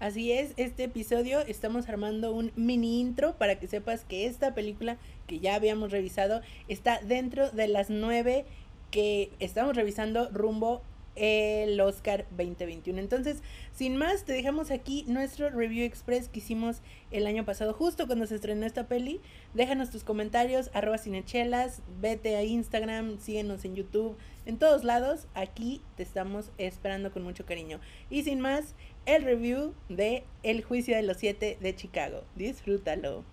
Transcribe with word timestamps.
Así 0.00 0.30
es, 0.30 0.52
este 0.56 0.84
episodio 0.84 1.40
estamos 1.40 1.88
armando 1.88 2.32
un 2.32 2.52
mini 2.54 3.00
intro 3.00 3.34
para 3.36 3.58
que 3.58 3.66
sepas 3.66 4.04
que 4.04 4.26
esta 4.26 4.54
película 4.54 4.96
que 5.26 5.40
ya 5.40 5.56
habíamos 5.56 5.90
revisado 5.90 6.40
está 6.68 7.00
dentro 7.00 7.50
de 7.50 7.66
las 7.66 7.90
nueve 7.90 8.44
que 8.92 9.32
estamos 9.40 9.74
revisando 9.74 10.28
rumbo 10.30 10.82
el 11.16 11.80
Oscar 11.80 12.26
2021. 12.30 13.00
Entonces, 13.00 13.38
sin 13.74 13.96
más, 13.96 14.24
te 14.24 14.32
dejamos 14.32 14.70
aquí 14.70 15.04
nuestro 15.08 15.50
review 15.50 15.84
express 15.84 16.28
que 16.28 16.38
hicimos 16.38 16.76
el 17.10 17.26
año 17.26 17.44
pasado, 17.44 17.72
justo 17.72 18.06
cuando 18.06 18.26
se 18.26 18.36
estrenó 18.36 18.66
esta 18.66 18.86
peli. 18.86 19.20
Déjanos 19.52 19.90
tus 19.90 20.04
comentarios, 20.04 20.70
arroba 20.74 20.98
cinechelas, 20.98 21.82
vete 22.00 22.36
a 22.36 22.44
Instagram, 22.44 23.18
síguenos 23.18 23.64
en 23.64 23.74
YouTube, 23.74 24.16
en 24.48 24.58
todos 24.58 24.82
lados. 24.82 25.28
Aquí 25.34 25.82
te 25.96 26.02
estamos 26.02 26.50
esperando 26.56 27.12
con 27.12 27.22
mucho 27.22 27.46
cariño. 27.46 27.80
Y 28.10 28.24
sin 28.24 28.40
más, 28.40 28.74
el 29.06 29.22
review 29.22 29.74
de 29.88 30.24
El 30.42 30.64
juicio 30.64 30.96
de 30.96 31.02
los 31.02 31.18
siete 31.18 31.58
de 31.60 31.76
Chicago. 31.76 32.24
Disfrútalo. 32.34 33.24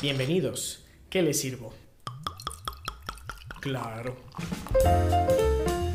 Bienvenidos. 0.00 0.86
¿Qué 1.08 1.22
les 1.22 1.40
sirvo? 1.40 1.74
Claro. 3.60 4.16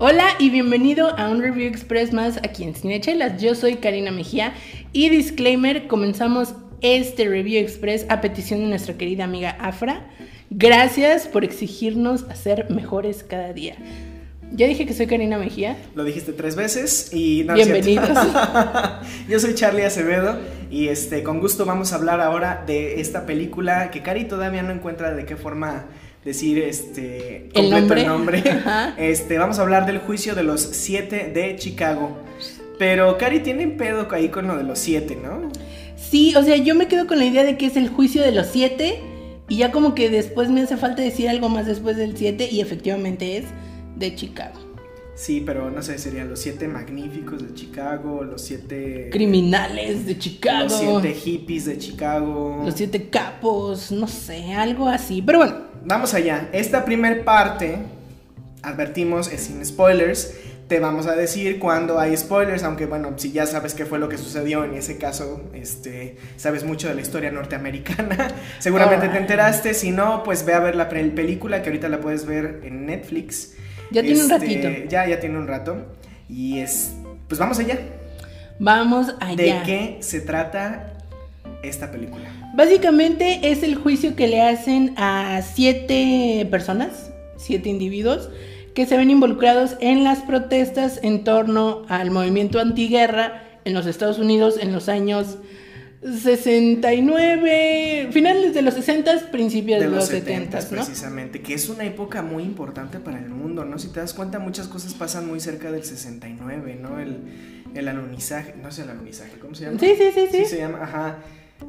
Hola 0.00 0.28
y 0.38 0.50
bienvenido 0.50 1.18
a 1.18 1.28
un 1.28 1.42
review 1.42 1.66
express 1.66 2.12
más 2.12 2.36
aquí 2.36 2.62
en 2.62 2.76
Cinechelas. 2.76 3.42
Yo 3.42 3.56
soy 3.56 3.78
Karina 3.78 4.12
Mejía 4.12 4.54
y 4.92 5.08
disclaimer, 5.08 5.88
comenzamos 5.88 6.54
este 6.82 7.28
review 7.28 7.60
express 7.60 8.06
a 8.08 8.20
petición 8.20 8.60
de 8.60 8.66
nuestra 8.66 8.96
querida 8.96 9.24
amiga 9.24 9.56
Afra. 9.58 10.08
Gracias 10.50 11.26
por 11.26 11.42
exigirnos 11.42 12.26
a 12.30 12.36
ser 12.36 12.70
mejores 12.70 13.24
cada 13.24 13.52
día. 13.52 13.74
Ya 14.52 14.68
dije 14.68 14.86
que 14.86 14.94
soy 14.94 15.08
Karina 15.08 15.36
Mejía. 15.36 15.76
Lo 15.96 16.04
dijiste 16.04 16.32
tres 16.32 16.54
veces 16.54 17.12
y 17.12 17.42
no. 17.42 17.54
Bienvenidos. 17.54 18.08
Yo 19.28 19.40
soy 19.40 19.56
Charlie 19.56 19.84
Acevedo 19.84 20.38
y 20.70 20.88
este 20.88 21.24
con 21.24 21.40
gusto 21.40 21.66
vamos 21.66 21.92
a 21.92 21.96
hablar 21.96 22.20
ahora 22.20 22.62
de 22.68 23.00
esta 23.00 23.26
película 23.26 23.90
que 23.90 24.02
Cari 24.02 24.26
todavía 24.26 24.62
no 24.62 24.72
encuentra 24.72 25.12
de 25.12 25.24
qué 25.24 25.34
forma 25.34 25.86
decir 26.28 26.58
este 26.58 27.48
El 27.54 27.70
completo 27.70 28.06
nombre. 28.06 28.38
el 28.40 28.44
nombre. 28.44 28.44
Este, 28.98 29.38
vamos 29.38 29.58
a 29.58 29.62
hablar 29.62 29.86
del 29.86 29.98
juicio 29.98 30.34
de 30.34 30.44
los 30.44 30.60
siete 30.60 31.30
de 31.34 31.56
Chicago. 31.56 32.16
Pero 32.78 33.18
Cari 33.18 33.40
tiene 33.40 33.66
pedo 33.68 34.06
ahí 34.12 34.28
con 34.28 34.46
lo 34.46 34.56
de 34.56 34.62
los 34.62 34.78
siete, 34.78 35.16
¿no? 35.16 35.50
Sí, 35.96 36.34
o 36.36 36.42
sea, 36.42 36.56
yo 36.56 36.74
me 36.74 36.86
quedo 36.86 37.06
con 37.06 37.18
la 37.18 37.24
idea 37.24 37.44
de 37.44 37.56
que 37.56 37.66
es 37.66 37.76
el 37.76 37.88
juicio 37.88 38.22
de 38.22 38.32
los 38.32 38.46
siete 38.46 39.00
y 39.48 39.56
ya 39.56 39.72
como 39.72 39.94
que 39.94 40.10
después 40.10 40.48
me 40.48 40.60
hace 40.60 40.76
falta 40.76 41.02
decir 41.02 41.28
algo 41.28 41.48
más 41.48 41.66
después 41.66 41.96
del 41.96 42.16
siete 42.16 42.48
y 42.50 42.60
efectivamente 42.60 43.38
es 43.38 43.44
de 43.96 44.14
Chicago. 44.14 44.57
Sí, 45.18 45.42
pero 45.44 45.68
no 45.68 45.82
sé, 45.82 45.98
serían 45.98 46.30
los 46.30 46.38
siete 46.38 46.68
magníficos 46.68 47.42
de 47.42 47.52
Chicago, 47.52 48.22
los 48.22 48.40
siete 48.40 49.08
Criminales 49.10 50.06
de 50.06 50.16
Chicago. 50.16 50.68
los 50.68 50.78
siete 50.78 51.12
hippies 51.12 51.64
de 51.64 51.76
Chicago. 51.76 52.62
Los 52.64 52.74
siete 52.74 53.08
capos, 53.08 53.90
no 53.90 54.06
sé, 54.06 54.52
algo 54.54 54.86
así. 54.86 55.20
Pero 55.20 55.38
bueno, 55.38 55.68
Vamos 55.84 56.14
allá. 56.14 56.48
Esta 56.52 56.84
primer 56.84 57.24
parte, 57.24 57.78
advertimos, 58.62 59.32
es 59.32 59.42
sin 59.42 59.64
spoilers. 59.64 60.34
Te 60.68 60.80
vamos 60.80 61.06
a 61.06 61.16
decir 61.16 61.58
cuando 61.58 61.98
hay 61.98 62.14
spoilers, 62.14 62.62
aunque 62.62 62.84
bueno, 62.84 63.14
si 63.16 63.32
ya 63.32 63.46
sabes 63.46 63.72
qué 63.72 63.86
fue 63.86 63.98
lo 63.98 64.10
que 64.10 64.18
sucedió 64.18 64.64
en 64.64 64.74
ese 64.74 64.98
caso, 64.98 65.48
este, 65.54 66.18
sabes 66.36 66.64
mucho 66.64 66.88
de 66.88 66.94
la 66.94 67.00
historia 67.00 67.30
norteamericana, 67.30 68.28
seguramente 68.58 69.08
te 69.08 69.16
enteraste, 69.16 69.72
si 69.72 69.92
no, 69.92 70.22
pues 70.24 70.44
ve 70.44 70.52
a 70.52 70.60
ver 70.60 70.76
la 70.76 70.90
película 70.90 71.62
que 71.62 71.70
ahorita 71.70 71.88
la 71.88 72.00
puedes 72.00 72.26
ver 72.26 72.60
en 72.64 72.84
Netflix. 72.84 73.54
Ya 73.90 74.02
tiene 74.02 74.22
un 74.24 74.30
Este, 74.30 74.38
ratito. 74.38 74.68
Ya, 74.88 75.06
ya 75.08 75.20
tiene 75.20 75.38
un 75.38 75.46
rato. 75.46 75.86
Y 76.28 76.58
es, 76.60 76.94
pues 77.28 77.38
vamos 77.38 77.58
allá. 77.58 77.78
vamos 78.58 79.14
allá. 79.20 79.36
¿De 79.36 79.62
qué 79.64 79.96
se 80.00 80.20
trata 80.20 80.94
esta 81.62 81.90
película? 81.90 82.24
Básicamente 82.54 83.40
es 83.50 83.62
el 83.62 83.76
juicio 83.76 84.16
que 84.16 84.26
le 84.26 84.42
hacen 84.42 84.94
a 84.96 85.40
siete 85.42 86.46
personas, 86.50 87.10
siete 87.36 87.68
individuos, 87.68 88.30
que 88.74 88.86
se 88.86 88.96
ven 88.96 89.10
involucrados 89.10 89.76
en 89.80 90.04
las 90.04 90.20
protestas 90.20 91.00
en 91.02 91.24
torno 91.24 91.84
al 91.88 92.10
movimiento 92.10 92.60
antiguerra 92.60 93.42
en 93.64 93.74
los 93.74 93.86
Estados 93.86 94.18
Unidos 94.18 94.56
en 94.60 94.72
los 94.72 94.88
años 94.88 95.38
69, 96.02 98.08
finales 98.12 98.54
de 98.54 98.62
los 98.62 98.74
60, 98.74 99.30
principios 99.30 99.80
de, 99.80 99.88
los 99.88 100.06
70, 100.06 100.60
¿no? 100.60 100.66
precisamente, 100.68 101.40
que 101.40 101.54
es 101.54 101.68
una 101.68 101.84
época 101.84 102.22
muy 102.22 102.42
importante 102.44 102.98
para 103.00 103.18
el 103.18 103.28
mundo, 103.30 103.64
¿no? 103.64 103.78
Si 103.78 103.88
te 103.88 104.00
das 104.00 104.14
cuenta, 104.14 104.38
muchas 104.38 104.68
cosas 104.68 104.94
pasan 104.94 105.26
muy 105.26 105.40
cerca 105.40 105.72
del 105.72 105.84
69, 105.84 106.78
¿no? 106.80 107.00
El, 107.00 107.18
el 107.74 107.88
alunizaje, 107.88 108.54
no 108.62 108.70
sé 108.70 108.82
el 108.82 108.90
alunizaje, 108.90 109.32
¿cómo 109.40 109.54
se 109.54 109.64
llama? 109.64 109.78
Sí, 109.80 109.94
sí, 109.98 110.04
sí, 110.14 110.26
sí. 110.30 110.44
se 110.46 110.58
llama, 110.58 110.82
ajá. 110.82 111.18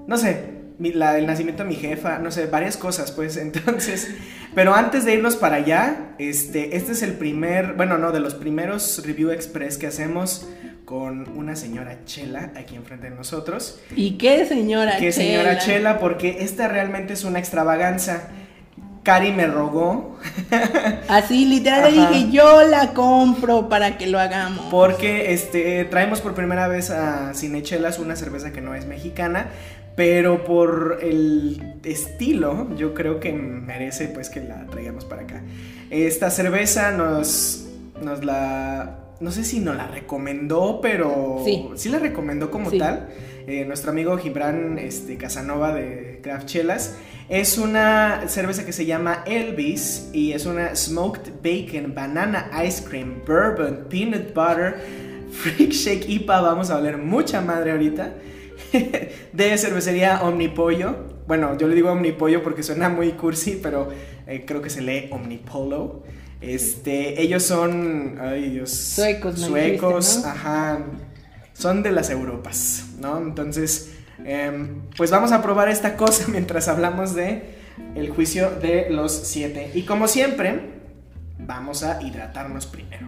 No 0.08 0.18
sé, 0.18 0.38
mi- 0.78 0.94
la, 0.94 1.18
el 1.18 1.26
nacimiento 1.26 1.64
de 1.64 1.70
mi 1.70 1.76
jefa, 1.76 2.20
no 2.20 2.30
sé, 2.32 2.46
varias 2.46 2.78
cosas, 2.78 3.12
pues, 3.12 3.36
entonces. 3.46 4.10
Pero 4.56 4.74
antes 4.74 5.06
de 5.06 5.14
irnos 5.14 5.36
para 5.36 5.58
allá, 5.58 6.14
este, 6.18 6.76
este 6.76 6.94
es 6.94 7.04
el 7.04 7.14
primer, 7.14 7.74
bueno, 7.74 7.98
no, 7.98 8.12
de 8.12 8.20
los 8.20 8.34
primeros 8.34 9.04
review 9.06 9.32
express 9.32 9.78
que 9.78 9.88
hacemos 9.88 10.48
con 10.86 11.38
una 11.38 11.56
señora 11.56 12.00
Chela 12.06 12.52
aquí 12.56 12.76
enfrente 12.76 13.10
de 13.12 13.16
nosotros. 13.16 13.80
¿Y 13.96 14.18
qué 14.18 14.46
señora 14.46 14.98
Que 14.98 15.12
señora 15.12 15.60
Chela, 15.60 16.00
porque 16.00 16.38
esta 16.40 16.68
realmente 16.68 17.14
es 17.14 17.24
una 17.24 17.38
extravaganza. 17.38 18.30
Cari 19.04 19.32
me 19.32 19.48
rogó 19.48 20.18
Así 21.08 21.46
literal 21.46 21.96
le 21.96 22.08
dije, 22.08 22.32
yo 22.32 22.64
la 22.64 22.94
compro 22.94 23.70
para 23.70 23.98
que 23.98 24.08
lo 24.08 24.20
hagamos. 24.20 24.66
porque 24.70 25.34
este 25.34 25.86
traemos 25.86 26.22
por 26.22 26.36
primera 26.36 26.68
vez 26.68 26.90
a 26.90 27.34
Cinechelas 27.34 28.00
una 28.00 28.16
cerveza 28.16 28.52
que 28.52 28.62
no 28.62 28.76
es 28.76 28.86
mexicana, 28.86 29.48
pero 30.00 30.46
por 30.46 31.00
el 31.02 31.62
estilo 31.84 32.74
yo 32.78 32.94
creo 32.94 33.20
que 33.20 33.34
merece 33.34 34.08
pues 34.08 34.30
que 34.30 34.40
la 34.40 34.66
traigamos 34.68 35.04
para 35.04 35.24
acá. 35.24 35.42
Esta 35.90 36.30
cerveza 36.30 36.92
nos 36.94 37.68
nos 38.02 38.24
la 38.24 38.96
no 39.20 39.30
sé 39.30 39.44
si 39.44 39.60
nos 39.60 39.76
la 39.76 39.88
recomendó, 39.88 40.80
pero 40.82 41.44
Sí. 41.44 41.90
la 41.90 42.00
recomendó 42.00 42.50
como 42.50 42.70
Sí. 42.70 42.78
tal. 42.78 43.10
Eh, 43.46 43.66
nuestro 43.66 43.92
amigo 43.92 44.18
Gibran 44.18 44.80
este, 44.80 45.18
Casanova 45.18 45.76
de 45.76 46.22
Craft 46.24 46.46
Chelas. 46.46 46.96
Es 47.28 47.58
una 47.58 48.30
cerveza 48.30 48.66
que 48.66 48.72
se 48.72 48.86
llama 48.86 49.26
Elvis 49.26 50.12
y 50.14 50.32
es 50.32 50.46
una 50.46 50.78
smoked 50.78 51.34
bacon, 51.44 51.94
banana 51.94 52.50
ice 52.66 52.86
cream, 52.88 53.22
bourbon, 53.28 53.88
peanut 53.90 54.34
butter, 54.34 54.78
freak 55.34 55.72
shake 55.72 56.08
IPA. 56.08 56.40
Vamos 56.40 56.70
a 56.70 56.76
hablar 56.78 56.98
mucha 57.00 57.42
madre 57.42 57.72
ahorita. 57.72 58.14
de 59.34 59.58
cervecería 59.58 60.22
Omnipollo. 60.24 60.96
Bueno, 61.28 61.58
yo 61.58 61.68
le 61.68 61.76
digo 61.76 61.92
Omnipollo 61.92 62.44
porque 62.44 62.64
suena 62.64 62.90
muy 62.90 63.12
cursi, 63.12 63.60
pero 63.62 63.90
eh, 64.28 64.44
creo 64.46 64.62
que 64.62 64.70
se 64.70 64.82
lee 64.82 65.10
Omnipolo. 65.12 66.04
Este, 66.42 67.22
ellos 67.22 67.44
son, 67.44 68.18
ay 68.20 68.50
Dios, 68.50 68.72
Suecos, 68.72 69.40
suecos, 69.40 70.06
dijiste, 70.06 70.28
¿no? 70.28 70.34
ajá, 70.34 70.80
son 71.54 71.84
de 71.84 71.92
las 71.92 72.10
Europas, 72.10 72.86
¿no? 73.00 73.18
Entonces, 73.18 73.92
em, 74.24 74.82
pues 74.96 75.12
vamos 75.12 75.34
a 75.34 75.42
probar 75.42 75.68
esta 75.68 75.98
cosa 75.98 76.26
mientras 76.32 76.68
hablamos 76.70 77.14
de 77.14 77.60
el 77.96 78.10
juicio 78.10 78.52
de 78.52 78.90
los 78.90 79.12
siete. 79.12 79.72
Y 79.74 79.84
como 79.84 80.08
siempre, 80.08 80.62
vamos 81.38 81.84
a 81.84 82.02
hidratarnos 82.02 82.68
primero. 82.68 83.08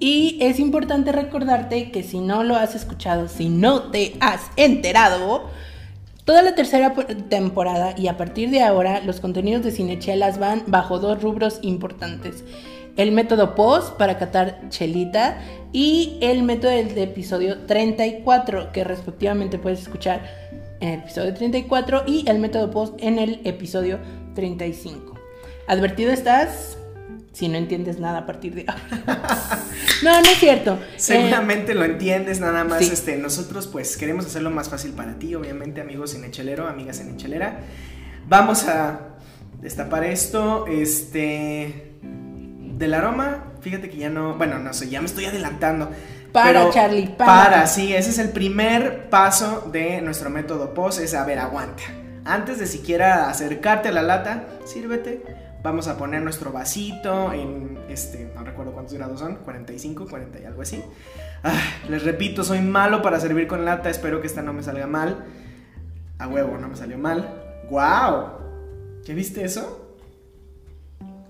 Y 0.00 0.38
es 0.40 0.60
importante 0.60 1.10
recordarte 1.12 1.90
que 1.90 2.02
si 2.02 2.20
no 2.20 2.44
lo 2.44 2.54
has 2.56 2.74
escuchado, 2.74 3.28
si 3.28 3.48
no 3.48 3.90
te 3.90 4.14
has 4.20 4.42
enterado, 4.56 5.44
toda 6.24 6.42
la 6.42 6.54
tercera 6.54 6.94
po- 6.94 7.04
temporada 7.04 7.94
y 7.96 8.06
a 8.08 8.16
partir 8.16 8.50
de 8.50 8.62
ahora 8.62 9.00
los 9.00 9.18
contenidos 9.20 9.64
de 9.64 9.72
Cinechelas 9.72 10.38
van 10.38 10.62
bajo 10.66 10.98
dos 11.00 11.20
rubros 11.22 11.58
importantes. 11.62 12.44
El 12.96 13.12
método 13.12 13.54
post 13.54 13.96
para 13.96 14.18
catar 14.18 14.60
chelita 14.70 15.38
y 15.72 16.18
el 16.20 16.42
método 16.42 16.70
del 16.72 16.94
de 16.94 17.04
episodio 17.04 17.58
34 17.66 18.72
que 18.72 18.84
respectivamente 18.84 19.58
puedes 19.58 19.80
escuchar 19.82 20.22
en 20.80 20.88
el 20.90 21.00
episodio 21.00 21.34
34 21.34 22.04
y 22.06 22.28
el 22.28 22.38
método 22.38 22.70
post 22.70 22.94
en 22.98 23.18
el 23.18 23.40
episodio 23.44 23.98
35. 24.34 25.14
¿Advertido 25.66 26.12
estás? 26.12 26.78
Si 27.32 27.48
no 27.48 27.56
entiendes 27.56 28.00
nada 28.00 28.20
a 28.20 28.26
partir 28.26 28.54
de 28.54 28.64
No, 30.02 30.20
no 30.20 30.28
es 30.28 30.38
cierto. 30.38 30.78
Seguramente 30.96 31.74
lo 31.74 31.84
entiendes, 31.84 32.40
nada 32.40 32.64
más 32.64 32.82
este 32.82 33.16
nosotros 33.16 33.66
pues 33.66 33.96
queremos 33.96 34.26
hacerlo 34.26 34.50
más 34.50 34.68
fácil 34.68 34.92
para 34.92 35.18
ti, 35.18 35.34
obviamente, 35.34 35.80
amigos 35.80 36.14
en 36.14 36.24
Echelero, 36.24 36.68
amigas 36.68 37.00
en 37.00 37.10
Echelera. 37.14 37.60
Vamos 38.28 38.66
a 38.66 39.16
destapar 39.60 40.04
esto, 40.04 40.66
este 40.66 41.92
del 42.02 42.94
aroma, 42.94 43.52
fíjate 43.60 43.90
que 43.90 43.96
ya 43.96 44.08
no, 44.08 44.36
bueno, 44.36 44.58
no 44.58 44.72
sé, 44.72 44.88
ya 44.88 45.00
me 45.00 45.06
estoy 45.06 45.24
adelantando. 45.24 45.90
Para, 46.32 46.70
Charlie, 46.70 47.08
para. 47.08 47.44
Para, 47.44 47.66
sí, 47.66 47.92
ese 47.94 48.10
es 48.10 48.18
el 48.18 48.30
primer 48.30 49.08
paso 49.10 49.68
de 49.72 50.00
nuestro 50.00 50.30
método 50.30 50.74
POS, 50.74 50.98
es 50.98 51.14
a 51.14 51.24
ver, 51.24 51.38
aguanta. 51.38 51.82
Antes 52.24 52.58
de 52.58 52.66
siquiera 52.66 53.28
acercarte 53.30 53.88
a 53.88 53.92
la 53.92 54.02
lata, 54.02 54.44
sírvete. 54.64 55.47
Vamos 55.62 55.88
a 55.88 55.98
poner 55.98 56.22
nuestro 56.22 56.52
vasito 56.52 57.32
en, 57.32 57.78
este, 57.88 58.30
no 58.34 58.44
recuerdo 58.44 58.72
cuántos 58.72 58.94
grados 58.94 59.18
son, 59.18 59.36
45, 59.36 60.06
40 60.08 60.40
y 60.40 60.44
algo 60.44 60.62
así. 60.62 60.82
Ah, 61.42 61.60
les 61.88 62.04
repito, 62.04 62.44
soy 62.44 62.60
malo 62.60 63.02
para 63.02 63.18
servir 63.18 63.48
con 63.48 63.64
lata, 63.64 63.90
espero 63.90 64.20
que 64.20 64.28
esta 64.28 64.42
no 64.42 64.52
me 64.52 64.62
salga 64.62 64.86
mal. 64.86 65.24
A 66.18 66.28
huevo, 66.28 66.58
no 66.58 66.68
me 66.68 66.76
salió 66.76 66.98
mal. 66.98 67.28
¡Wow! 67.70 69.02
¿Ya 69.04 69.14
viste 69.14 69.44
eso? 69.44 69.96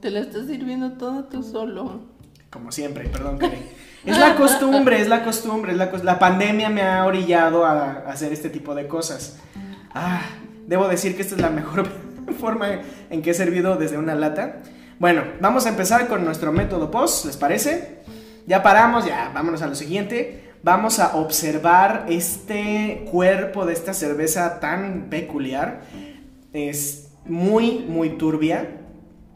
Te 0.00 0.10
la 0.10 0.20
estás 0.20 0.46
sirviendo 0.46 0.92
todo 0.92 1.24
tú 1.24 1.42
solo. 1.42 2.02
Como 2.50 2.70
siempre, 2.72 3.08
perdón, 3.08 3.38
Karen. 3.38 3.62
Es 4.04 4.18
la 4.18 4.36
costumbre, 4.36 5.00
es 5.00 5.08
la 5.08 5.24
costumbre, 5.24 5.72
es 5.72 5.78
la, 5.78 5.90
la 6.02 6.18
pandemia 6.18 6.70
me 6.70 6.82
ha 6.82 7.04
orillado 7.04 7.66
a, 7.66 8.04
hacer 8.06 8.32
este 8.32 8.48
tipo 8.48 8.74
de 8.74 8.86
cosas. 8.86 9.38
Ah, 9.92 10.22
debo 10.66 10.88
decir 10.88 11.16
que 11.16 11.22
esta 11.22 11.34
es 11.34 11.40
la 11.40 11.50
mejor 11.50 11.88
forma 12.38 12.80
en 13.10 13.22
que 13.22 13.30
he 13.30 13.34
servido 13.34 13.76
desde 13.76 13.98
una 13.98 14.14
lata. 14.14 14.56
Bueno, 14.98 15.24
vamos 15.40 15.66
a 15.66 15.68
empezar 15.68 16.08
con 16.08 16.24
nuestro 16.24 16.52
método 16.52 16.90
post, 16.90 17.26
¿les 17.26 17.36
parece? 17.36 17.98
Ya 18.46 18.62
paramos, 18.62 19.06
ya, 19.06 19.30
vámonos 19.34 19.62
a 19.62 19.66
lo 19.66 19.74
siguiente. 19.74 20.44
Vamos 20.62 20.98
a 20.98 21.16
observar 21.16 22.06
este 22.08 23.06
cuerpo 23.10 23.64
de 23.64 23.74
esta 23.74 23.94
cerveza 23.94 24.58
tan 24.58 25.06
peculiar. 25.08 25.82
Es 26.52 27.10
muy, 27.26 27.84
muy 27.88 28.10
turbia 28.10 28.77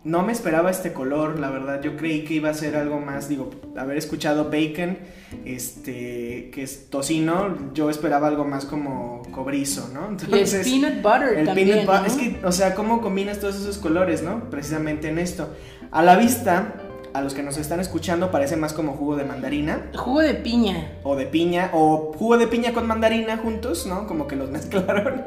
no 0.04 0.22
me 0.22 0.32
esperaba 0.32 0.70
este 0.70 0.92
color, 0.92 1.38
la 1.38 1.50
verdad. 1.50 1.80
Yo 1.80 1.96
creí 1.96 2.24
que 2.24 2.34
iba 2.34 2.50
a 2.50 2.54
ser 2.54 2.76
algo 2.76 2.98
más, 2.98 3.28
digo, 3.28 3.50
haber 3.76 3.96
escuchado 3.96 4.44
bacon, 4.44 4.98
este, 5.44 6.50
que 6.52 6.62
es 6.62 6.90
tocino, 6.90 7.72
yo 7.72 7.88
esperaba 7.88 8.26
algo 8.26 8.44
más 8.44 8.64
como 8.64 9.22
cobrizo, 9.30 9.90
¿no? 9.94 10.08
Entonces, 10.08 10.66
y 10.66 10.76
el 10.76 10.80
peanut 10.82 11.02
butter 11.02 11.38
el 11.38 11.46
también, 11.46 11.68
peanut 11.68 11.86
butter, 11.86 12.06
es 12.06 12.14
que, 12.14 12.44
o 12.44 12.50
sea, 12.50 12.74
cómo 12.74 13.00
combinas 13.00 13.38
todos 13.38 13.54
esos 13.56 13.78
colores, 13.78 14.22
¿no? 14.22 14.50
Precisamente 14.50 15.08
en 15.08 15.18
esto. 15.18 15.54
A 15.92 16.02
la 16.02 16.16
vista, 16.16 16.74
a 17.14 17.20
los 17.20 17.34
que 17.34 17.44
nos 17.44 17.56
están 17.56 17.78
escuchando 17.78 18.32
parece 18.32 18.56
más 18.56 18.72
como 18.72 18.94
jugo 18.94 19.14
de 19.14 19.24
mandarina. 19.24 19.90
Jugo 19.94 20.20
de 20.20 20.34
piña. 20.34 20.98
O 21.04 21.14
de 21.14 21.26
piña, 21.26 21.70
o 21.72 22.12
jugo 22.18 22.38
de 22.38 22.48
piña 22.48 22.72
con 22.72 22.88
mandarina 22.88 23.36
juntos, 23.36 23.86
¿no? 23.86 24.08
Como 24.08 24.26
que 24.26 24.34
los 24.34 24.50
mezclaron. 24.50 25.22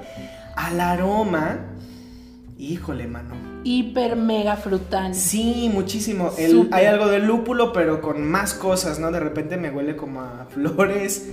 Al 0.57 0.81
aroma, 0.81 1.60
híjole, 2.57 3.07
mano 3.07 3.55
hiper 3.66 4.16
mega 4.16 4.56
frutal. 4.56 5.14
Sí, 5.14 5.70
muchísimo. 5.74 6.32
hay 6.72 6.86
algo 6.86 7.08
de 7.08 7.20
lúpulo, 7.20 7.74
pero 7.74 8.00
con 8.00 8.24
más 8.24 8.54
cosas, 8.54 9.00
¿no? 9.00 9.12
De 9.12 9.20
repente 9.20 9.58
me 9.58 9.72
huele 9.72 9.98
como 9.98 10.22
a 10.22 10.48
flores. 10.50 11.32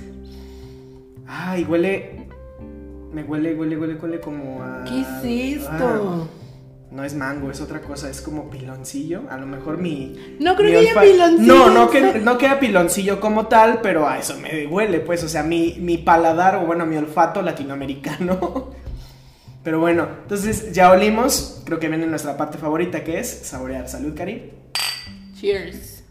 Ay, 1.26 1.64
huele. 1.64 2.26
Me 3.12 3.22
huele, 3.22 3.54
huele, 3.54 3.76
huele, 3.76 3.94
huele 3.94 4.20
como 4.20 4.62
a. 4.62 4.82
¿Qué 4.84 5.02
es 5.02 5.60
esto? 5.60 6.28
no 6.90 7.04
es 7.04 7.14
mango, 7.14 7.50
es 7.50 7.60
otra 7.62 7.80
cosa, 7.80 8.10
es 8.10 8.20
como 8.20 8.50
piloncillo. 8.50 9.22
A 9.30 9.38
lo 9.38 9.46
mejor 9.46 9.78
mi. 9.78 10.36
No 10.38 10.56
creo 10.56 10.70
que 10.80 10.90
haya 10.90 11.00
piloncillo. 11.00 11.54
No, 11.54 11.70
no, 11.70 11.90
que, 11.90 12.20
no 12.20 12.36
queda 12.36 12.60
piloncillo 12.60 13.18
como 13.18 13.46
tal, 13.46 13.80
pero 13.82 14.06
a 14.06 14.18
eso 14.18 14.38
me 14.38 14.66
huele, 14.66 15.00
pues. 15.00 15.24
O 15.24 15.28
sea, 15.28 15.42
mi, 15.42 15.76
mi 15.80 15.98
paladar, 15.98 16.56
o 16.56 16.66
bueno, 16.66 16.84
mi 16.84 16.96
olfato 16.96 17.40
latinoamericano 17.40 18.70
Pero 19.62 19.78
bueno, 19.78 20.08
entonces 20.22 20.72
ya 20.72 20.90
olimos. 20.90 21.62
Creo 21.64 21.78
que 21.78 21.88
viene 21.88 22.06
nuestra 22.06 22.36
parte 22.36 22.58
favorita 22.58 23.04
que 23.04 23.20
es 23.20 23.28
saborear. 23.28 23.88
Salud, 23.88 24.14
Cari. 24.16 24.50
Cheers. 25.34 26.02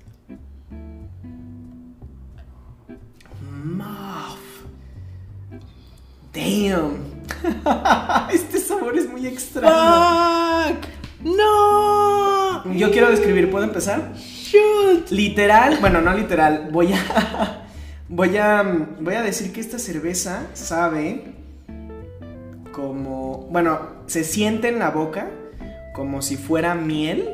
Muff. 3.63 4.39
Damn. 6.33 7.11
este 8.33 8.59
sabor 8.59 8.97
es 8.97 9.09
muy 9.09 9.27
extraño. 9.27 9.69
Fuck. 9.69 11.01
No. 11.23 12.73
Yo 12.73 12.91
quiero 12.91 13.09
describir, 13.09 13.51
¿puedo 13.51 13.65
empezar? 13.65 14.13
Shoot. 14.15 15.11
Literal, 15.11 15.77
bueno, 15.79 16.01
no 16.01 16.13
literal. 16.13 16.69
Voy 16.71 16.93
a 16.93 17.67
voy 18.09 18.37
a 18.37 18.63
voy 18.99 19.15
a 19.15 19.21
decir 19.21 19.51
que 19.51 19.59
esta 19.59 19.77
cerveza 19.77 20.47
sabe 20.53 21.40
como, 22.71 23.47
bueno, 23.51 23.79
se 24.07 24.23
siente 24.23 24.69
en 24.69 24.79
la 24.79 24.89
boca 24.89 25.29
como 25.93 26.21
si 26.21 26.37
fuera 26.37 26.75
miel, 26.75 27.29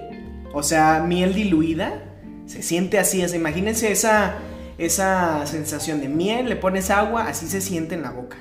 o 0.53 0.63
sea, 0.63 1.03
miel 1.07 1.33
diluida, 1.33 2.03
se 2.45 2.63
siente 2.63 2.97
así, 2.97 3.23
o 3.23 3.35
imagínense 3.35 3.91
esa, 3.91 4.35
esa 4.77 5.45
sensación 5.45 6.01
de 6.01 6.09
miel, 6.09 6.49
le 6.49 6.55
pones 6.55 6.89
agua, 6.89 7.27
así 7.27 7.47
se 7.47 7.61
siente 7.61 7.95
en 7.95 8.01
la 8.01 8.11
boca. 8.11 8.37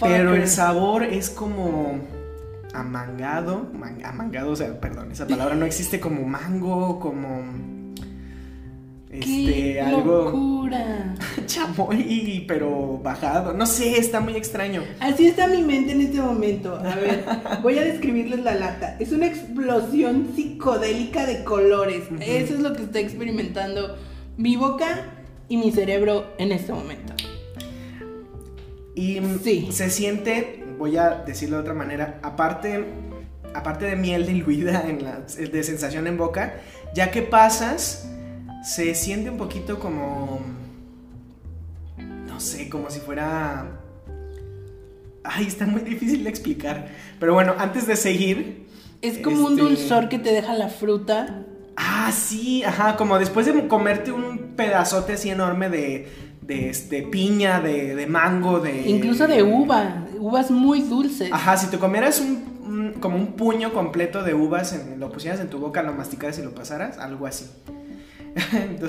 Pero 0.00 0.34
el 0.34 0.48
sabor 0.48 1.02
es 1.02 1.30
como 1.30 2.00
amangado, 2.72 3.70
amangado, 4.04 4.52
o 4.52 4.56
sea, 4.56 4.80
perdón, 4.80 5.12
esa 5.12 5.26
palabra 5.26 5.54
no 5.54 5.66
existe 5.66 6.00
como 6.00 6.24
mango, 6.24 7.00
como 7.00 7.42
este, 9.20 9.80
algo. 9.80 10.24
locura! 10.24 11.14
Chamoy, 11.46 12.44
pero 12.46 12.98
bajado. 13.02 13.52
No 13.54 13.66
sé, 13.66 13.98
está 13.98 14.20
muy 14.20 14.36
extraño. 14.36 14.82
Así 15.00 15.26
está 15.26 15.46
mi 15.46 15.62
mente 15.62 15.92
en 15.92 16.02
este 16.02 16.20
momento. 16.20 16.76
A 16.76 16.94
ver, 16.94 17.24
voy 17.62 17.78
a 17.78 17.82
describirles 17.82 18.40
la 18.40 18.54
lata. 18.54 18.96
Es 18.98 19.12
una 19.12 19.26
explosión 19.26 20.32
psicodélica 20.34 21.26
de 21.26 21.44
colores. 21.44 22.04
Eso 22.20 22.54
es 22.54 22.60
lo 22.60 22.74
que 22.74 22.82
está 22.82 23.00
experimentando 23.00 23.96
mi 24.36 24.56
boca 24.56 25.14
y 25.48 25.56
mi 25.56 25.72
cerebro 25.72 26.26
en 26.38 26.52
este 26.52 26.72
momento. 26.72 27.14
Y 28.94 29.20
sí. 29.42 29.68
se 29.70 29.90
siente, 29.90 30.64
voy 30.78 30.96
a 30.96 31.22
decirlo 31.24 31.56
de 31.56 31.62
otra 31.62 31.74
manera, 31.74 32.18
aparte, 32.22 32.84
aparte 33.54 33.86
de 33.86 33.96
miel 33.96 34.26
diluida 34.26 34.84
en 34.88 35.04
la, 35.04 35.20
de 35.20 35.62
sensación 35.62 36.06
en 36.08 36.16
boca, 36.16 36.54
ya 36.94 37.10
que 37.10 37.22
pasas 37.22 38.10
se 38.62 38.94
siente 38.94 39.30
un 39.30 39.36
poquito 39.36 39.78
como... 39.78 40.40
No 42.26 42.40
sé, 42.40 42.68
como 42.68 42.90
si 42.90 43.00
fuera... 43.00 43.80
Ay, 45.24 45.46
está 45.46 45.66
muy 45.66 45.82
difícil 45.82 46.24
de 46.24 46.30
explicar. 46.30 46.88
Pero 47.18 47.34
bueno, 47.34 47.54
antes 47.58 47.86
de 47.86 47.96
seguir... 47.96 48.66
Es 49.00 49.18
como 49.18 49.46
un 49.46 49.52
este, 49.52 49.62
dulzor 49.62 50.08
que 50.08 50.18
te 50.18 50.32
deja 50.32 50.54
la 50.54 50.68
fruta. 50.68 51.44
Ah, 51.76 52.10
sí, 52.12 52.64
ajá, 52.64 52.96
como 52.96 53.18
después 53.18 53.46
de 53.46 53.68
comerte 53.68 54.10
un 54.10 54.54
pedazote 54.56 55.12
así 55.12 55.30
enorme 55.30 55.68
de, 55.68 56.08
de 56.42 56.68
este, 56.70 57.02
piña, 57.02 57.60
de, 57.60 57.94
de 57.94 58.06
mango, 58.08 58.58
de... 58.58 58.88
Incluso 58.88 59.28
de 59.28 59.44
uva, 59.44 60.06
uvas 60.18 60.50
muy 60.50 60.80
dulces. 60.80 61.30
Ajá, 61.32 61.56
si 61.56 61.68
te 61.68 61.78
comieras 61.78 62.20
un, 62.20 62.94
como 63.00 63.16
un 63.16 63.34
puño 63.34 63.72
completo 63.72 64.24
de 64.24 64.34
uvas, 64.34 64.72
en, 64.72 64.98
lo 64.98 65.12
pusieras 65.12 65.38
en 65.40 65.48
tu 65.48 65.58
boca, 65.58 65.82
lo 65.82 65.92
masticaras 65.92 66.38
y 66.40 66.42
lo 66.42 66.52
pasaras, 66.52 66.98
algo 66.98 67.26
así. 67.26 67.46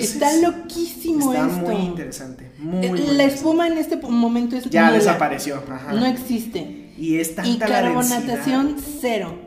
Está 0.00 0.36
loquísimo 0.36 1.32
está 1.32 1.46
esto. 1.46 1.70
muy 1.70 1.76
interesante. 1.86 2.50
Eh, 2.82 3.12
la 3.12 3.24
espuma 3.24 3.66
en 3.66 3.78
este 3.78 3.96
momento 3.96 4.56
es 4.56 4.64
ya 4.70 4.92
desapareció. 4.92 5.62
No 5.92 6.06
existe. 6.06 6.92
Y 6.96 7.16
es 7.16 7.34
tanta 7.34 7.50
y 7.50 7.58
carbonatación 7.58 8.76
cero. 9.00 9.38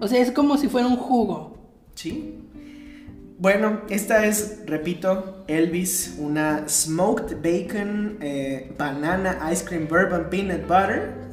O 0.00 0.08
sea, 0.08 0.20
es 0.20 0.30
como 0.30 0.56
si 0.56 0.68
fuera 0.68 0.86
un 0.86 0.96
jugo. 0.96 1.58
Sí. 1.94 2.41
Bueno, 3.42 3.80
esta 3.88 4.24
es, 4.24 4.60
repito, 4.66 5.42
Elvis, 5.48 6.14
una 6.20 6.68
smoked 6.68 7.38
bacon 7.42 8.18
eh, 8.20 8.72
banana 8.78 9.50
ice 9.52 9.64
cream 9.64 9.88
bourbon 9.88 10.30
peanut 10.30 10.60
butter. 10.68 11.12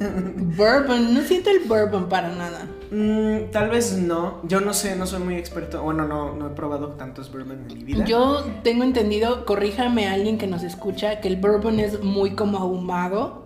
bourbon, 0.56 1.14
no 1.14 1.20
siento 1.20 1.50
el 1.50 1.60
bourbon 1.68 2.08
para 2.08 2.34
nada. 2.34 2.66
Mm, 2.90 3.52
tal 3.52 3.70
vez 3.70 3.96
no. 3.96 4.40
Yo 4.42 4.60
no 4.60 4.74
sé, 4.74 4.96
no 4.96 5.06
soy 5.06 5.20
muy 5.20 5.36
experto. 5.36 5.84
Bueno, 5.84 6.04
no, 6.04 6.34
no 6.34 6.48
he 6.48 6.50
probado 6.50 6.88
tantos 6.94 7.30
bourbon 7.30 7.60
en 7.70 7.78
mi 7.78 7.84
vida. 7.84 8.04
Yo 8.04 8.44
tengo 8.64 8.82
entendido, 8.82 9.46
corríjame 9.46 10.08
a 10.08 10.14
alguien 10.14 10.36
que 10.36 10.48
nos 10.48 10.64
escucha, 10.64 11.20
que 11.20 11.28
el 11.28 11.36
bourbon 11.36 11.78
es 11.78 12.02
muy 12.02 12.32
como 12.32 12.58
ahumado. 12.58 13.44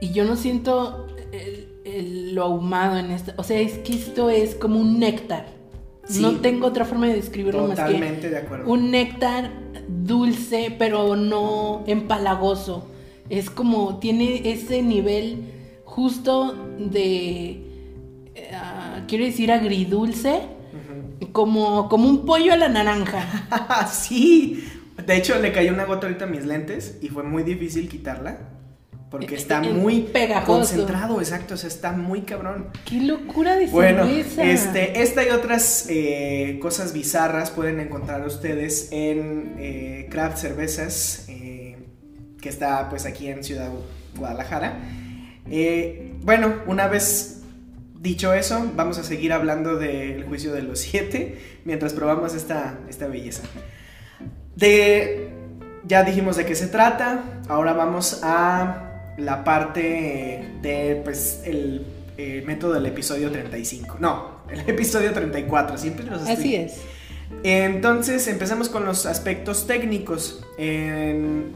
Y 0.00 0.12
yo 0.12 0.24
no 0.24 0.36
siento 0.36 1.06
lo 2.32 2.44
ahumado 2.44 2.96
en 2.96 3.10
esto. 3.10 3.34
O 3.36 3.42
sea, 3.42 3.60
es 3.60 3.76
que 3.80 3.92
esto 3.92 4.30
es 4.30 4.54
como 4.54 4.80
un 4.80 4.98
néctar. 4.98 5.57
No 6.16 6.40
tengo 6.40 6.66
otra 6.66 6.84
forma 6.84 7.06
de 7.06 7.14
describirlo 7.14 7.68
más 7.68 7.78
que. 7.78 7.84
Totalmente 7.84 8.30
de 8.30 8.38
acuerdo. 8.38 8.70
Un 8.70 8.90
néctar 8.90 9.50
dulce, 9.88 10.74
pero 10.78 11.16
no 11.16 11.84
empalagoso. 11.86 12.88
Es 13.28 13.50
como, 13.50 13.98
tiene 13.98 14.50
ese 14.50 14.82
nivel 14.82 15.42
justo 15.84 16.54
de, 16.78 17.62
uh, 18.34 19.06
quiero 19.06 19.24
decir, 19.24 19.52
agridulce, 19.52 20.40
como, 21.32 21.88
como 21.88 22.08
un 22.08 22.24
pollo 22.24 22.52
a 22.52 22.56
la 22.56 22.68
naranja. 22.68 23.86
sí. 23.92 24.64
De 25.04 25.16
hecho, 25.16 25.38
le 25.38 25.52
cayó 25.52 25.72
una 25.72 25.84
gota 25.84 26.06
ahorita 26.06 26.24
a 26.24 26.28
mis 26.28 26.44
lentes 26.44 26.98
y 27.02 27.08
fue 27.08 27.22
muy 27.22 27.42
difícil 27.42 27.88
quitarla. 27.88 28.57
Porque 29.10 29.36
está 29.36 29.62
muy 29.62 30.02
pegajoso. 30.02 30.46
concentrado, 30.58 31.20
exacto, 31.20 31.54
o 31.54 31.56
sea, 31.56 31.68
está 31.68 31.92
muy 31.92 32.22
cabrón. 32.22 32.68
¡Qué 32.84 33.00
locura 33.00 33.56
de 33.56 33.66
Bueno, 33.68 34.04
cerveza! 34.04 34.44
este, 34.44 35.00
esta 35.00 35.24
y 35.24 35.30
otras 35.30 35.86
eh, 35.88 36.58
cosas 36.60 36.92
bizarras 36.92 37.50
pueden 37.50 37.80
encontrar 37.80 38.26
ustedes 38.26 38.88
en 38.92 39.54
eh, 39.58 40.08
Craft 40.10 40.36
Cervezas, 40.36 41.24
eh, 41.28 41.78
que 42.40 42.50
está 42.50 42.90
pues 42.90 43.06
aquí 43.06 43.28
en 43.28 43.42
Ciudad 43.42 43.70
Guadalajara. 44.14 44.78
Eh, 45.50 46.12
bueno, 46.20 46.56
una 46.66 46.86
vez 46.88 47.40
dicho 47.98 48.34
eso, 48.34 48.70
vamos 48.76 48.98
a 48.98 49.04
seguir 49.04 49.32
hablando 49.32 49.76
del 49.76 50.24
juicio 50.24 50.52
de 50.52 50.62
los 50.62 50.80
siete 50.80 51.38
mientras 51.64 51.94
probamos 51.94 52.34
esta, 52.34 52.78
esta 52.90 53.06
belleza. 53.06 53.42
De, 54.54 55.30
ya 55.84 56.04
dijimos 56.04 56.36
de 56.36 56.44
qué 56.44 56.54
se 56.54 56.66
trata, 56.66 57.22
ahora 57.48 57.72
vamos 57.72 58.20
a 58.22 58.84
la 59.18 59.44
parte 59.44 60.44
de, 60.62 61.00
pues, 61.04 61.42
el 61.44 61.84
eh, 62.16 62.42
método 62.46 62.74
del 62.74 62.86
episodio 62.86 63.30
35. 63.30 63.96
No, 64.00 64.38
el 64.50 64.60
episodio 64.68 65.12
34, 65.12 65.76
siempre 65.76 66.06
los 66.06 66.20
estoy- 66.22 66.34
Así 66.34 66.54
es. 66.56 66.80
Entonces, 67.42 68.26
empezamos 68.28 68.68
con 68.68 68.84
los 68.84 69.04
aspectos 69.06 69.66
técnicos. 69.66 70.44
En- 70.56 71.52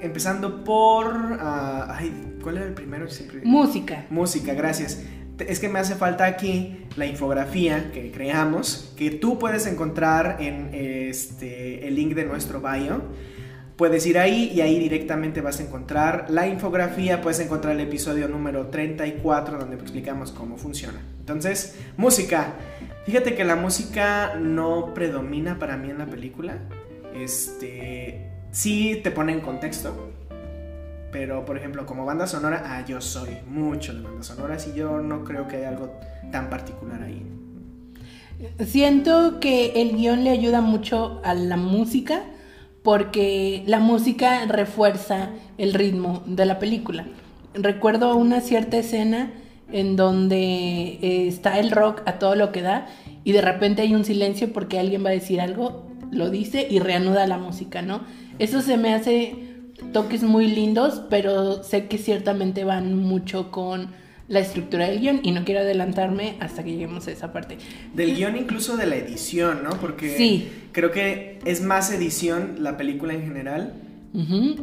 empezando 0.00 0.62
por... 0.64 1.38
ay, 1.40 2.36
¿cuál 2.42 2.58
era 2.58 2.66
el 2.66 2.74
primero? 2.74 3.08
Siempre- 3.08 3.40
Música. 3.44 4.06
Música, 4.10 4.54
gracias. 4.54 5.02
Es 5.38 5.58
que 5.60 5.68
me 5.68 5.78
hace 5.78 5.94
falta 5.94 6.24
aquí 6.24 6.84
la 6.96 7.06
infografía 7.06 7.90
que 7.92 8.10
creamos, 8.10 8.92
que 8.96 9.10
tú 9.10 9.38
puedes 9.38 9.66
encontrar 9.66 10.38
en 10.40 10.70
este, 10.72 11.86
el 11.88 11.94
link 11.94 12.14
de 12.14 12.24
nuestro 12.24 12.60
bio. 12.60 13.02
Puedes 13.76 14.06
ir 14.06 14.18
ahí 14.18 14.52
y 14.54 14.62
ahí 14.62 14.78
directamente 14.78 15.42
vas 15.42 15.60
a 15.60 15.62
encontrar 15.62 16.26
la 16.30 16.46
infografía, 16.46 17.20
puedes 17.20 17.40
encontrar 17.40 17.74
el 17.74 17.80
episodio 17.80 18.26
número 18.26 18.68
34 18.68 19.58
donde 19.58 19.76
explicamos 19.76 20.32
cómo 20.32 20.56
funciona. 20.56 20.98
Entonces, 21.20 21.76
música. 21.98 22.54
Fíjate 23.04 23.34
que 23.34 23.44
la 23.44 23.54
música 23.54 24.34
no 24.40 24.94
predomina 24.94 25.58
para 25.58 25.76
mí 25.76 25.90
en 25.90 25.98
la 25.98 26.06
película. 26.06 26.58
Este, 27.14 28.30
sí 28.50 29.00
te 29.04 29.10
pone 29.10 29.32
en 29.32 29.40
contexto, 29.40 30.10
pero, 31.12 31.44
por 31.44 31.56
ejemplo, 31.56 31.86
como 31.86 32.04
banda 32.04 32.26
sonora, 32.26 32.62
ah, 32.66 32.84
yo 32.86 33.00
soy 33.00 33.30
mucho 33.46 33.94
de 33.94 34.00
bandas 34.00 34.26
sonoras 34.26 34.66
y 34.68 34.76
yo 34.76 35.00
no 35.00 35.24
creo 35.24 35.48
que 35.48 35.56
haya 35.56 35.68
algo 35.68 35.98
tan 36.32 36.50
particular 36.50 37.02
ahí. 37.02 37.22
Siento 38.66 39.40
que 39.40 39.80
el 39.80 39.96
guion 39.96 40.24
le 40.24 40.30
ayuda 40.30 40.60
mucho 40.60 41.20
a 41.24 41.34
la 41.34 41.56
música 41.56 42.22
porque 42.86 43.64
la 43.66 43.80
música 43.80 44.46
refuerza 44.46 45.30
el 45.58 45.74
ritmo 45.74 46.22
de 46.24 46.46
la 46.46 46.60
película. 46.60 47.04
Recuerdo 47.52 48.14
una 48.14 48.40
cierta 48.40 48.76
escena 48.76 49.32
en 49.72 49.96
donde 49.96 50.36
eh, 51.02 51.26
está 51.26 51.58
el 51.58 51.72
rock 51.72 52.02
a 52.06 52.20
todo 52.20 52.36
lo 52.36 52.52
que 52.52 52.62
da 52.62 52.86
y 53.24 53.32
de 53.32 53.40
repente 53.40 53.82
hay 53.82 53.92
un 53.92 54.04
silencio 54.04 54.52
porque 54.52 54.78
alguien 54.78 55.04
va 55.04 55.08
a 55.08 55.14
decir 55.14 55.40
algo, 55.40 55.84
lo 56.12 56.30
dice 56.30 56.64
y 56.70 56.78
reanuda 56.78 57.26
la 57.26 57.38
música, 57.38 57.82
¿no? 57.82 58.02
Eso 58.38 58.62
se 58.62 58.76
me 58.76 58.94
hace 58.94 59.34
toques 59.92 60.22
muy 60.22 60.46
lindos, 60.46 61.02
pero 61.10 61.64
sé 61.64 61.88
que 61.88 61.98
ciertamente 61.98 62.62
van 62.62 62.94
mucho 62.94 63.50
con 63.50 63.88
la 64.28 64.40
estructura 64.40 64.86
del 64.88 65.00
guion 65.00 65.20
y 65.22 65.30
no 65.30 65.44
quiero 65.44 65.60
adelantarme 65.60 66.34
hasta 66.40 66.64
que 66.64 66.72
lleguemos 66.72 67.06
a 67.06 67.12
esa 67.12 67.32
parte. 67.32 67.58
Del 67.94 68.16
guion 68.16 68.36
incluso 68.36 68.76
de 68.76 68.86
la 68.86 68.96
edición, 68.96 69.62
¿no? 69.62 69.70
Porque 69.80 70.16
Sí. 70.16 70.48
creo 70.72 70.90
que 70.90 71.38
es 71.44 71.62
más 71.62 71.92
edición 71.92 72.56
la 72.58 72.76
película 72.76 73.14
en 73.14 73.22
general. 73.22 73.72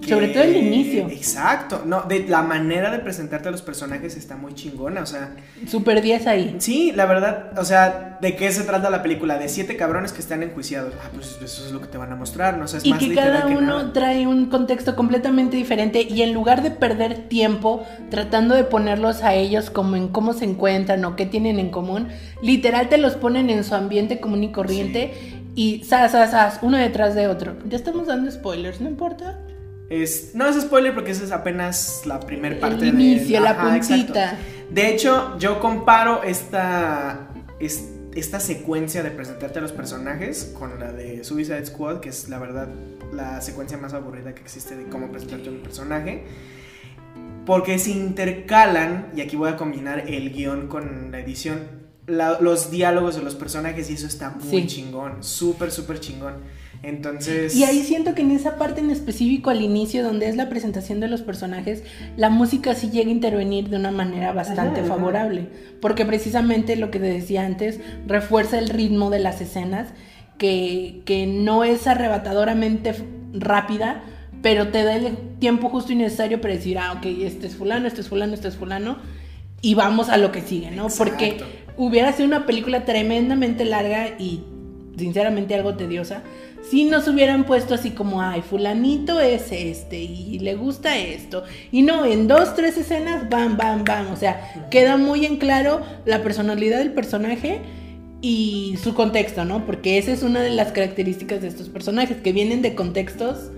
Que- 0.01 0.09
Sobre 0.09 0.29
todo 0.29 0.43
el 0.43 0.55
inicio. 0.57 1.07
Exacto. 1.09 1.83
No, 1.85 2.01
de 2.03 2.27
la 2.27 2.41
manera 2.41 2.89
de 2.91 2.97
presentarte 2.99 3.49
a 3.49 3.51
los 3.51 3.61
personajes 3.61 4.15
está 4.17 4.35
muy 4.35 4.53
chingona, 4.55 5.01
o 5.01 5.05
sea... 5.05 5.35
Super 5.67 6.01
10 6.01 6.25
ahí. 6.25 6.55
Sí, 6.57 6.91
la 6.95 7.05
verdad, 7.05 7.51
o 7.59 7.63
sea, 7.63 8.17
¿de 8.19 8.35
qué 8.35 8.51
se 8.51 8.63
trata 8.63 8.89
la 8.89 9.03
película? 9.03 9.37
De 9.37 9.47
siete 9.49 9.77
cabrones 9.77 10.11
que 10.11 10.21
están 10.21 10.41
enjuiciados. 10.41 10.93
Ah, 11.03 11.09
pues 11.13 11.37
eso 11.43 11.65
es 11.67 11.71
lo 11.71 11.81
que 11.81 11.87
te 11.87 11.99
van 11.99 12.11
a 12.11 12.15
mostrar, 12.15 12.57
¿no? 12.57 12.65
O 12.65 12.67
sea, 12.67 12.79
es 12.79 12.85
Y 12.85 12.89
más 12.89 12.99
que 12.99 13.13
cada 13.13 13.45
que 13.45 13.53
uno 13.55 13.77
nada. 13.79 13.93
trae 13.93 14.25
un 14.25 14.47
contexto 14.47 14.95
completamente 14.95 15.55
diferente 15.55 16.01
y 16.01 16.23
en 16.23 16.33
lugar 16.33 16.63
de 16.63 16.71
perder 16.71 17.27
tiempo 17.29 17.85
tratando 18.09 18.55
de 18.55 18.63
ponerlos 18.63 19.21
a 19.23 19.35
ellos 19.35 19.69
como 19.69 19.95
en 19.95 20.07
cómo 20.07 20.33
se 20.33 20.45
encuentran 20.45 21.05
o 21.05 21.15
qué 21.15 21.27
tienen 21.27 21.59
en 21.59 21.69
común, 21.69 22.07
literal 22.41 22.89
te 22.89 22.97
los 22.97 23.13
ponen 23.15 23.49
en 23.51 23.63
su 23.63 23.75
ambiente 23.75 24.19
común 24.19 24.43
y 24.43 24.51
corriente 24.51 25.13
y 25.55 25.83
zas, 25.83 26.11
zas, 26.11 26.31
zas, 26.31 26.59
uno 26.61 26.77
detrás 26.77 27.15
de 27.15 27.27
otro. 27.27 27.55
Ya 27.67 27.77
estamos 27.77 28.07
dando 28.07 28.29
spoilers, 28.31 28.81
¿no 28.81 28.89
importa? 28.89 29.39
Es, 29.89 30.31
no 30.33 30.47
es 30.47 30.59
spoiler 30.59 30.93
porque 30.95 31.11
esa 31.11 31.23
es 31.23 31.31
apenas 31.31 32.03
la 32.05 32.19
primera 32.19 32.59
parte 32.59 32.87
El 32.87 32.99
inicio, 32.99 33.39
la 33.41 33.51
Ajá, 33.51 33.75
exacto. 33.75 34.05
puntita. 34.05 34.37
De 34.71 34.89
hecho, 34.89 35.37
yo 35.37 35.59
comparo 35.59 36.23
esta, 36.23 37.27
es- 37.59 37.89
esta 38.15 38.39
secuencia 38.39 39.03
de 39.03 39.11
presentarte 39.11 39.59
a 39.59 39.61
los 39.61 39.71
personajes 39.71 40.53
con 40.57 40.79
la 40.79 40.91
de 40.91 41.23
Suicide 41.23 41.65
Squad, 41.65 41.99
que 41.99 42.09
es 42.09 42.29
la 42.29 42.39
verdad 42.39 42.69
la 43.11 43.41
secuencia 43.41 43.77
más 43.77 43.93
aburrida 43.93 44.33
que 44.33 44.41
existe 44.41 44.75
de 44.75 44.85
cómo 44.85 45.11
presentarte 45.11 45.49
a 45.49 45.51
un 45.51 45.59
personaje. 45.59 46.23
Porque 47.45 47.77
se 47.77 47.91
intercalan, 47.91 49.09
y 49.15 49.21
aquí 49.21 49.35
voy 49.35 49.49
a 49.49 49.57
combinar 49.57 50.05
el 50.07 50.31
guion 50.31 50.67
con 50.67 51.11
la 51.11 51.19
edición, 51.19 51.59
la- 52.07 52.39
los 52.41 52.69
diálogos 52.71 53.15
de 53.15 53.21
los 53.23 53.35
personajes 53.35 53.89
y 53.89 53.93
eso 53.93 54.07
está 54.07 54.31
muy 54.31 54.61
Sí. 54.61 54.67
chingón, 54.67 55.23
súper, 55.23 55.71
súper 55.71 55.99
chingón. 55.99 56.35
Entonces... 56.83 57.55
Y 57.55 57.63
ahí 57.63 57.81
siento 57.81 58.13
que 58.13 58.23
en 58.23 58.31
esa 58.31 58.57
parte 58.57 58.81
en 58.81 58.91
específico 58.91 59.49
al 59.49 59.61
inicio, 59.61 60.03
donde 60.03 60.27
es 60.27 60.35
la 60.35 60.49
presentación 60.49 60.99
de 60.99 61.07
los 61.07 61.21
personajes, 61.21 61.83
la 62.17 62.29
música 62.29 62.75
sí 62.75 62.89
llega 62.89 63.07
a 63.07 63.13
intervenir 63.13 63.69
de 63.69 63.77
una 63.77 63.91
manera 63.91 64.33
bastante 64.33 64.81
Ajá, 64.81 64.89
ajá. 64.89 64.95
favorable. 64.97 65.47
Porque 65.79 66.05
precisamente 66.05 66.75
lo 66.75 66.91
que 66.91 66.99
te 66.99 67.05
decía 67.05 67.45
antes, 67.45 67.79
refuerza 68.05 68.59
el 68.59 68.67
ritmo 68.67 69.09
de 69.09 69.19
las 69.19 69.39
escenas, 69.39 69.89
que, 70.37 71.03
que 71.05 71.25
no 71.25 71.63
es 71.63 71.87
arrebatadoramente 71.87 72.93
rápida, 73.33 74.03
pero 74.41 74.67
te 74.69 74.83
da 74.83 74.95
el 74.97 75.15
tiempo 75.39 75.69
justo 75.69 75.93
y 75.93 75.95
necesario 75.95 76.41
para 76.41 76.53
decir, 76.55 76.77
ah, 76.79 76.93
ok, 76.97 77.05
este 77.21 77.47
es 77.47 77.55
fulano, 77.55 77.87
este 77.87 78.01
es 78.01 78.09
fulano, 78.09 78.33
este 78.33 78.49
es 78.49 78.57
fulano, 78.57 78.97
y 79.61 79.75
vamos 79.75 80.09
a 80.09 80.17
lo 80.17 80.33
que 80.33 80.41
sigue, 80.41 80.71
¿no? 80.71 80.87
Porque 80.97 81.27
Exacto. 81.29 81.45
Hubiera 81.77 82.11
sido 82.13 82.27
una 82.27 82.45
película 82.45 82.85
tremendamente 82.85 83.65
larga 83.65 84.09
y 84.19 84.43
sinceramente 84.97 85.55
algo 85.55 85.75
tediosa 85.75 86.23
si 86.69 86.85
nos 86.85 87.07
hubieran 87.07 87.45
puesto 87.45 87.73
así 87.73 87.91
como, 87.91 88.21
ay, 88.21 88.41
fulanito 88.41 89.19
es 89.19 89.51
este 89.51 90.01
y 90.01 90.39
le 90.39 90.55
gusta 90.55 90.97
esto. 90.97 91.43
Y 91.71 91.81
no, 91.81 92.05
en 92.05 92.27
dos, 92.27 92.55
tres 92.55 92.77
escenas, 92.77 93.29
bam, 93.29 93.57
bam, 93.57 93.83
bam. 93.83 94.11
O 94.11 94.15
sea, 94.15 94.67
queda 94.71 94.97
muy 94.97 95.25
en 95.25 95.37
claro 95.37 95.81
la 96.05 96.23
personalidad 96.23 96.79
del 96.79 96.93
personaje 96.93 97.59
y 98.21 98.77
su 98.81 98.93
contexto, 98.93 99.43
¿no? 99.43 99.65
Porque 99.65 99.97
esa 99.97 100.13
es 100.13 100.23
una 100.23 100.41
de 100.41 100.51
las 100.51 100.71
características 100.71 101.41
de 101.41 101.49
estos 101.49 101.69
personajes, 101.69 102.17
que 102.17 102.31
vienen 102.31 102.61
de 102.61 102.75
contextos 102.75 103.51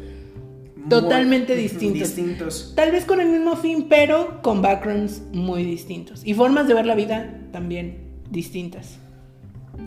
totalmente 0.89 1.55
distintos. 1.55 2.15
distintos. 2.15 2.73
tal 2.75 2.91
vez 2.91 3.05
con 3.05 3.19
el 3.19 3.29
mismo 3.29 3.55
fin, 3.55 3.87
pero 3.87 4.41
con 4.41 4.61
backgrounds 4.61 5.21
muy 5.31 5.63
distintos. 5.63 6.21
Y 6.25 6.33
formas 6.33 6.67
de 6.67 6.73
ver 6.73 6.85
la 6.85 6.95
vida 6.95 7.39
también 7.51 8.04
distintas. 8.29 8.97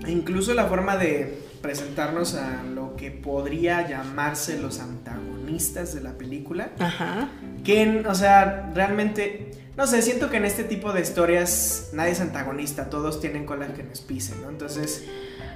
E 0.06 0.10
Incluso 0.10 0.54
la 0.54 0.66
forma 0.66 0.96
de 0.96 1.38
presentarnos 1.62 2.34
a 2.34 2.62
lo 2.62 2.94
que 2.96 3.10
podría 3.10 3.88
llamarse 3.88 4.58
los 4.60 4.78
antagonistas 4.80 5.94
de 5.94 6.00
la 6.02 6.12
película. 6.12 6.70
Ajá. 6.78 7.28
Que, 7.64 8.04
o 8.06 8.14
sea, 8.14 8.70
realmente, 8.74 9.50
no 9.76 9.86
sé, 9.86 10.02
siento 10.02 10.30
que 10.30 10.36
en 10.36 10.44
este 10.44 10.64
tipo 10.64 10.92
de 10.92 11.00
historias 11.00 11.90
nadie 11.94 12.12
es 12.12 12.20
antagonista, 12.20 12.90
todos 12.90 13.20
tienen 13.20 13.44
cola 13.46 13.66
que 13.68 13.82
les 13.82 14.00
pisen, 14.00 14.40
¿no? 14.42 14.50
Entonces, 14.50 15.04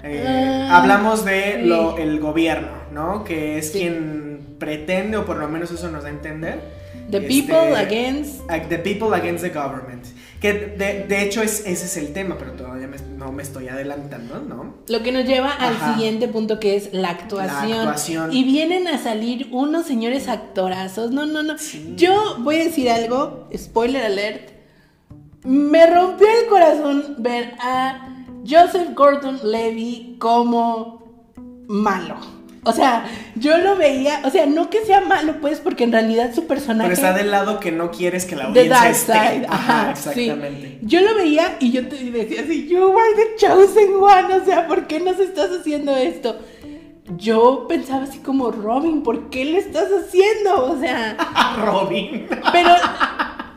eh, 0.02 0.24
Ah, 0.68 0.78
hablamos 0.80 1.24
de 1.24 1.58
sí. 1.60 1.66
lo, 1.68 1.96
el 1.98 2.18
gobierno, 2.18 2.72
¿no? 2.92 3.22
Que 3.24 3.58
es 3.58 3.70
Sí. 3.70 3.78
quien 3.80 4.56
pretende, 4.58 5.16
o 5.18 5.24
por 5.24 5.36
lo 5.36 5.48
menos 5.48 5.70
eso 5.70 5.90
nos 5.90 6.02
da 6.02 6.08
a 6.08 6.12
entender. 6.12 6.60
The 7.10 7.18
este, 7.18 7.28
people 7.28 7.76
against 7.76 8.40
Ag- 8.48 8.68
The 8.68 8.78
people 8.78 9.14
against 9.14 9.44
the 9.44 9.50
government. 9.50 10.04
Que 10.42 10.52
de, 10.52 11.04
de 11.06 11.22
hecho 11.22 11.40
es, 11.40 11.60
ese 11.60 11.86
es 11.86 11.96
el 11.96 12.12
tema, 12.12 12.36
pero 12.36 12.52
todavía 12.52 12.88
me- 12.88 12.98
no 13.16 13.30
me 13.32 13.42
estoy 13.44 13.68
adelantando, 13.68 14.40
¿no? 14.40 14.74
Lo 14.88 15.02
que 15.04 15.12
nos 15.12 15.24
lleva 15.24 15.50
Ajá. 15.52 15.68
al 15.68 15.94
siguiente 15.94 16.26
punto 16.28 16.58
que 16.58 16.74
es 16.76 16.92
la 16.92 17.10
actuación. 17.10 17.70
La 17.70 17.76
actuación. 17.78 18.32
Y 18.32 18.42
vienen 18.44 18.88
a 18.88 18.98
salir 18.98 19.48
unos 19.52 19.86
señores 19.86 20.28
actorazos. 20.28 21.12
No, 21.12 21.24
no, 21.26 21.42
no. 21.44 21.56
Sí. 21.58 21.94
Yo 21.96 22.36
voy 22.40 22.56
a 22.56 22.64
decir 22.64 22.90
algo, 22.90 23.48
spoiler 23.56 24.04
alert. 24.04 24.50
Me 25.44 25.86
rompió 25.86 26.26
el 26.42 26.48
corazón 26.48 27.14
ver 27.18 27.54
a 27.60 28.08
Joseph 28.44 28.88
Gordon 28.96 29.38
Levy 29.44 30.16
como 30.18 31.02
malo. 31.68 32.16
O 32.64 32.72
sea, 32.72 33.04
yo 33.34 33.58
lo 33.58 33.74
veía, 33.76 34.20
o 34.24 34.30
sea, 34.30 34.46
no 34.46 34.70
que 34.70 34.84
sea 34.84 35.00
malo, 35.00 35.40
pues, 35.40 35.58
porque 35.58 35.82
en 35.82 35.90
realidad 35.90 36.32
su 36.32 36.46
personaje. 36.46 36.90
Pero 36.90 36.94
está 37.08 37.12
del 37.12 37.32
lado 37.32 37.58
que 37.58 37.72
no 37.72 37.90
quieres 37.90 38.24
que 38.24 38.36
la 38.36 38.44
audiencia 38.44 38.88
esté. 38.88 39.12
Side, 39.12 39.46
Ajá, 39.48 39.96
sí. 39.96 40.08
exactamente. 40.28 40.78
Yo 40.82 41.00
lo 41.00 41.14
veía 41.16 41.56
y 41.58 41.72
yo 41.72 41.88
te 41.88 41.96
decía 41.96 42.42
así, 42.42 42.68
you 42.68 42.96
are 42.96 43.14
the 43.16 43.44
chosen 43.46 43.94
one, 43.96 44.34
o 44.40 44.44
sea, 44.44 44.68
¿por 44.68 44.86
qué 44.86 45.00
nos 45.00 45.18
estás 45.18 45.50
haciendo 45.50 45.96
esto? 45.96 46.38
Yo 47.16 47.66
pensaba 47.68 48.04
así 48.04 48.18
como, 48.18 48.52
Robin, 48.52 49.02
¿por 49.02 49.28
qué 49.28 49.44
le 49.44 49.58
estás 49.58 49.88
haciendo? 49.90 50.66
O 50.72 50.78
sea, 50.80 51.16
Robin. 51.64 52.26
pero 52.52 52.70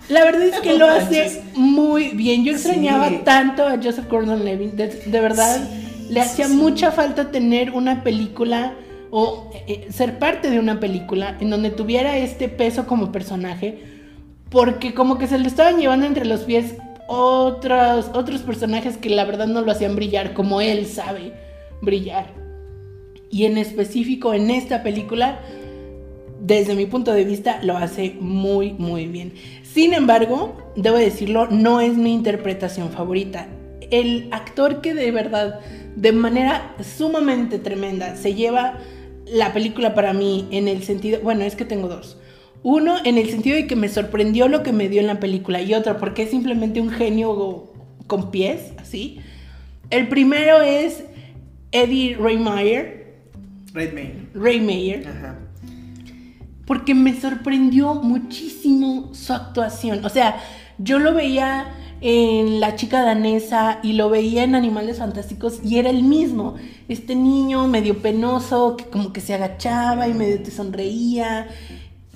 la 0.09 0.23
verdad 0.23 0.41
es 0.43 0.59
que 0.61 0.71
No 0.71 0.79
lo 0.79 0.87
hace 0.89 1.43
muy 1.53 2.09
bien. 2.09 2.43
Yo 2.43 2.53
extrañaba 2.53 3.09
Sí. 3.09 3.21
tanto 3.23 3.67
a 3.67 3.75
Joseph 3.81 4.09
Gordon-Levitt, 4.09 4.73
de, 4.73 4.87
de 4.87 5.19
verdad, 5.21 5.57
Sí, 5.57 6.07
le 6.09 6.21
hacía 6.21 6.47
mucha 6.47 6.91
falta 6.91 7.29
tener 7.31 7.71
una 7.71 8.03
película 8.03 8.73
o 9.17 9.49
eh, 9.65 9.87
ser 9.91 10.19
parte 10.19 10.49
de 10.49 10.59
una 10.59 10.81
película 10.81 11.37
en 11.39 11.49
donde 11.49 11.69
tuviera 11.69 12.17
este 12.17 12.49
peso 12.49 12.85
como 12.85 13.13
personaje, 13.13 13.79
porque 14.49 14.93
como 14.93 15.17
que 15.17 15.27
se 15.27 15.37
lo 15.37 15.47
estaban 15.47 15.79
llevando 15.79 16.05
entre 16.05 16.25
los 16.25 16.41
pies 16.41 16.75
otros, 17.07 18.11
otros 18.13 18.41
personajes 18.41 18.97
que 18.97 19.09
la 19.09 19.23
verdad 19.23 19.47
no 19.47 19.61
lo 19.61 19.71
hacían 19.71 19.95
brillar 19.95 20.33
como 20.33 20.59
él 20.59 20.85
sabe 20.85 21.31
brillar. 21.81 22.25
Y 23.31 23.45
en 23.45 23.57
específico 23.57 24.33
en 24.33 24.51
esta 24.51 24.83
película, 24.83 25.39
desde 26.41 26.75
mi 26.75 26.85
punto 26.85 27.13
de 27.13 27.23
vista, 27.23 27.63
lo 27.63 27.77
hace 27.77 28.17
muy, 28.19 28.73
muy 28.73 29.07
bien. 29.07 29.31
Sin 29.63 29.93
embargo, 29.93 30.57
debo 30.75 30.97
decirlo, 30.97 31.47
no 31.49 31.79
es 31.79 31.95
mi 31.95 32.13
interpretación 32.13 32.89
favorita. 32.89 33.47
El 33.91 34.27
actor 34.31 34.81
que 34.81 34.93
de 34.93 35.09
verdad, 35.11 35.61
de 35.95 36.11
manera 36.11 36.75
sumamente 36.83 37.59
tremenda, 37.59 38.17
se 38.17 38.33
lleva 38.33 38.77
la 39.25 39.53
película 39.53 39.93
para 39.93 40.13
mí 40.13 40.47
en 40.51 40.67
el 40.67 40.83
sentido, 40.83 41.19
bueno, 41.21 41.43
es 41.43 41.55
que 41.55 41.65
tengo 41.65 41.87
dos. 41.87 42.17
Uno, 42.63 42.97
en 43.03 43.17
el 43.17 43.29
sentido 43.29 43.55
de 43.55 43.67
que 43.67 43.75
me 43.75 43.89
sorprendió 43.89 44.47
lo 44.47 44.63
que 44.63 44.71
me 44.71 44.89
dio 44.89 44.99
en 44.99 45.07
la 45.07 45.19
película, 45.19 45.61
y 45.61 45.73
otro, 45.73 45.97
porque 45.97 46.23
es 46.23 46.31
simplemente 46.31 46.81
un 46.81 46.89
genio 46.89 47.71
con 48.07 48.31
pies, 48.31 48.73
así. 48.79 49.19
El 49.89 50.07
primero 50.07 50.61
es 50.61 51.03
Eddie 51.71 52.17
Raymeyer, 52.17 53.13
Redmayne. 53.73 54.29
Raymeyer, 54.33 55.07
Ajá. 55.07 55.39
porque 56.65 56.95
me 56.95 57.13
sorprendió 57.19 57.95
muchísimo 57.95 59.13
su 59.13 59.33
actuación. 59.33 60.03
O 60.05 60.09
sea, 60.09 60.37
yo 60.77 60.97
lo 60.97 61.13
veía 61.13 61.67
en 62.01 62.59
La 62.59 62.75
chica 62.75 63.01
danesa 63.01 63.79
y 63.83 63.93
lo 63.93 64.09
veía 64.09 64.43
en 64.43 64.55
Animales 64.55 64.99
Fantásticos 64.99 65.59
y 65.63 65.79
era 65.79 65.89
el 65.89 66.03
mismo. 66.03 66.55
Este 66.87 67.15
niño 67.15 67.67
medio 67.67 68.01
penoso 68.01 68.77
que 68.77 68.85
como 68.85 69.13
que 69.13 69.21
se 69.21 69.33
agachaba 69.33 70.07
y 70.07 70.13
medio 70.13 70.41
te 70.41 70.51
sonreía. 70.51 71.47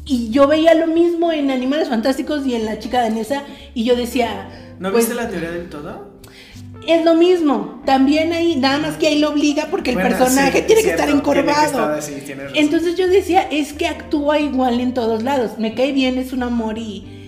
Y 0.05 0.29
yo 0.29 0.47
veía 0.47 0.73
lo 0.73 0.87
mismo 0.87 1.31
en 1.31 1.51
Animales 1.51 1.89
Fantásticos 1.89 2.45
y 2.45 2.55
en 2.55 2.65
La 2.65 2.79
chica 2.79 3.01
danesa 3.01 3.43
y 3.73 3.83
yo 3.83 3.95
decía... 3.95 4.49
¿No 4.79 4.91
pues, 4.91 5.07
viste 5.07 5.21
la 5.21 5.29
teoría 5.29 5.51
del 5.51 5.69
todo? 5.69 6.19
Es 6.87 7.03
lo 7.05 7.13
mismo, 7.13 7.81
también 7.85 8.31
ahí, 8.33 8.55
nada 8.55 8.79
más 8.79 8.95
que 8.97 9.07
ahí 9.07 9.19
lo 9.19 9.29
obliga 9.29 9.67
porque 9.69 9.91
el 9.91 9.97
Bueno, 9.97 10.17
personaje 10.17 10.59
sí, 10.61 10.63
tiene 10.65 10.81
que 10.81 10.89
estar 10.91 11.05
tiene 11.07 11.21
que 11.21 11.29
encorvado. 11.29 11.97
estar. 11.97 12.51
Entonces 12.55 12.95
yo 12.95 13.07
decía, 13.07 13.41
es 13.41 13.73
que 13.73 13.85
actúa 13.85 14.39
igual 14.39 14.79
en 14.79 14.93
todos 14.93 15.21
lados. 15.21 15.59
Me 15.59 15.75
cae 15.75 15.91
bien, 15.91 16.17
es 16.17 16.33
un 16.33 16.41
amor 16.41 16.77
y, 16.77 17.18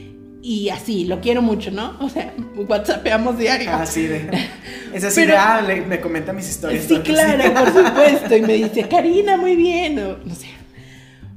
y 0.43 0.69
así, 0.69 1.05
lo 1.05 1.21
quiero 1.21 1.41
mucho, 1.41 1.71
¿no? 1.71 1.97
O 1.99 2.09
sea, 2.09 2.33
whatsappeamos 2.55 3.37
diario. 3.37 3.69
Ah, 3.71 3.85
sí, 3.85 4.07
de. 4.07 4.27
Es 4.93 5.03
así 5.05 5.21
Pero- 5.21 5.33
de, 5.33 5.37
ah, 5.37 5.61
le- 5.61 5.81
me 5.85 6.01
comenta 6.01 6.33
mis 6.33 6.49
historias. 6.49 6.83
Sí, 6.85 6.97
claro, 6.99 7.53
por 7.53 7.67
supuesto. 7.85 8.35
Y 8.35 8.41
me 8.41 8.53
dice, 8.53 8.87
Karina, 8.89 9.37
muy 9.37 9.55
bien. 9.55 9.97
o 9.99 10.17
no 10.25 10.35
sé. 10.35 10.47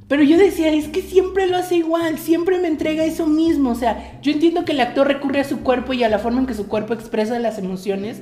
Pero 0.08 0.22
yo 0.22 0.36
decía, 0.36 0.72
es 0.72 0.88
que 0.88 1.00
siempre 1.02 1.46
lo 1.46 1.56
hace 1.56 1.76
igual, 1.76 2.18
siempre 2.18 2.58
me 2.58 2.68
entrega 2.68 3.04
eso 3.04 3.26
mismo. 3.26 3.70
O 3.70 3.74
sea, 3.74 4.18
yo 4.22 4.32
entiendo 4.32 4.64
que 4.64 4.72
el 4.72 4.80
actor 4.80 5.06
recurre 5.06 5.40
a 5.40 5.44
su 5.44 5.60
cuerpo 5.60 5.92
y 5.92 6.02
a 6.04 6.08
la 6.08 6.18
forma 6.18 6.40
en 6.40 6.46
que 6.46 6.54
su 6.54 6.66
cuerpo 6.66 6.92
expresa 6.94 7.38
las 7.38 7.58
emociones, 7.58 8.20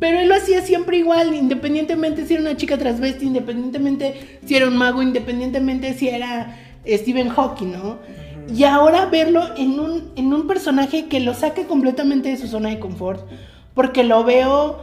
pero 0.00 0.18
él 0.18 0.28
lo 0.28 0.34
hacía 0.34 0.62
siempre 0.62 0.96
igual, 0.98 1.34
independientemente 1.34 2.26
si 2.26 2.34
era 2.34 2.42
una 2.42 2.56
chica 2.56 2.78
transvesti, 2.78 3.26
independientemente 3.26 4.40
si 4.46 4.56
era 4.56 4.66
un 4.66 4.76
mago, 4.76 5.02
independientemente 5.02 5.94
si 5.94 6.08
era 6.08 6.56
Stephen 6.86 7.28
Hawking, 7.28 7.72
¿no? 7.72 7.98
Y 8.54 8.64
ahora 8.64 9.06
verlo 9.06 9.42
en 9.56 9.78
un, 9.78 10.10
en 10.16 10.32
un 10.32 10.46
personaje 10.46 11.06
que 11.06 11.20
lo 11.20 11.34
saque 11.34 11.66
completamente 11.66 12.28
de 12.30 12.36
su 12.36 12.46
zona 12.48 12.70
de 12.70 12.78
confort, 12.80 13.24
porque 13.74 14.02
lo 14.02 14.24
veo 14.24 14.78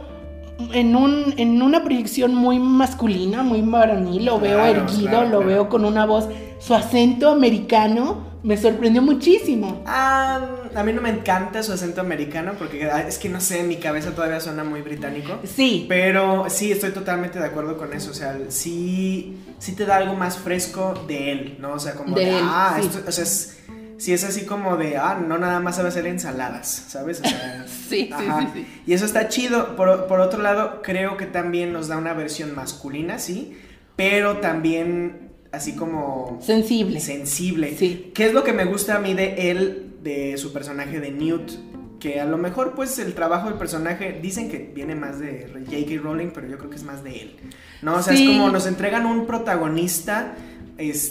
en, 0.72 0.96
un, 0.96 1.34
en 1.36 1.60
una 1.62 1.84
proyección 1.84 2.34
muy 2.34 2.58
masculina, 2.58 3.42
muy 3.42 3.60
varonil, 3.60 4.24
lo 4.24 4.40
veo 4.40 4.58
Claro, 4.58 4.80
erguido, 4.82 5.08
claro, 5.10 5.24
lo 5.24 5.30
claro. 5.38 5.46
veo 5.46 5.68
con 5.68 5.84
una 5.84 6.06
voz, 6.06 6.28
su 6.58 6.74
acento 6.74 7.30
americano 7.30 8.26
me 8.42 8.56
sorprendió 8.56 9.02
muchísimo. 9.02 9.82
Ah, 9.86 10.40
a 10.74 10.82
mí 10.84 10.92
no 10.92 11.00
me 11.02 11.10
encanta 11.10 11.62
su 11.62 11.72
acento 11.72 12.00
americano 12.00 12.52
porque 12.58 12.88
es 13.06 13.18
que 13.18 13.28
no 13.28 13.40
sé, 13.40 13.60
en 13.60 13.68
mi 13.68 13.76
cabeza 13.76 14.12
todavía 14.12 14.40
suena 14.40 14.64
muy 14.64 14.80
británico. 14.82 15.38
Sí, 15.44 15.86
Pero 15.88 16.46
sí, 16.48 16.70
estoy 16.72 16.90
totalmente 16.92 17.38
de 17.38 17.46
acuerdo 17.46 17.76
con 17.76 17.92
eso. 17.92 18.10
O 18.10 18.14
sea, 18.14 18.38
sí, 18.48 19.36
sí 19.58 19.72
te 19.72 19.86
da 19.86 19.96
algo 19.96 20.14
más 20.14 20.38
fresco 20.38 20.94
de 21.08 21.32
él, 21.32 21.56
¿no? 21.58 21.72
O 21.72 21.78
sea, 21.78 21.94
como 21.94 22.14
De 22.16 22.24
de, 22.26 22.30
él, 22.38 22.44
ah, 22.44 22.76
sí. 22.80 22.86
esto, 22.86 23.02
o 23.08 23.12
sea, 23.12 23.24
es, 23.24 23.58
sí 23.96 24.12
es 24.12 24.22
así 24.24 24.44
como 24.46 24.76
de, 24.76 24.96
ah, 24.96 25.18
no 25.20 25.38
nada 25.38 25.58
más 25.60 25.76
sabe 25.76 25.88
hacer 25.88 26.06
ensaladas, 26.06 26.68
¿sabes? 26.88 27.20
O 27.20 27.28
sea, 27.28 27.64
Sí, 27.88 28.06
sí, 28.06 28.10
ajá. 28.12 28.40
sí, 28.42 28.48
sí. 28.54 28.82
Y 28.86 28.92
eso 28.92 29.04
está 29.04 29.28
chido. 29.28 29.74
Por, 29.76 30.06
por 30.06 30.20
otro 30.20 30.40
lado, 30.42 30.80
creo 30.82 31.16
que 31.16 31.26
también 31.26 31.72
nos 31.72 31.88
da 31.88 31.96
una 31.96 32.12
versión 32.14 32.54
masculina, 32.54 33.18
sí, 33.18 33.56
pero 33.96 34.36
también 34.38 35.27
así 35.52 35.74
como 35.74 36.38
sensible. 36.42 37.00
sensible. 37.00 37.76
Sí. 37.78 38.10
¿Qué 38.14 38.26
es 38.26 38.32
lo 38.32 38.44
que 38.44 38.52
me 38.52 38.64
gusta 38.64 38.96
a 38.96 38.98
mí 38.98 39.14
de 39.14 39.50
él, 39.50 39.92
de 40.02 40.36
su 40.38 40.52
personaje 40.52 41.00
de 41.00 41.10
Newt? 41.10 41.52
Que 42.00 42.20
a 42.20 42.24
lo 42.26 42.38
mejor, 42.38 42.74
pues, 42.76 42.98
el 43.00 43.14
trabajo 43.14 43.48
del 43.48 43.58
personaje, 43.58 44.18
dicen 44.22 44.48
que 44.48 44.58
viene 44.72 44.94
más 44.94 45.18
de 45.18 45.48
J.K. 45.52 46.00
Rowling, 46.00 46.28
pero 46.32 46.46
yo 46.46 46.56
creo 46.56 46.70
que 46.70 46.76
es 46.76 46.84
más 46.84 47.02
de 47.02 47.22
él. 47.22 47.36
¿No? 47.82 47.96
O 47.96 48.02
sea, 48.02 48.14
Sí. 48.16 48.22
es 48.24 48.28
como 48.38 48.50
nos 48.50 48.66
entregan 48.66 49.04
un 49.04 49.26
protagonista, 49.26 50.34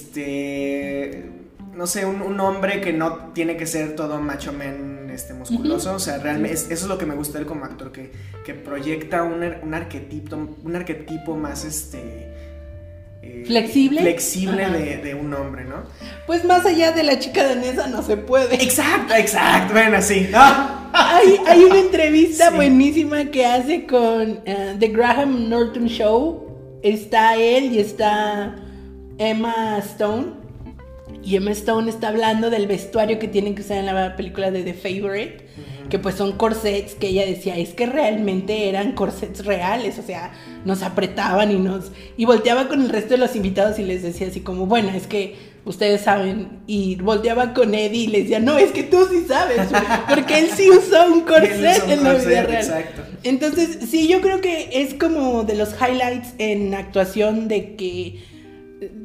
este. 0.08 1.30
No 1.76 1.86
sé, 1.86 2.06
un, 2.06 2.22
un 2.24 2.40
hombre 2.40 2.82
que 2.82 2.92
no 2.92 3.32
tiene 3.34 3.56
que 3.56 3.68
ser 3.68 3.96
todo 3.96 4.20
macho 4.20 4.52
man 4.52 5.10
este, 5.12 5.34
musculoso. 5.36 5.94
O 5.94 6.00
sea, 6.00 6.18
realmente 6.18 6.56
es- 6.56 6.64
eso 6.72 6.86
es 6.86 6.88
lo 6.90 6.98
que 6.98 7.06
me 7.06 7.14
gusta 7.16 7.34
de 7.38 7.42
él 7.42 7.46
como 7.48 7.66
actor, 7.66 7.92
que, 7.92 8.12
que 8.46 8.54
proyecta 8.56 9.24
un, 9.24 9.44
ar- 9.44 9.60
un 9.64 9.74
arquetipo, 9.76 10.36
un 10.64 10.76
arquetipo 10.76 11.36
más 11.36 11.66
este. 11.66 12.34
Eh, 13.28 13.44
¿Flexible? 13.46 14.02
Flexible 14.02 14.70
de, 14.70 14.98
de 14.98 15.16
un 15.16 15.34
hombre, 15.34 15.64
¿no? 15.66 15.84
Pues 16.26 16.44
más 16.46 16.66
allá 16.66 16.92
de 16.92 17.04
la 17.04 17.20
chica 17.20 17.44
danesa 17.48 17.88
no 17.88 18.02
se 18.02 18.18
puede. 18.18 18.56
Exacto, 18.56 19.14
exacto. 19.16 19.74
Bueno, 19.74 20.02
sí. 20.02 20.28
Hay, 20.94 21.40
hay 21.46 21.64
una 21.64 21.80
entrevista 21.80 22.50
Sí. 22.50 22.56
buenísima 22.56 23.26
que 23.26 23.46
hace 23.46 23.86
con 23.86 24.40
eh, 24.46 24.76
The 24.80 24.88
Graham 24.88 25.50
Norton 25.50 25.86
Show. 25.88 26.80
Está 26.82 27.36
él 27.36 27.74
y 27.74 27.80
está 27.80 28.56
Emma 29.18 29.78
Stone. 29.80 30.37
Y 31.24 31.36
Emma 31.36 31.52
Stone 31.52 31.90
está 31.90 32.10
hablando 32.10 32.50
del 32.50 32.68
vestuario 32.68 33.20
que 33.20 33.28
tienen 33.28 33.56
que 33.56 33.62
usar 33.62 33.78
en 33.78 33.88
la 33.88 34.16
película 34.16 34.52
de 34.52 34.64
The 34.64 34.74
Favorite. 34.74 35.48
Que 35.90 36.00
pues 36.00 36.16
son 36.16 36.34
corsets 36.34 36.96
que 36.96 37.08
ella 37.08 37.26
decía, 37.26 37.58
es 37.58 37.70
que 37.70 37.86
realmente 37.86 38.68
eran 38.68 38.92
corsets 38.92 39.46
reales, 39.46 39.98
o 40.00 40.04
sea, 40.04 40.34
nos 40.66 40.84
apretaban 40.84 41.50
y 41.50 41.60
nos... 41.60 41.92
Y 42.18 42.26
volteaba 42.26 42.68
con 42.68 42.82
el 42.82 42.90
resto 42.90 43.12
de 43.12 43.20
los 43.20 43.38
invitados 43.38 43.80
y 43.80 43.84
les 43.84 44.04
decía 44.04 44.28
así 44.28 44.42
como, 44.42 44.66
bueno, 44.66 44.90
es 44.90 45.08
que 45.08 45.36
ustedes 45.68 46.02
saben. 46.02 46.60
Y 46.68 46.96
volteaba 46.96 47.54
con 47.54 47.74
Eddie 47.74 48.04
y 48.04 48.08
les 48.08 48.24
decía, 48.24 48.40
no, 48.40 48.58
es 48.58 48.72
que 48.72 48.84
tú 48.84 49.08
sí 49.10 49.26
sabes, 49.28 49.62
porque 50.10 50.40
él 50.40 50.50
sí 50.56 50.70
usó 50.70 51.12
un 51.12 51.22
corset 51.22 51.84
usó 51.84 51.86
un 51.86 51.92
en 51.92 52.04
la 52.04 52.14
vida 52.14 52.44
real. 52.44 52.64
exacto. 52.64 53.02
Entonces, 53.24 53.80
sí, 53.90 54.08
yo 54.08 54.22
creo 54.22 54.42
que 54.42 54.70
es 54.74 54.94
como 54.94 55.44
de 55.44 55.56
los 55.56 55.70
highlights 55.74 56.34
en 56.38 56.74
actuación 56.74 57.48
de 57.48 57.76
que 57.76 58.24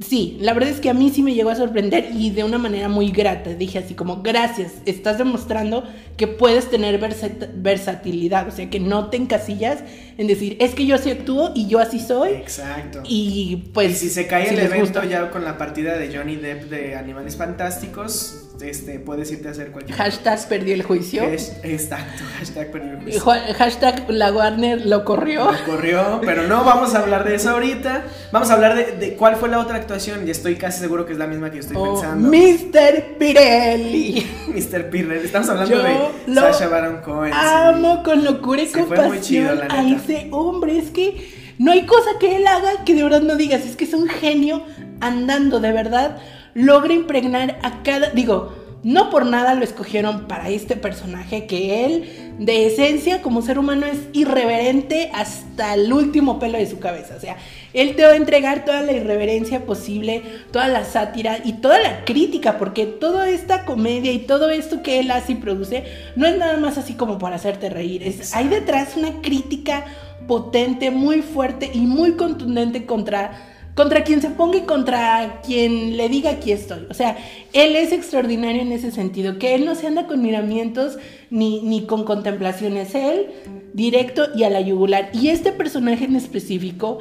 sí, 0.01 0.37
la 0.41 0.53
verdad 0.53 0.71
es 0.71 0.81
que 0.81 0.91
a 0.91 0.95
mí 0.95 1.11
sí 1.11 1.23
me 1.23 1.35
llegó 1.35 1.51
a 1.51 1.57
sorprender 1.57 2.11
y 2.15 2.31
de 2.31 2.45
una 2.45 2.59
manera 2.59 2.89
muy 2.89 3.11
grata. 3.11 3.55
Dije 3.55 3.79
así 3.79 3.95
como, 3.95 4.23
gracias, 4.23 4.73
estás 4.87 5.19
demostrando 5.19 5.85
que 6.17 6.27
puedes 6.27 6.71
tener 6.71 7.01
versat- 7.01 7.51
versatilidad, 7.55 8.49
o 8.49 8.51
sea, 8.51 8.69
que 8.69 8.81
no 8.81 9.09
te 9.09 9.17
encasillas 9.17 9.79
en 10.19 10.27
decir, 10.27 10.57
es 10.61 10.75
que 10.75 10.85
yo 10.87 10.99
sí 10.99 11.11
actúo 11.11 11.53
y 11.55 11.69
yo 11.69 11.79
así 11.79 11.99
soy. 12.01 12.31
Exacto. 12.33 13.03
Y 13.07 13.71
pues... 13.73 13.93
y 13.93 13.95
si 13.95 14.11
se 14.11 14.27
cae 14.27 14.49
si 14.49 14.55
el 14.55 14.61
evento 14.61 15.01
gusta. 15.01 15.05
ya 15.07 15.31
con 15.31 15.45
la 15.45 15.57
partida 15.57 15.97
de 15.97 16.15
Johnny 16.15 16.37
Depp 16.37 16.65
de 16.69 16.97
Animales 16.97 17.37
Fantásticos, 17.37 18.51
este, 18.63 18.99
puedes 18.99 19.31
irte 19.31 19.49
a 19.49 19.51
hacer 19.51 19.71
cualquier 19.73 19.97
Hashtag 19.99 20.49
perdió 20.49 20.75
el 20.75 20.83
juicio. 20.83 21.23
Es- 21.25 21.57
exacto, 21.63 22.23
hashtag 22.39 22.71
perdió 22.71 22.93
el 22.93 23.03
juicio. 23.03 23.21
Ju- 23.23 23.55
Hashtag 23.55 24.05
la 24.11 24.33
Warner 24.33 24.87
lo 24.87 25.05
corrió. 25.05 25.51
Lo 25.53 25.65
corrió, 25.65 26.21
pero 26.25 26.47
no 26.47 26.65
vamos 26.65 26.95
a 26.95 27.01
hablar 27.01 27.25
de 27.25 27.35
eso 27.35 27.51
ahorita. 27.51 28.05
Vamos 28.33 28.51
a 28.51 28.55
hablar 28.55 28.75
de, 28.77 28.93
de 28.97 29.15
cuál 29.15 29.37
fue 29.37 29.49
la 29.49 29.59
otra 29.61 29.77
actuación. 29.77 30.27
Y 30.27 30.31
estoy 30.31 30.57
casi 30.57 30.81
seguro 30.81 31.05
que 31.07 31.13
es 31.13 31.19
la 31.19 31.27
misma 31.27 31.51
que 31.51 31.57
yo 31.57 31.61
estoy 31.61 31.77
Oh, 31.79 31.93
pensando. 32.01 32.29
Mr. 32.29 33.19
Pirelli. 33.19 34.27
Mr. 34.49 34.91
Pirrer. 34.91 35.25
Estamos 35.25 35.49
hablando 35.49 35.75
Yo 35.77 35.83
de 36.27 36.35
Sasha 36.35 36.69
Baron 36.69 36.99
Cohen. 37.03 37.33
sí. 37.33 37.39
Amo 37.43 38.03
con 38.03 38.25
locura 38.25 38.63
y 38.63 38.67
fue 38.67 38.81
compasión 38.83 39.09
muy 39.09 39.21
chido, 39.21 39.55
la 39.55 39.67
a 39.67 39.89
ese 39.89 40.29
hombre. 40.31 40.79
Es 40.79 40.91
que 40.91 41.53
no 41.59 41.73
hay 41.73 41.87
cosa 41.87 42.11
que 42.21 42.37
él 42.37 42.47
haga 42.47 42.85
que 42.85 42.95
de 42.95 43.03
verdad 43.03 43.21
no 43.23 43.37
digas, 43.37 43.65
es 43.65 43.77
que 43.77 43.85
es 43.85 43.95
un 43.95 44.09
genio 44.09 44.63
andando, 45.01 45.61
de 45.61 45.73
verdad, 45.73 46.19
logra 46.55 46.93
impregnar 46.93 47.59
a 47.63 47.83
cada, 47.83 48.11
digo, 48.11 48.53
no 48.83 49.11
por 49.11 49.27
nada 49.27 49.55
lo 49.55 49.63
escogieron 49.63 50.27
para 50.27 50.49
este 50.49 50.77
personaje 50.77 51.47
que 51.47 51.85
él, 51.85 52.35
de 52.39 52.67
esencia, 52.67 53.23
como 53.23 53.41
ser 53.43 53.59
humano, 53.59 53.87
es 53.87 53.99
irreverente 54.13 55.11
hasta 55.15 55.75
el 55.75 55.93
último 55.93 56.41
pelo 56.41 56.59
de 56.59 56.67
su 56.67 56.81
cabeza. 56.81 57.15
O 57.17 57.21
sea, 57.21 57.37
él 57.75 57.95
te 57.95 58.05
va 58.05 58.13
a 58.13 58.17
entregar 58.17 58.65
toda 58.65 58.83
la 58.83 58.93
irreverencia 58.93 59.65
posible, 59.65 60.23
toda 60.51 60.67
la 60.67 60.85
sátira 60.85 61.39
y 61.45 61.55
toda 61.55 61.79
la 61.79 62.05
crítica, 62.05 62.59
porque 62.59 62.87
toda 62.87 63.29
esta 63.29 63.65
comedia 63.65 64.11
y 64.11 64.19
todo 64.19 64.51
esto 64.51 64.83
que 64.83 64.99
él 64.99 65.13
hace 65.13 65.33
y 65.33 65.37
produce 65.37 65.85
no 66.17 66.27
es 66.27 66.37
nada 66.37 66.57
más 66.57 66.77
así 66.77 66.95
como 66.95 67.19
para 67.19 67.37
hacerte 67.37 67.71
reír. 67.71 68.03
Es, 68.03 68.35
hay 68.35 68.49
detrás 68.49 68.97
una 68.97 69.21
crítica 69.23 69.85
potente, 70.27 70.91
muy 70.91 71.23
fuerte 71.23 71.71
y 71.73 71.81
muy 71.81 72.13
contundente 72.13 72.85
contra 72.85 73.52
contra 73.75 74.05
quien 74.05 74.21
se 74.21 74.31
ponga 74.31 74.59
y 74.59 74.63
contra 74.63 75.41
quien 75.45 75.97
le 75.97 76.09
diga 76.09 76.31
aquí 76.31 76.53
estoy. 76.53 76.87
O 76.91 76.95
sea, 76.95 77.17
él 77.53 77.77
es 77.77 77.93
extraordinario 77.93 78.63
en 78.63 78.73
ese 78.73 78.91
sentido, 78.91 79.39
que 79.39 79.55
él 79.55 79.65
no 79.65 79.75
se 79.75 79.87
anda 79.87 80.07
con 80.07 80.21
miramientos 80.23 80.99
ni, 81.31 81.63
ni 81.63 81.87
con 81.87 82.05
contemplaciones, 82.05 82.95
él 82.95 83.31
directo 83.73 84.27
y 84.35 84.45
a 84.45 84.51
la 84.51 84.61
yugular. 84.61 85.11
Y 85.13 85.29
este 85.29 85.53
personaje 85.53 86.05
en 86.05 86.17
específico, 86.17 86.99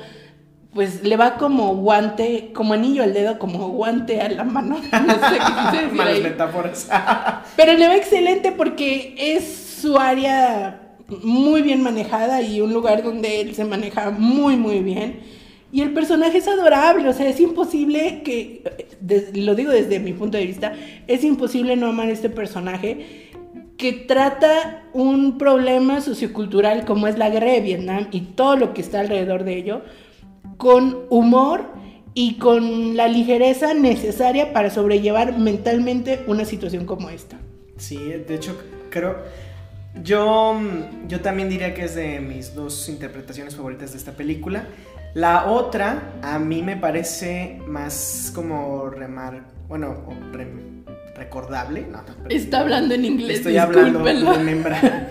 pues 0.73 1.03
le 1.03 1.17
va 1.17 1.35
como 1.35 1.75
guante, 1.75 2.51
como 2.53 2.73
anillo 2.73 3.03
al 3.03 3.13
dedo, 3.13 3.37
como 3.37 3.69
guante 3.69 4.21
a 4.21 4.29
la 4.29 4.43
mano. 4.43 4.77
No 4.91 5.13
sé 5.13 5.37
qué 5.39 5.77
decir 5.77 6.23
metáforas. 6.23 6.89
Pero 7.57 7.73
le 7.73 7.87
va 7.87 7.95
excelente 7.95 8.51
porque 8.53 9.15
es 9.17 9.79
su 9.81 9.97
área 9.97 10.95
muy 11.23 11.61
bien 11.61 11.81
manejada 11.81 12.41
y 12.41 12.61
un 12.61 12.71
lugar 12.71 13.03
donde 13.03 13.41
él 13.41 13.53
se 13.55 13.65
maneja 13.65 14.11
muy, 14.11 14.55
muy 14.55 14.79
bien. 14.79 15.40
Y 15.71 15.81
el 15.81 15.93
personaje 15.93 16.37
es 16.37 16.47
adorable, 16.47 17.07
o 17.07 17.13
sea, 17.13 17.29
es 17.29 17.39
imposible 17.39 18.23
que, 18.23 18.63
lo 19.35 19.55
digo 19.55 19.71
desde 19.71 19.99
mi 19.99 20.11
punto 20.13 20.37
de 20.37 20.45
vista, 20.45 20.73
es 21.07 21.23
imposible 21.23 21.77
no 21.77 21.87
amar 21.87 22.09
este 22.09 22.29
personaje 22.29 23.29
que 23.77 23.93
trata 23.93 24.83
un 24.93 25.37
problema 25.37 26.01
sociocultural 26.01 26.85
como 26.85 27.07
es 27.07 27.17
la 27.17 27.29
guerra 27.29 27.51
de 27.51 27.61
Vietnam 27.61 28.07
y 28.11 28.21
todo 28.21 28.55
lo 28.57 28.73
que 28.73 28.81
está 28.81 28.99
alrededor 28.99 29.43
de 29.43 29.57
ello, 29.57 29.81
con 30.57 31.05
humor 31.09 31.71
y 32.13 32.35
con 32.35 32.97
la 32.97 33.07
ligereza 33.07 33.73
necesaria 33.73 34.51
para 34.53 34.69
sobrellevar 34.69 35.37
mentalmente 35.39 36.19
una 36.27 36.45
situación 36.45 36.85
como 36.85 37.09
esta. 37.09 37.39
Sí, 37.77 37.97
de 37.97 38.35
hecho, 38.35 38.57
creo... 38.89 39.15
Yo, 40.03 40.57
yo 41.09 41.19
también 41.19 41.49
diría 41.49 41.73
que 41.73 41.83
es 41.83 41.95
de 41.95 42.21
mis 42.21 42.55
dos 42.55 42.87
interpretaciones 42.87 43.57
favoritas 43.57 43.91
de 43.91 43.97
esta 43.97 44.13
película. 44.13 44.65
La 45.13 45.47
otra 45.47 46.13
a 46.21 46.39
mí 46.39 46.61
me 46.63 46.77
parece 46.77 47.59
más 47.67 48.31
como 48.33 48.89
remar, 48.89 49.43
bueno, 49.67 50.05
recordable. 51.15 51.85
No, 51.91 52.01
Está 52.29 52.61
hablando 52.61 52.95
en 52.95 53.05
inglés. 53.05 53.39
Estoy 53.39 53.57
hablando 53.57 53.99
memorable. 53.99 55.01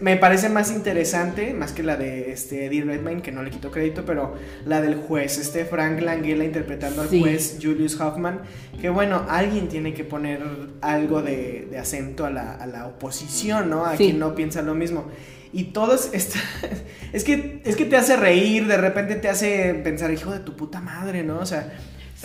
Me 0.00 0.16
parece 0.16 0.48
más 0.48 0.70
interesante, 0.70 1.52
más 1.52 1.72
que 1.72 1.82
la 1.82 1.96
de 1.96 2.32
este 2.32 2.66
Eddie 2.66 2.84
Redmayne, 2.84 3.22
que 3.22 3.32
no 3.32 3.42
le 3.42 3.50
quito 3.50 3.70
crédito, 3.70 4.04
pero 4.06 4.34
la 4.64 4.80
del 4.80 4.96
juez, 4.96 5.38
este 5.38 5.64
Frank 5.64 6.00
Langella 6.00 6.44
interpretando 6.44 7.02
al 7.02 7.08
juez 7.08 7.58
Julius 7.60 8.00
Hoffman. 8.00 8.40
Que 8.80 8.88
bueno, 8.88 9.24
alguien 9.28 9.68
tiene 9.68 9.94
que 9.94 10.04
poner 10.04 10.42
algo 10.80 11.22
de, 11.22 11.68
acento 11.78 12.26
a 12.26 12.30
la, 12.30 12.86
oposición, 12.86 13.70
¿no? 13.70 13.84
A 13.86 13.96
quien 13.96 14.18
no 14.18 14.34
piensa 14.34 14.62
lo 14.62 14.74
mismo. 14.74 15.06
Y 15.52 15.64
todo 15.64 15.94
es, 15.94 16.10
es, 17.12 17.24
que, 17.24 17.62
es 17.64 17.76
que 17.76 17.84
te 17.84 17.96
hace 17.96 18.16
reír, 18.16 18.66
de 18.66 18.76
repente 18.76 19.14
te 19.16 19.28
hace 19.28 19.74
pensar, 19.74 20.10
hijo 20.12 20.32
de 20.32 20.40
tu 20.40 20.56
puta 20.56 20.80
madre, 20.80 21.22
¿no? 21.22 21.38
O 21.38 21.46
sea, 21.46 21.72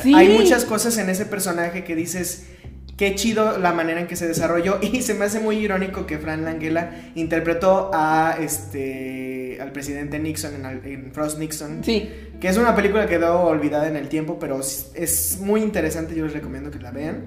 hay 0.03 0.29
muchas 0.29 0.65
cosas 0.65 0.97
en 0.97 1.09
ese 1.09 1.25
personaje 1.25 1.83
que 1.83 1.95
dices, 1.95 2.47
qué 3.01 3.15
chido 3.15 3.57
la 3.57 3.73
manera 3.73 3.99
en 3.99 4.05
que 4.05 4.15
se 4.15 4.27
desarrolló 4.27 4.77
y 4.83 5.01
se 5.01 5.15
me 5.15 5.25
hace 5.25 5.39
muy 5.39 5.57
irónico 5.57 6.05
que 6.05 6.19
Fran 6.19 6.45
Langella 6.45 7.11
interpretó 7.15 7.89
a 7.93 8.37
este 8.39 9.57
al 9.59 9.71
presidente 9.71 10.19
Nixon 10.19 10.63
en, 10.85 11.11
Frost 11.11 11.39
Nixon 11.39 11.83
sí. 11.83 12.09
que 12.39 12.47
es 12.47 12.57
una 12.57 12.75
película 12.75 13.07
que 13.07 13.15
quedó 13.15 13.41
olvidada 13.41 13.87
en 13.87 13.95
el 13.95 14.07
tiempo 14.07 14.37
pero 14.39 14.59
es 14.59 15.39
muy 15.41 15.61
interesante 15.61 16.15
yo 16.15 16.25
les 16.25 16.33
recomiendo 16.33 16.69
que 16.69 16.77
la 16.77 16.91
vean 16.91 17.23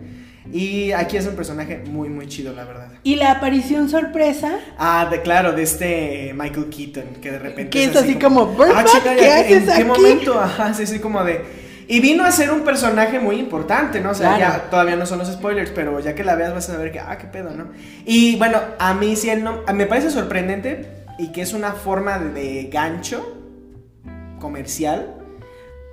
y 0.53 0.93
aquí 0.93 1.17
es 1.17 1.27
un 1.27 1.35
personaje 1.35 1.83
muy, 1.87 2.09
muy 2.09 2.27
chido, 2.27 2.53
la 2.53 2.65
verdad. 2.65 2.89
¿Y 3.03 3.17
la 3.17 3.33
aparición 3.33 3.89
sorpresa? 3.89 4.59
Ah, 4.79 5.09
de 5.11 5.23
claro, 5.23 5.53
de 5.53 5.63
este 5.63 6.35
Michael 6.35 6.69
Keaton, 6.69 7.21
que 7.21 7.31
de 7.31 7.39
repente. 7.39 7.71
Que 7.71 7.85
es, 7.85 7.97
así 7.97 8.17
como, 8.17 8.55
ah, 8.61 8.85
¿qué 9.03 9.31
haces 9.31 9.69
¿En 9.69 9.77
qué 9.77 9.85
momento? 9.85 10.39
Ajá, 10.39 10.75
sí, 10.75 10.87
sí, 10.87 10.99
como 10.99 11.25
de. 11.25 11.65
Y 11.87 12.01
vino 12.01 12.25
a 12.25 12.31
ser 12.31 12.51
un 12.51 12.61
personaje 12.63 13.21
muy 13.21 13.37
importante, 13.37 14.01
¿no? 14.01 14.11
O 14.11 14.15
sea, 14.15 14.39
ya 14.39 14.71
todavía 14.71 14.97
no 14.97 15.05
son 15.07 15.19
los 15.19 15.31
spoilers, 15.31 15.71
pero 15.71 16.01
ya 16.01 16.15
que 16.15 16.25
la 16.25 16.35
veas 16.35 16.55
vas 16.55 16.71
a 16.71 16.79
ver 16.79 16.93
que, 16.93 17.01
ah, 17.01 17.19
qué 17.19 17.27
pedo, 17.27 17.51
¿no? 17.51 17.69
Y 18.07 18.37
bueno, 18.37 18.59
a 18.79 18.95
mí 18.95 19.17
sí, 19.17 19.31
no, 19.37 19.63
me 19.73 19.87
parece 19.87 20.11
sorprendente 20.11 21.05
y 21.19 21.31
que 21.33 21.43
es 21.43 21.53
una 21.53 21.73
forma 21.73 22.19
de 22.19 22.71
gancho 22.73 23.39
comercial 24.41 25.24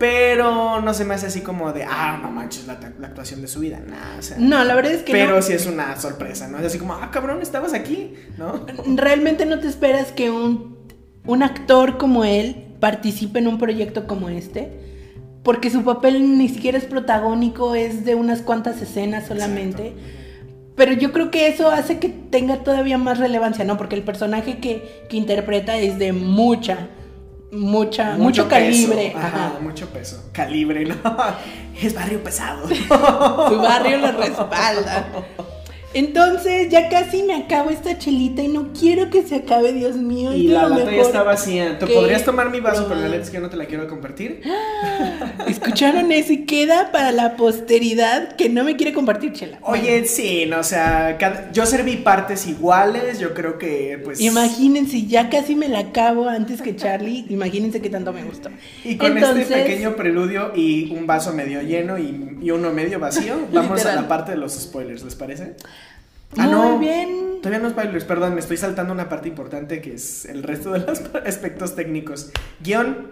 pero 0.01 0.81
no 0.81 0.95
se 0.95 1.05
me 1.05 1.13
hace 1.13 1.27
así 1.27 1.41
como 1.41 1.71
de, 1.73 1.83
ah, 1.83 2.17
no 2.19 2.31
manches, 2.31 2.65
la, 2.65 2.73
actuación 2.73 3.39
de 3.39 3.47
su 3.47 3.59
vida. 3.59 3.79
Nah, 3.87 4.17
o 4.17 4.21
sea, 4.23 4.35
no, 4.39 4.63
la 4.63 4.73
verdad 4.73 4.93
es 4.93 5.03
que. 5.03 5.11
Pero 5.11 5.39
sí 5.43 5.53
es 5.53 5.67
una 5.67 5.95
sorpresa, 6.01 6.47
¿no? 6.47 6.57
Es 6.57 6.65
así 6.65 6.79
como, 6.79 6.95
ah, 6.95 7.11
cabrón, 7.11 7.39
estabas 7.43 7.75
aquí, 7.75 8.15
¿no? 8.35 8.65
Realmente 8.95 9.45
no 9.45 9.59
te 9.59 9.67
esperas 9.67 10.11
que 10.11 10.31
un, 10.31 10.75
un 11.27 11.43
actor 11.43 11.99
como 11.99 12.25
él 12.25 12.73
participe 12.79 13.37
en 13.37 13.47
un 13.47 13.59
proyecto 13.59 14.07
como 14.07 14.29
este. 14.29 14.71
Porque 15.43 15.69
su 15.69 15.83
papel 15.83 16.35
ni 16.35 16.49
siquiera 16.49 16.79
es 16.79 16.85
protagónico, 16.85 17.75
es 17.75 18.03
de 18.03 18.15
unas 18.15 18.41
cuantas 18.41 18.81
escenas 18.81 19.27
solamente. 19.27 19.93
Pero 20.75 20.93
yo 20.93 21.11
creo 21.11 21.29
que 21.29 21.47
eso 21.47 21.69
hace 21.69 21.99
que 21.99 22.09
tenga 22.09 22.63
todavía 22.63 22.97
más 22.97 23.19
relevancia, 23.19 23.65
¿no? 23.65 23.77
Porque 23.77 23.97
el 23.97 24.03
personaje 24.03 24.57
que, 24.57 25.05
que 25.11 25.17
interpreta 25.17 25.77
es 25.77 25.99
de 25.99 26.11
mucha, 26.11 26.87
mucha, 27.51 28.15
mucho, 28.17 28.47
calibre. 28.47 29.13
Ajá, 29.15 29.53
mucho 29.61 29.87
peso. 29.87 30.29
Calibre, 30.31 30.85
¿no? 30.85 30.95
Es 31.81 31.93
barrio 31.93 32.23
pesado. 32.23 32.67
Su 32.67 33.57
barrio 33.57 33.97
lo 33.97 34.11
respalda. 34.17 35.07
Entonces 35.93 36.69
ya 36.69 36.87
casi 36.87 37.23
me 37.23 37.35
acabo 37.35 37.69
esta 37.69 37.97
chelita 37.97 38.41
y 38.41 38.47
no 38.47 38.71
quiero 38.71 39.09
que 39.09 39.23
se 39.23 39.35
acabe, 39.35 39.73
Dios 39.73 39.97
mío. 39.97 40.33
Y 40.33 40.47
la 40.47 40.69
lata 40.69 40.89
ya 40.89 41.01
está 41.01 41.23
vacía. 41.23 41.79
¿Tú 41.79 41.87
podrías 41.87 42.23
tomar 42.23 42.49
mi 42.49 42.61
vaso, 42.61 42.85
pero 42.87 43.01
la 43.01 43.09
neta 43.09 43.23
es 43.23 43.29
que 43.29 43.35
yo 43.35 43.41
no 43.41 43.49
te 43.49 43.57
la 43.57 43.65
quiero 43.65 43.87
compartir? 43.87 44.41
¿Escucharon 45.71 46.11
eso? 46.11 46.33
Y 46.33 46.45
queda 46.45 46.91
para 46.91 47.11
la 47.11 47.35
posteridad 47.37 48.35
que 48.35 48.49
no 48.49 48.63
me 48.63 48.75
quiere 48.75 48.93
compartir 48.93 49.33
chela. 49.33 49.57
Oye, 49.61 50.05
sí, 50.05 50.45
no, 50.47 50.59
o 50.59 50.63
sea, 50.63 51.17
yo 51.53 51.65
serví 51.65 51.97
partes 51.97 52.47
iguales, 52.47 53.19
yo 53.19 53.33
creo 53.33 53.57
que 53.57 53.99
pues... 54.03 54.19
Imagínense, 54.19 55.05
ya 55.05 55.29
casi 55.29 55.55
me 55.55 55.67
la 55.67 55.79
acabo 55.79 56.27
antes 56.27 56.61
que 56.61 56.75
Charlie, 56.75 57.25
imagínense 57.29 57.81
qué 57.81 57.89
tanto 57.89 58.11
me 58.13 58.23
gustó. 58.23 58.49
Y 58.83 58.97
con 58.97 59.17
este 59.17 59.45
pequeño 59.45 59.95
preludio 59.95 60.51
y 60.55 60.91
un 60.91 61.07
vaso 61.07 61.33
medio 61.33 61.61
lleno 61.61 61.97
y, 61.97 62.37
y 62.41 62.51
uno 62.51 62.71
medio 62.71 62.99
vacío, 62.99 63.35
vamos 63.53 63.85
a 63.85 63.95
la 63.95 64.07
parte 64.07 64.31
de 64.31 64.37
los 64.37 64.53
spoilers, 64.53 65.03
¿les 65.03 65.15
parece? 65.15 65.55
Ah, 66.37 66.47
Muy 66.47 66.85
bien. 66.85 67.39
Todavía 67.41 67.59
no 67.59 67.71
spoilers, 67.71 68.05
perdón, 68.05 68.35
me 68.35 68.39
estoy 68.39 68.57
saltando 68.57 68.93
una 68.93 69.09
parte 69.09 69.27
importante 69.27 69.81
que 69.81 69.95
es 69.95 70.25
el 70.25 70.43
resto 70.43 70.71
de 70.71 70.79
los 70.79 71.01
aspectos 71.25 71.75
técnicos. 71.75 72.31
Guión. 72.59 73.07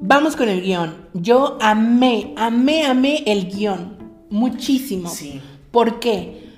Vamos 0.00 0.36
con 0.36 0.48
el 0.48 0.62
guion. 0.62 0.94
Yo 1.14 1.58
amé, 1.60 2.34
amé, 2.36 2.86
amé 2.86 3.22
el 3.26 3.50
guion. 3.50 3.98
Muchísimo. 4.30 5.08
Sí. 5.08 5.40
¿Por 5.70 6.00
qué? 6.00 6.48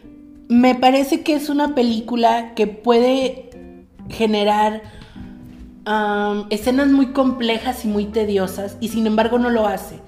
Me 0.48 0.74
parece 0.74 1.22
que 1.22 1.34
es 1.34 1.48
una 1.48 1.74
película 1.74 2.54
que 2.54 2.66
puede 2.66 3.50
generar 4.08 4.82
escenas 6.50 6.88
muy 6.88 7.12
complejas 7.12 7.84
y 7.84 7.88
muy 7.88 8.06
tediosas 8.06 8.76
y 8.80 8.88
sin 8.88 9.06
embargo 9.06 9.38
no 9.38 9.50
lo 9.50 9.66
hace 9.66 10.00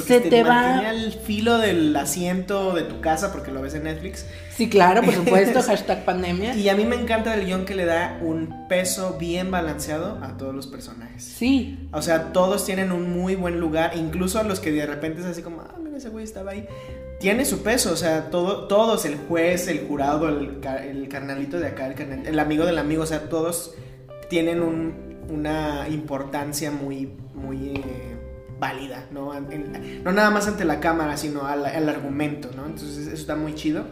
se 0.00 0.20
te, 0.20 0.42
va 0.42 0.78
al 0.78 1.12
filo 1.12 1.58
del 1.58 1.94
asiento 1.96 2.74
de 2.74 2.82
tu 2.82 3.00
casa 3.00 3.32
porque 3.32 3.50
lo 3.50 3.62
ves 3.62 3.74
en 3.74 3.84
Netflix. 3.84 4.26
Sí, 4.62 4.68
claro, 4.68 5.02
por 5.02 5.12
supuesto, 5.12 5.60
hashtag 5.66 6.04
pandemia. 6.04 6.54
Y 6.54 6.68
a 6.68 6.76
mí 6.76 6.84
me 6.84 6.94
encanta 6.94 7.34
el 7.34 7.46
guion 7.46 7.64
que 7.64 7.74
le 7.74 7.84
da 7.84 8.20
un 8.22 8.68
peso 8.68 9.16
bien 9.18 9.50
balanceado 9.50 10.20
a 10.22 10.36
todos 10.36 10.54
los 10.54 10.68
personajes. 10.68 11.24
Sí. 11.24 11.88
O 11.92 12.00
sea, 12.00 12.32
todos 12.32 12.64
tienen 12.64 12.92
un 12.92 13.10
muy 13.10 13.34
buen 13.34 13.58
lugar, 13.58 13.96
incluso 13.96 14.38
a 14.38 14.44
los 14.44 14.60
que 14.60 14.70
de 14.70 14.86
repente 14.86 15.20
es 15.20 15.26
así 15.26 15.42
como, 15.42 15.62
ah, 15.62 15.74
mira, 15.82 15.96
ese 15.96 16.10
güey 16.10 16.22
estaba 16.22 16.52
ahí. 16.52 16.64
Tiene 17.18 17.44
su 17.44 17.64
peso, 17.64 17.92
o 17.92 17.96
sea, 17.96 18.30
todo, 18.30 18.68
todos, 18.68 19.04
el 19.04 19.16
juez, 19.16 19.66
el 19.66 19.80
jurado, 19.88 20.28
el, 20.28 20.60
el 20.88 21.08
carnalito 21.08 21.58
de 21.58 21.66
acá, 21.66 21.88
el, 21.88 22.24
el, 22.24 22.38
amigo 22.38 22.64
del 22.64 22.78
amigo, 22.78 23.02
o 23.02 23.06
sea, 23.06 23.28
todos 23.28 23.74
tienen 24.30 24.62
un, 24.62 24.94
una 25.28 25.88
importancia 25.88 26.70
muy, 26.70 27.10
muy... 27.34 27.74
Eh, 27.78 28.12
válida, 28.60 29.08
¿no? 29.10 29.32
no 29.34 30.12
nada 30.12 30.30
más 30.30 30.46
ante 30.46 30.64
la 30.64 30.78
cámara, 30.78 31.16
sino 31.16 31.46
al, 31.48 31.88
argumento, 31.88 32.48
¿no? 32.54 32.64
Entonces 32.66 33.08
eso 33.08 33.16
está 33.16 33.34
muy 33.34 33.56
chido. 33.56 33.86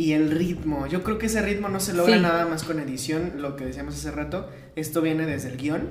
Y 0.00 0.12
el 0.12 0.30
ritmo. 0.30 0.86
Yo 0.86 1.02
creo 1.02 1.18
que 1.18 1.26
ese 1.26 1.42
ritmo 1.42 1.68
no 1.68 1.78
se 1.80 1.92
logra 1.92 2.16
Sí. 2.16 2.22
nada 2.22 2.46
más 2.46 2.62
con 2.64 2.80
edición, 2.80 3.32
lo 3.38 3.56
que 3.56 3.64
decíamos 3.66 3.94
hace 3.94 4.10
rato. 4.10 4.48
Esto 4.76 5.02
viene 5.02 5.26
desde 5.26 5.48
el 5.50 5.56
guion. 5.58 5.88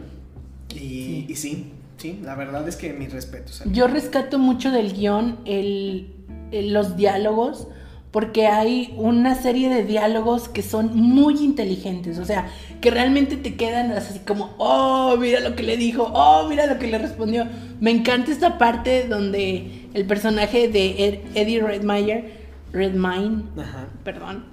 Y 0.73 0.77
Sí. 0.79 1.25
y 1.29 1.35
sí, 1.35 1.71
sí, 1.97 2.19
la 2.23 2.35
verdad 2.35 2.67
es 2.67 2.75
que 2.75 2.93
mis 2.93 3.11
respetos. 3.11 3.61
Yo 3.71 3.87
rescato 3.87 4.39
mucho 4.39 4.71
del 4.71 4.93
guion 4.93 5.37
el, 5.45 6.13
el- 6.51 6.73
los 6.73 6.95
diálogos, 6.97 7.67
porque 8.11 8.47
hay 8.47 8.93
una 8.97 9.35
serie 9.35 9.69
de 9.69 9.83
diálogos 9.83 10.49
que 10.49 10.63
son 10.63 10.95
muy 10.97 11.37
inteligentes, 11.43 12.17
o 12.17 12.25
sea, 12.25 12.47
que 12.81 12.89
realmente 12.89 13.37
te 13.37 13.55
quedan 13.55 13.91
así 13.91 14.19
como, 14.25 14.55
oh, 14.57 15.15
mira 15.19 15.39
lo 15.41 15.55
que 15.55 15.61
le 15.61 15.77
dijo, 15.77 16.09
oh, 16.15 16.47
mira 16.49 16.65
lo 16.65 16.79
que 16.79 16.87
le 16.87 16.97
respondió. 16.97 17.45
Me 17.79 17.91
encanta 17.91 18.31
esta 18.31 18.57
parte 18.57 19.05
donde 19.07 19.87
el 19.93 20.05
personaje 20.05 20.67
de 20.69 21.05
Ed- 21.07 21.19
Eddie 21.35 21.61
Redmayne, 21.61 22.38
Redmayne, 22.71 23.43
Ajá. 23.57 23.87
perdón, 24.03 24.45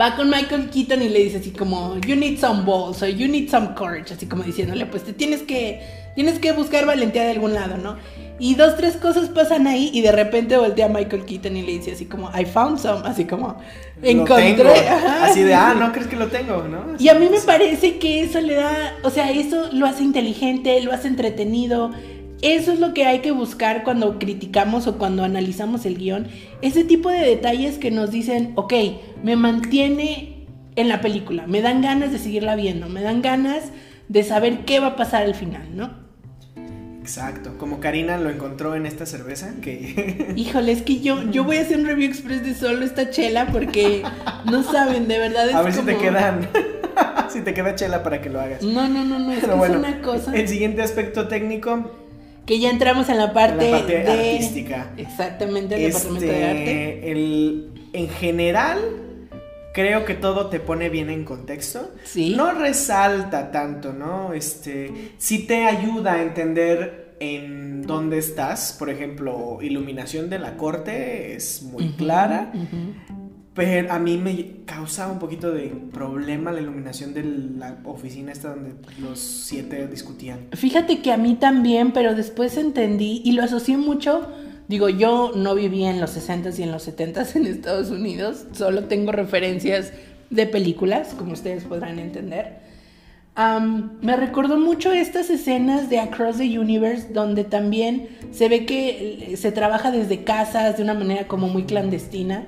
va 0.00 0.16
con 0.16 0.30
Michael 0.30 0.70
Keaton 0.70 1.02
y 1.02 1.08
le 1.08 1.24
dice 1.24 1.38
así 1.38 1.50
como, 1.50 1.98
you 1.98 2.16
need 2.16 2.38
some 2.38 2.62
balls 2.64 3.02
o 3.02 3.06
you 3.06 3.28
need 3.28 3.50
some 3.50 3.74
courage, 3.74 4.12
así 4.14 4.26
como 4.26 4.42
diciéndole, 4.42 4.86
pues 4.86 5.04
te 5.04 5.12
tienes 5.12 5.42
que, 5.42 5.82
tienes 6.14 6.38
que 6.38 6.52
buscar 6.52 6.86
valentía 6.86 7.24
de 7.24 7.32
algún 7.32 7.54
lado, 7.54 7.76
¿no? 7.76 7.96
Y 8.38 8.56
dos, 8.56 8.76
tres 8.76 8.96
cosas 8.96 9.28
pasan 9.28 9.66
ahí 9.66 9.90
y 9.92 10.00
de 10.00 10.10
repente 10.10 10.56
voltea 10.56 10.86
a 10.86 10.88
Michael 10.88 11.24
Keaton 11.24 11.56
y 11.56 11.62
le 11.62 11.72
dice 11.72 11.92
así 11.92 12.06
como, 12.06 12.30
I 12.36 12.44
found 12.46 12.78
some, 12.78 13.06
así 13.06 13.26
como, 13.26 13.58
encontré. 14.02 14.88
Así 15.22 15.42
de, 15.42 15.54
ah, 15.54 15.74
no 15.78 15.92
crees 15.92 16.08
que 16.08 16.16
lo 16.16 16.26
tengo, 16.28 16.64
¿no? 16.64 16.96
Y 16.98 17.08
a 17.08 17.14
mí 17.14 17.28
me 17.30 17.40
parece 17.40 17.98
que 17.98 18.22
eso 18.22 18.40
le 18.40 18.54
da, 18.54 18.94
o 19.04 19.10
sea, 19.10 19.30
eso 19.30 19.68
lo 19.72 19.86
hace 19.86 20.02
inteligente, 20.02 20.80
lo 20.80 20.92
hace 20.92 21.08
entretenido. 21.08 21.92
Eso 22.44 22.72
es 22.72 22.78
lo 22.78 22.92
que 22.92 23.06
hay 23.06 23.20
que 23.20 23.30
buscar 23.30 23.84
cuando 23.84 24.18
criticamos 24.18 24.86
o 24.86 24.98
cuando 24.98 25.24
analizamos 25.24 25.86
el 25.86 25.96
guion. 25.96 26.28
Ese 26.60 26.84
tipo 26.84 27.08
de 27.08 27.20
detalles 27.20 27.78
que 27.78 27.90
nos 27.90 28.10
dicen, 28.10 28.52
ok, 28.56 28.74
me 29.22 29.34
mantiene 29.34 30.46
en 30.76 30.88
la 30.90 31.00
película, 31.00 31.46
me 31.46 31.62
dan 31.62 31.80
ganas 31.80 32.12
de 32.12 32.18
seguirla 32.18 32.54
viendo, 32.54 32.90
me 32.90 33.00
dan 33.00 33.22
ganas 33.22 33.70
de 34.08 34.22
saber 34.24 34.66
qué 34.66 34.78
va 34.78 34.88
a 34.88 34.96
pasar 34.96 35.22
al 35.22 35.34
final, 35.34 35.74
¿no? 35.74 36.04
Exacto, 37.00 37.56
como 37.56 37.80
Karina 37.80 38.18
lo 38.18 38.28
encontró 38.28 38.74
en 38.74 38.84
esta 38.84 39.06
cerveza, 39.06 39.54
que 39.62 40.32
Híjole, 40.36 40.72
es 40.72 40.82
que 40.82 41.00
yo, 41.00 41.22
yo 41.30 41.44
voy 41.44 41.56
a 41.56 41.62
hacer 41.62 41.78
un 41.78 41.86
review 41.86 42.08
express 42.10 42.42
de 42.44 42.54
solo 42.54 42.84
esta 42.84 43.08
chela 43.08 43.46
porque 43.52 44.02
no 44.50 44.62
saben, 44.62 45.08
de 45.08 45.18
verdad 45.18 45.48
es 45.48 45.54
a 45.54 45.62
ver 45.62 45.72
si 45.72 45.80
te 45.82 45.94
como- 45.94 46.02
quedan, 46.04 46.48
si 47.30 47.40
te 47.40 47.54
queda 47.54 47.74
chela 47.74 48.02
para 48.02 48.20
que 48.20 48.28
lo 48.28 48.38
hagas. 48.40 48.62
No, 48.62 48.86
no, 48.88 49.02
no, 49.04 49.18
no, 49.18 49.32
es, 49.32 49.46
bueno, 49.56 49.74
es 49.74 49.80
una 49.80 50.02
cosa... 50.02 50.34
el 50.34 50.46
siguiente 50.48 50.82
aspecto 50.82 51.28
técnico, 51.28 51.90
Que 52.46 52.58
ya 52.60 52.70
entramos 52.70 53.08
en 53.08 53.18
la 53.18 53.32
parte, 53.32 53.66
en 53.66 53.72
la 53.72 53.78
parte 53.78 53.98
de... 54.02 54.32
artística. 54.32 54.92
Exactamente, 54.96 55.76
el 55.76 55.92
departamento 55.92 56.26
de 56.26 56.44
arte. 56.44 56.94
Este, 56.94 57.12
el, 57.12 57.70
en 57.92 58.08
general, 58.08 58.78
creo 59.72 60.04
que 60.04 60.14
todo 60.14 60.48
te 60.48 60.60
pone 60.60 60.88
bien 60.90 61.10
en 61.10 61.24
contexto. 61.24 61.90
Sí. 62.04 62.34
No 62.36 62.52
resalta 62.52 63.50
tanto, 63.50 63.92
¿no? 63.92 64.34
Este, 64.34 65.12
sí 65.18 65.46
te 65.46 65.64
ayuda 65.64 66.14
a 66.14 66.22
entender 66.22 67.16
en 67.20 67.82
dónde 67.82 68.18
estás. 68.18 68.74
Por 68.78 68.90
ejemplo, 68.90 69.58
iluminación 69.62 70.28
de 70.28 70.38
la 70.38 70.56
corte 70.56 71.34
es 71.34 71.62
muy 71.62 71.92
clara. 71.92 72.52
ujú. 72.54 73.13
Pero 73.54 73.92
a 73.92 73.98
mí 74.00 74.16
me 74.16 74.64
causa 74.64 75.08
un 75.08 75.20
poquito 75.20 75.52
de 75.52 75.68
problema 75.92 76.50
la 76.50 76.60
iluminación 76.60 77.14
de 77.14 77.22
la 77.22 77.78
oficina 77.84 78.32
esta 78.32 78.50
donde 78.50 78.74
los 79.00 79.20
siete 79.20 79.86
discutían. 79.86 80.48
Fíjate 80.52 81.00
que 81.00 81.12
a 81.12 81.16
mí 81.16 81.36
también, 81.36 81.92
pero 81.92 82.14
después 82.14 82.56
entendí 82.56 83.22
y 83.24 83.32
lo 83.32 83.44
asocié 83.44 83.76
mucho. 83.76 84.26
Digo, 84.66 84.88
yo 84.88 85.32
no 85.36 85.54
viví 85.54 85.84
en 85.84 86.00
los 86.00 86.16
60s 86.16 86.58
y 86.58 86.62
en 86.64 86.72
los 86.72 86.88
70s 86.88 87.36
en 87.36 87.46
Estados 87.46 87.90
Unidos, 87.90 88.46
solo 88.52 88.84
tengo 88.84 89.12
referencias 89.12 89.92
de 90.30 90.46
películas, 90.46 91.14
como 91.16 91.32
ustedes 91.32 91.64
podrán 91.64 91.98
entender. 91.98 92.64
Am, 93.36 93.98
me 94.00 94.16
recordó 94.16 94.58
mucho 94.58 94.92
estas 94.92 95.28
escenas 95.28 95.90
de 95.90 95.98
Across 95.98 96.38
the 96.38 96.58
Universe, 96.58 97.08
donde 97.12 97.44
también 97.44 98.08
se 98.32 98.48
ve 98.48 98.64
que 98.64 99.32
eh, 99.32 99.36
se 99.36 99.52
trabaja 99.52 99.90
desde 99.90 100.24
casas 100.24 100.76
de 100.76 100.82
una 100.82 100.94
manera 100.94 101.28
como 101.28 101.48
muy 101.48 101.64
clandestina. 101.64 102.46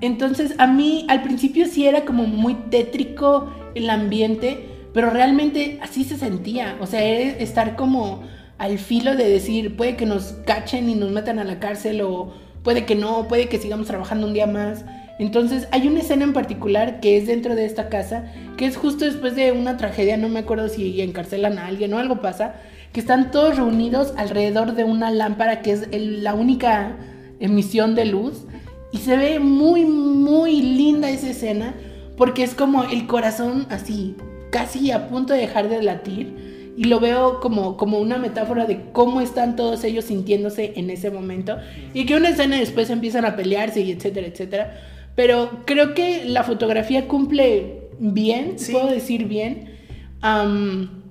Entonces, 0.00 0.54
a 0.58 0.66
mí 0.66 1.04
al 1.08 1.22
principio 1.22 1.66
sí 1.66 1.86
era 1.86 2.04
como 2.04 2.24
muy 2.24 2.54
tétrico 2.70 3.52
el 3.74 3.90
ambiente, 3.90 4.66
pero 4.94 5.10
realmente 5.10 5.78
así 5.82 6.04
se 6.04 6.16
sentía. 6.16 6.76
O 6.80 6.86
sea, 6.86 7.02
era 7.02 7.36
estar 7.38 7.76
como 7.76 8.22
al 8.58 8.78
filo 8.78 9.14
de 9.16 9.28
decir, 9.28 9.76
puede 9.76 9.96
que 9.96 10.06
nos 10.06 10.34
cachen 10.46 10.88
y 10.88 10.94
nos 10.94 11.10
metan 11.10 11.38
a 11.38 11.44
la 11.44 11.58
cárcel, 11.60 12.00
o 12.02 12.32
puede 12.62 12.84
que 12.84 12.94
no, 12.94 13.28
puede 13.28 13.48
que 13.48 13.58
sigamos 13.58 13.86
trabajando 13.86 14.26
un 14.26 14.34
día 14.34 14.46
más. 14.46 14.84
Entonces, 15.18 15.68
hay 15.70 15.86
una 15.86 16.00
escena 16.00 16.24
en 16.24 16.32
particular 16.32 17.00
que 17.00 17.18
es 17.18 17.26
dentro 17.26 17.54
de 17.54 17.66
esta 17.66 17.90
casa, 17.90 18.32
que 18.56 18.64
es 18.66 18.76
justo 18.76 19.04
después 19.04 19.36
de 19.36 19.52
una 19.52 19.76
tragedia, 19.76 20.16
no 20.16 20.28
me 20.28 20.40
acuerdo 20.40 20.68
si 20.68 21.00
encarcelan 21.02 21.58
a 21.58 21.66
alguien 21.66 21.92
o 21.92 21.98
algo 21.98 22.20
pasa, 22.20 22.54
que 22.92 23.00
están 23.00 23.30
todos 23.30 23.56
reunidos 23.56 24.14
alrededor 24.16 24.74
de 24.74 24.84
una 24.84 25.10
lámpara 25.10 25.60
que 25.62 25.72
es 25.72 25.88
el- 25.92 26.24
la 26.24 26.34
única 26.34 26.96
emisión 27.38 27.94
de 27.94 28.06
luz. 28.06 28.46
Y 28.92 28.98
se 28.98 29.16
ve 29.16 29.38
muy, 29.38 29.84
muy 29.84 30.62
linda 30.62 31.10
esa 31.10 31.30
escena, 31.30 31.74
porque 32.16 32.42
es 32.42 32.54
como 32.54 32.84
el 32.84 33.06
corazón 33.06 33.66
así, 33.70 34.16
casi 34.50 34.90
a 34.90 35.08
punto 35.08 35.32
de 35.32 35.40
dejar 35.40 35.68
de 35.68 35.82
latir. 35.82 36.72
Y 36.76 36.84
lo 36.84 36.98
veo 37.00 37.40
como, 37.40 37.76
como 37.76 37.98
una 37.98 38.16
metáfora 38.16 38.64
de 38.66 38.80
cómo 38.92 39.20
están 39.20 39.54
todos 39.56 39.84
ellos 39.84 40.06
sintiéndose 40.06 40.72
en 40.76 40.88
ese 40.90 41.10
momento. 41.10 41.58
Y 41.94 42.06
que 42.06 42.16
una 42.16 42.30
escena 42.30 42.56
después 42.58 42.88
empiezan 42.90 43.24
a 43.24 43.36
pelearse 43.36 43.80
y 43.82 43.90
etcétera, 43.90 44.26
etcétera. 44.28 44.80
Pero 45.14 45.62
creo 45.66 45.94
que 45.94 46.24
la 46.24 46.42
fotografía 46.42 47.06
cumple 47.06 47.90
bien, 47.98 48.54
Sí. 48.58 48.72
puedo 48.72 48.86
decir 48.88 49.26
bien. 49.26 49.74
Am, 50.22 51.02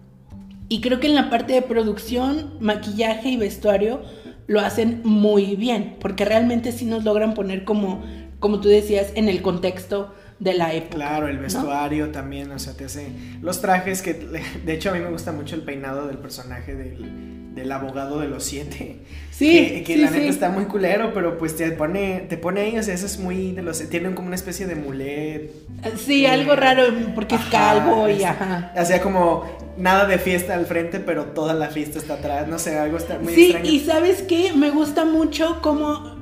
y 0.69 0.81
creo 0.81 0.99
que 0.99 1.07
en 1.07 1.15
la 1.15 1.29
parte 1.29 1.53
de 1.53 1.61
producción, 1.61 2.53
maquillaje 2.59 3.29
y 3.29 3.37
vestuario 3.37 4.01
lo 4.49 4.61
hacen 4.61 5.01
muy 5.03 5.55
bien, 5.55 5.97
porque 6.01 6.25
realmente 6.25 6.71
sí 6.71 6.85
nos 6.85 7.03
logran 7.03 7.35
poner 7.35 7.63
como, 7.65 8.03
como 8.39 8.59
tú 8.59 8.67
decías, 8.67 9.11
en 9.13 9.29
el 9.29 9.43
contexto 9.43 10.11
de 10.39 10.55
la 10.55 10.73
época. 10.73 10.95
Claro, 10.95 11.27
el 11.27 11.35
¿no? 11.35 11.43
vestuario 11.43 12.09
también, 12.09 12.49
o 12.51 12.57
sea, 12.57 12.73
te 12.73 12.85
hace. 12.85 13.11
Los 13.43 13.61
trajes 13.61 14.01
que. 14.01 14.15
De 14.15 14.73
hecho, 14.73 14.89
a 14.89 14.93
mí 14.93 15.01
me 15.01 15.11
gusta 15.11 15.31
mucho 15.33 15.55
el 15.55 15.61
peinado 15.61 16.07
del 16.07 16.17
personaje 16.17 16.73
del, 16.73 17.38
del 17.59 17.71
abogado 17.71 18.19
de 18.19 18.27
los 18.27 18.43
siete. 18.43 18.97
Sí, 19.39 19.51
Que, 19.69 19.83
que 19.85 19.93
sí, 19.93 20.01
la 20.01 20.09
neta 20.11 20.23
sí. 20.23 20.27
está 20.27 20.49
muy 20.49 20.65
culero, 20.65 21.13
pero 21.13 21.37
pues 21.37 21.55
te 21.55 21.71
pone, 21.71 22.25
te 22.27 22.35
pone 22.35 22.59
ahí, 22.59 22.77
o 22.77 22.83
sea, 22.83 22.93
eso 22.93 23.05
es 23.05 23.19
muy 23.19 23.53
de 23.53 23.61
los. 23.61 23.79
Tienen 23.89 24.13
como 24.13 24.27
una 24.27 24.35
especie 24.35 24.67
de 24.67 24.75
mulet. 24.75 25.51
Sí, 25.97 26.25
algo 26.25 26.57
raro 26.57 26.83
porque 27.15 27.35
es 27.35 27.41
calvo 27.49 28.09
y 28.09 28.21
ajá. 28.21 28.73
O 28.75 28.83
sea, 28.83 29.01
como 29.01 29.45
nada 29.77 30.05
de 30.07 30.17
fiesta 30.17 30.55
al 30.55 30.65
frente, 30.65 30.99
pero 30.99 31.23
toda 31.27 31.53
la 31.53 31.67
fiesta 31.69 31.99
está 31.99 32.15
atrás. 32.15 32.49
No 32.49 32.59
sé, 32.59 32.77
algo 32.77 32.97
está 32.97 33.17
muy 33.17 33.33
Sí, 33.33 33.51
extraño. 33.51 33.69
y 33.71 33.79
sabes 33.79 34.23
qué, 34.23 34.51
me 34.51 34.71
gusta 34.71 35.05
mucho 35.05 35.59
cómo 35.61 36.18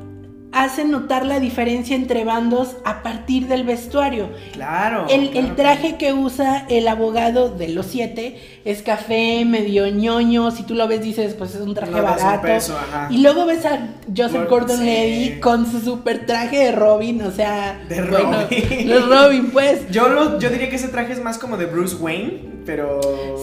hacen 0.53 0.91
notar 0.91 1.25
la 1.25 1.39
diferencia 1.39 1.95
entre 1.95 2.23
bandos 2.23 2.77
a 2.85 3.03
partir 3.03 3.47
del 3.47 3.63
vestuario. 3.63 4.29
Claro. 4.53 5.05
El, 5.09 5.29
claro 5.29 5.47
el 5.47 5.55
traje 5.55 5.97
que 5.97 6.13
usa 6.13 6.65
el 6.69 6.87
abogado 6.87 7.49
de 7.49 7.67
los 7.69 7.85
siete 7.87 8.41
es 8.65 8.81
café, 8.81 9.43
medio 9.45 9.87
ñoño. 9.89 10.49
Si 10.51 10.63
tú 10.63 10.73
lo 10.73 10.87
ves, 10.87 11.01
dices, 11.01 11.33
pues 11.33 11.53
es 11.55 11.61
un 11.61 11.73
traje 11.73 11.91
No 11.91 12.01
barato. 12.01 12.41
peso, 12.41 12.77
ajá. 12.77 13.07
Y 13.11 13.19
luego 13.19 13.45
ves 13.45 13.65
a 13.65 13.87
Joseph 14.15 14.47
Gordon, 14.49 14.67
Gordon 14.69 14.85
Levy 14.85 15.25
sí. 15.33 15.39
con 15.39 15.69
su 15.69 15.79
super 15.81 16.25
traje 16.25 16.57
de 16.57 16.71
Robin. 16.71 17.21
O 17.23 17.31
sea, 17.31 17.79
De 17.89 18.01
bueno, 18.03 18.43
Robin. 18.49 18.87
de 18.87 18.99
Robin, 18.99 19.49
pues. 19.51 19.81
Yo, 19.91 20.07
lo, 20.09 20.39
yo 20.39 20.49
diría 20.49 20.69
que 20.69 20.77
ese 20.77 20.87
traje 20.87 21.13
es 21.13 21.21
más 21.21 21.37
como 21.37 21.57
de 21.57 21.65
Bruce 21.65 21.95
Wayne, 21.97 22.56
pero. 22.67 22.99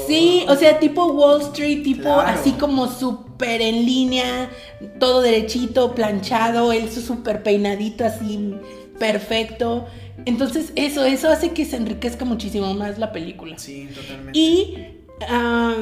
Sí, 0.07 0.45
o 0.49 0.55
sea, 0.55 0.79
tipo 0.79 1.07
Wall 1.07 1.41
Street, 1.41 1.83
tipo 1.83 2.03
Claro. 2.03 2.21
así 2.21 2.53
como 2.53 2.87
súper 2.87 3.61
en 3.63 3.85
línea, 3.85 4.51
todo 5.01 5.23
derechito, 5.23 5.95
planchado, 5.95 6.71
él 6.73 6.93
súper 6.93 7.43
peinadito 7.43 8.05
así, 8.05 8.55
perfecto. 9.01 9.87
Entonces, 10.27 10.73
eso, 10.77 11.05
eso 11.05 11.29
hace 11.31 11.51
que 11.51 11.65
se 11.65 11.77
enriquezca 11.77 12.25
muchísimo 12.25 12.73
más 12.75 12.99
la 12.99 13.11
película. 13.11 13.59
Sí, 13.59 13.89
totalmente. 13.93 14.39
Y 14.39 14.77
ah, 15.29 15.75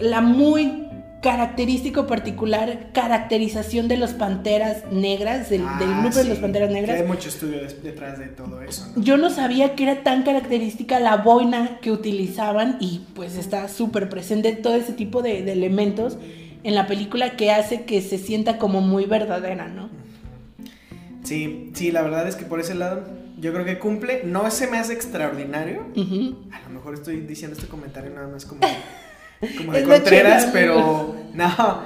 la 0.00 0.20
muy 0.20 0.87
característico 1.22 2.06
particular 2.06 2.90
caracterización 2.92 3.88
de 3.88 3.96
los 3.96 4.12
panteras 4.12 4.84
negras, 4.92 5.50
del, 5.50 5.62
del 5.78 5.88
Ah, 5.90 6.00
grupo 6.02 6.18
de 6.18 6.24
los 6.24 6.38
panteras 6.38 6.68
que 6.68 6.74
negras. 6.74 7.00
Hay 7.00 7.06
mucho 7.06 7.28
estudio 7.28 7.58
detrás 7.82 8.18
de 8.18 8.26
todo 8.28 8.62
eso, 8.62 8.86
¿no? 8.94 9.02
Yo 9.02 9.16
no 9.16 9.28
sabía 9.30 9.74
que 9.74 9.82
era 9.82 10.02
tan 10.04 10.22
característica 10.22 11.00
la 11.00 11.16
boina 11.16 11.78
que 11.80 11.90
utilizaban 11.90 12.76
y 12.80 13.00
pues 13.14 13.36
está 13.36 13.66
súper 13.68 14.08
presente 14.08 14.52
todo 14.52 14.76
ese 14.76 14.92
tipo 14.92 15.22
de, 15.22 15.42
de 15.42 15.52
elementos 15.52 16.18
en 16.62 16.74
la 16.74 16.86
película 16.86 17.36
que 17.36 17.50
hace 17.50 17.82
que 17.84 18.00
se 18.00 18.18
sienta 18.18 18.58
como 18.58 18.80
muy 18.80 19.04
verdadera, 19.06 19.68
¿no? 19.68 19.88
Sí, 21.24 21.70
sí, 21.74 21.90
la 21.92 22.02
verdad 22.02 22.26
es 22.28 22.36
que 22.36 22.44
por 22.44 22.60
ese 22.60 22.74
lado 22.74 23.02
yo 23.38 23.52
creo 23.52 23.64
que 23.64 23.78
cumple. 23.78 24.22
No 24.24 24.50
se 24.50 24.66
me 24.66 24.78
hace 24.78 24.92
extraordinario. 24.92 25.82
A 26.52 26.60
lo 26.68 26.74
mejor 26.74 26.94
estoy 26.94 27.20
diciendo 27.20 27.56
este 27.56 27.68
comentario 27.68 28.10
nada 28.10 28.28
más 28.28 28.44
como, 28.44 28.60
como 29.56 29.72
de 29.72 29.80
Es 29.80 29.86
Contreras, 29.86 30.48
pero 30.52 31.16
no. 31.34 31.48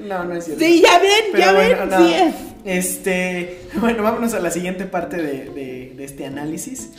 no, 0.00 0.24
no 0.24 0.34
es 0.34 0.44
cierto. 0.44 0.64
Sí, 0.64 0.82
ya 0.82 0.98
ven, 0.98 1.10
Pero 1.32 1.44
ya 1.44 1.52
bueno, 1.52 1.78
ven, 1.80 1.90
no. 1.90 1.98
sí 2.08 2.14
es. 2.14 2.34
Este, 2.64 3.60
bueno, 3.80 4.02
vámonos 4.02 4.34
a 4.34 4.40
la 4.40 4.50
siguiente 4.50 4.84
parte 4.84 5.16
de, 5.16 5.50
de- 5.50 5.92
de 5.96 6.04
este 6.04 6.26
análisis. 6.26 6.92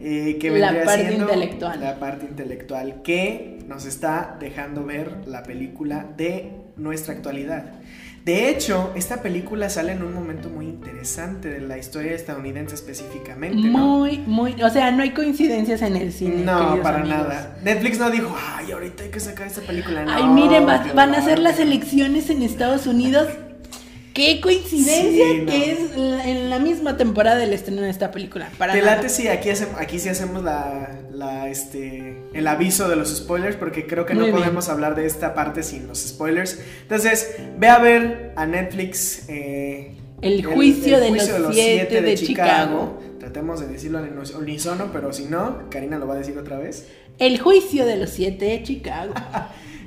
eh, 0.00 0.36
que 0.40 0.50
La 0.50 0.84
parte 0.84 1.14
intelectual. 1.14 1.80
La 1.80 1.98
parte 1.98 2.26
intelectual 2.26 3.02
que 3.02 3.58
nos 3.66 3.86
está 3.86 4.36
dejando 4.38 4.84
ver 4.84 5.26
la 5.26 5.42
película 5.42 6.06
de 6.16 6.52
nuestra 6.76 7.14
actualidad. 7.14 7.72
De 8.26 8.50
hecho, 8.50 8.90
esta 8.96 9.22
película 9.22 9.70
sale 9.70 9.92
en 9.92 10.02
un 10.02 10.12
momento 10.12 10.48
muy 10.50 10.66
interesante 10.66 11.48
de 11.48 11.60
la 11.60 11.78
historia 11.78 12.12
estadounidense 12.12 12.74
específicamente. 12.74 13.56
¿no? 13.68 13.78
Muy, 13.78 14.18
muy, 14.18 14.60
o 14.64 14.68
sea, 14.68 14.90
no 14.90 15.04
hay 15.04 15.10
coincidencias 15.10 15.80
en 15.80 15.94
el 15.94 16.12
cine. 16.12 16.42
No, 16.44 16.82
para 16.82 16.98
amigos. 17.02 17.18
nada. 17.18 17.56
Netflix 17.62 18.00
no 18.00 18.10
dijo, 18.10 18.36
ay, 18.56 18.72
ahorita 18.72 19.04
hay 19.04 19.10
que 19.10 19.20
sacar 19.20 19.46
esta 19.46 19.60
película. 19.60 20.04
Ay, 20.08 20.24
No, 20.24 20.34
miren, 20.34 20.66
va- 20.66 20.82
qué 20.82 20.92
van 20.92 21.10
a 21.10 21.22
ser 21.22 21.36
bárbaro. 21.38 21.42
las 21.42 21.60
elecciones 21.60 22.28
en 22.28 22.42
Estados 22.42 22.88
Unidos. 22.88 23.28
Qué 24.16 24.40
coincidencia 24.40 25.26
Sí, 25.30 25.38
no. 25.44 25.52
que 25.52 25.72
es 25.72 25.78
en 26.26 26.48
la 26.48 26.58
misma 26.58 26.96
temporada 26.96 27.36
del 27.36 27.52
estreno 27.52 27.82
de 27.82 27.90
esta 27.90 28.10
película. 28.12 28.48
Para 28.56 28.72
Te 28.72 28.80
nada. 28.80 28.96
late 28.96 29.10
si 29.10 29.28
aquí, 29.28 29.50
hacemos, 29.50 29.78
aquí 29.78 29.98
sí 29.98 30.08
hacemos 30.08 30.42
la, 30.42 31.00
la, 31.12 31.50
este, 31.50 32.16
el 32.32 32.48
aviso 32.48 32.88
de 32.88 32.96
los 32.96 33.14
spoilers, 33.14 33.56
porque 33.56 33.86
creo 33.86 34.06
que 34.06 34.14
Muy 34.14 34.20
no 34.20 34.26
bien. 34.28 34.38
podemos 34.38 34.70
hablar 34.70 34.94
de 34.94 35.04
esta 35.04 35.34
parte 35.34 35.62
sin 35.62 35.86
los 35.86 35.98
spoilers. 35.98 36.58
Entonces, 36.80 37.36
ve 37.58 37.68
a 37.68 37.78
ver 37.78 38.32
a 38.36 38.46
Netflix. 38.46 39.28
eh, 39.28 39.94
El 40.22 40.42
juicio 40.46 40.98
de 40.98 41.10
los 41.10 41.22
siete 41.22 41.52
siete 41.52 42.00
de 42.00 42.14
Chicago. 42.14 42.98
Tratemos 43.20 43.60
de 43.60 43.66
decirlo 43.66 43.98
en 43.98 44.18
unísono, 44.38 44.88
pero 44.94 45.12
si 45.12 45.24
no, 45.26 45.68
Karina 45.68 45.98
lo 45.98 46.06
va 46.06 46.14
a 46.14 46.18
decir 46.18 46.38
otra 46.38 46.56
vez. 46.58 46.86
El 47.18 47.38
juicio 47.38 47.84
de 47.84 47.96
los 47.98 48.08
siete 48.08 48.46
de 48.46 48.62
Chicago. 48.62 49.12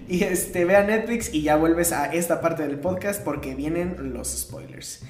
Y 0.10 0.24
este, 0.24 0.66
ve 0.66 0.76
a 0.76 0.84
Netflix 0.84 1.34
y 1.34 1.44
ya 1.44 1.56
vuelves 1.56 1.92
a 1.94 2.12
esta 2.12 2.42
parte 2.42 2.64
del 2.64 2.80
podcast 2.80 3.24
porque 3.24 3.54
vienen 3.56 3.96
los 4.14 4.28
spoilers. 4.30 5.04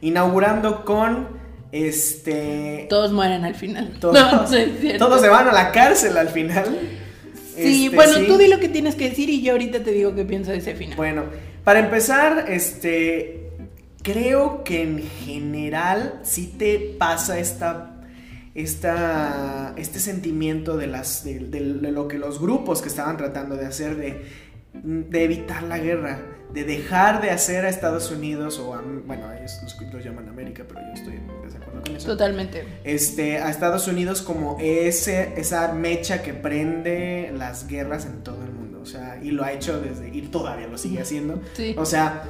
Inaugurando 0.00 0.84
con 0.84 1.28
este. 1.72 2.86
Todos 2.88 3.12
mueren 3.12 3.44
al 3.44 3.54
final. 3.56 3.96
Todos, 4.00 4.14
no, 4.14 4.30
no 4.92 4.98
todos 4.98 5.20
se 5.20 5.28
van 5.28 5.48
a 5.48 5.52
la 5.52 5.72
cárcel 5.72 6.16
al 6.16 6.28
final. 6.28 6.64
Sí, 7.56 7.86
Este, 7.86 7.96
bueno, 7.96 8.14
sí. 8.14 8.24
tú 8.26 8.36
di 8.38 8.48
lo 8.48 8.58
que 8.60 8.68
tienes 8.68 8.94
que 8.94 9.08
decir 9.10 9.28
y 9.28 9.42
yo 9.42 9.52
ahorita 9.52 9.82
te 9.82 9.90
digo 9.92 10.14
qué 10.14 10.24
pienso 10.24 10.50
de 10.52 10.58
ese 10.58 10.74
final. 10.74 10.96
Bueno, 10.96 11.24
para 11.64 11.80
empezar, 11.80 12.46
este. 12.48 13.40
Creo 14.02 14.62
que 14.64 14.82
en 14.82 15.02
general 15.24 16.20
sí 16.22 16.54
te 16.58 16.78
pasa 16.98 17.38
esta. 17.38 17.90
Esta, 18.54 19.74
este 19.76 19.98
sentimiento 19.98 20.76
de, 20.76 20.86
las, 20.86 21.24
de, 21.24 21.40
de- 21.40 21.74
de 21.74 21.90
lo 21.90 22.06
que 22.06 22.18
los 22.18 22.40
grupos 22.40 22.82
que 22.82 22.88
estaban 22.88 23.16
tratando 23.16 23.56
de 23.56 23.66
hacer, 23.66 23.96
de, 23.96 24.22
de 24.82 25.24
evitar 25.24 25.62
la 25.62 25.78
guerra, 25.78 26.20
de 26.52 26.64
dejar 26.64 27.22
de 27.22 27.30
hacer 27.30 27.64
a 27.64 27.68
Estados 27.68 28.10
Unidos, 28.10 28.58
o 28.58 28.74
a, 28.74 28.82
bueno, 28.82 29.32
ellos 29.32 29.58
los, 29.62 29.80
los 29.92 30.04
llaman 30.04 30.28
América, 30.28 30.64
pero 30.66 30.80
yo 30.80 30.92
estoy 30.94 31.14
en 31.14 31.26
desacuerdo 31.42 31.82
con 31.82 31.96
eso. 31.96 32.06
Totalmente. 32.06 32.64
este, 32.84 33.38
a 33.38 33.50
Estados 33.50 33.88
Unidos 33.88 34.22
como 34.22 34.56
ese, 34.60 35.34
esa 35.36 35.72
mecha 35.72 36.22
que 36.22 36.34
prende 36.34 37.32
las 37.36 37.66
guerras 37.66 38.06
en 38.06 38.22
todo 38.22 38.42
el 38.44 38.50
mundo. 38.50 38.80
O 38.82 38.86
sea, 38.86 39.18
y 39.22 39.30
lo 39.30 39.44
ha 39.44 39.52
hecho 39.52 39.80
desde, 39.80 40.08
y 40.08 40.22
todavía 40.22 40.66
lo 40.66 40.76
sigue 40.76 41.00
haciendo. 41.00 41.40
Sí. 41.54 41.74
O 41.78 41.86
sea, 41.86 42.24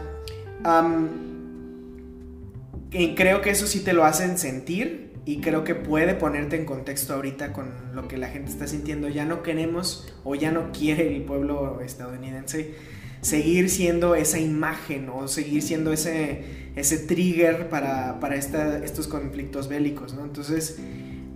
creo 3.16 3.40
que 3.40 3.50
eso 3.50 3.66
sí 3.66 3.80
te 3.80 3.92
lo 3.92 4.04
hacen 4.04 4.38
sentir 4.38 5.13
y 5.26 5.40
creo 5.40 5.64
que 5.64 5.74
puede 5.74 6.14
ponerte 6.14 6.56
en 6.56 6.64
contexto 6.66 7.14
ahorita 7.14 7.52
con 7.52 7.72
lo 7.94 8.08
que 8.08 8.18
la 8.18 8.28
gente 8.28 8.50
está 8.50 8.66
sintiendo. 8.66 9.08
Ya 9.08 9.24
no 9.24 9.42
queremos 9.42 10.12
o 10.22 10.34
ya 10.34 10.50
no 10.50 10.70
quiere 10.72 11.16
el 11.16 11.22
pueblo 11.22 11.80
estadounidense 11.80 12.74
seguir 13.22 13.70
siendo 13.70 14.14
esa 14.14 14.38
imagen 14.38 15.08
o 15.08 15.26
seguir 15.28 15.62
siendo 15.62 15.92
ese, 15.94 16.44
ese 16.76 16.98
trigger 16.98 17.70
para, 17.70 18.20
para 18.20 18.34
esta- 18.37 18.84
estos 18.84 19.08
conflictos 19.08 19.68
bélicos, 19.68 20.12
¿no? 20.12 20.24
Entonces, 20.24 20.78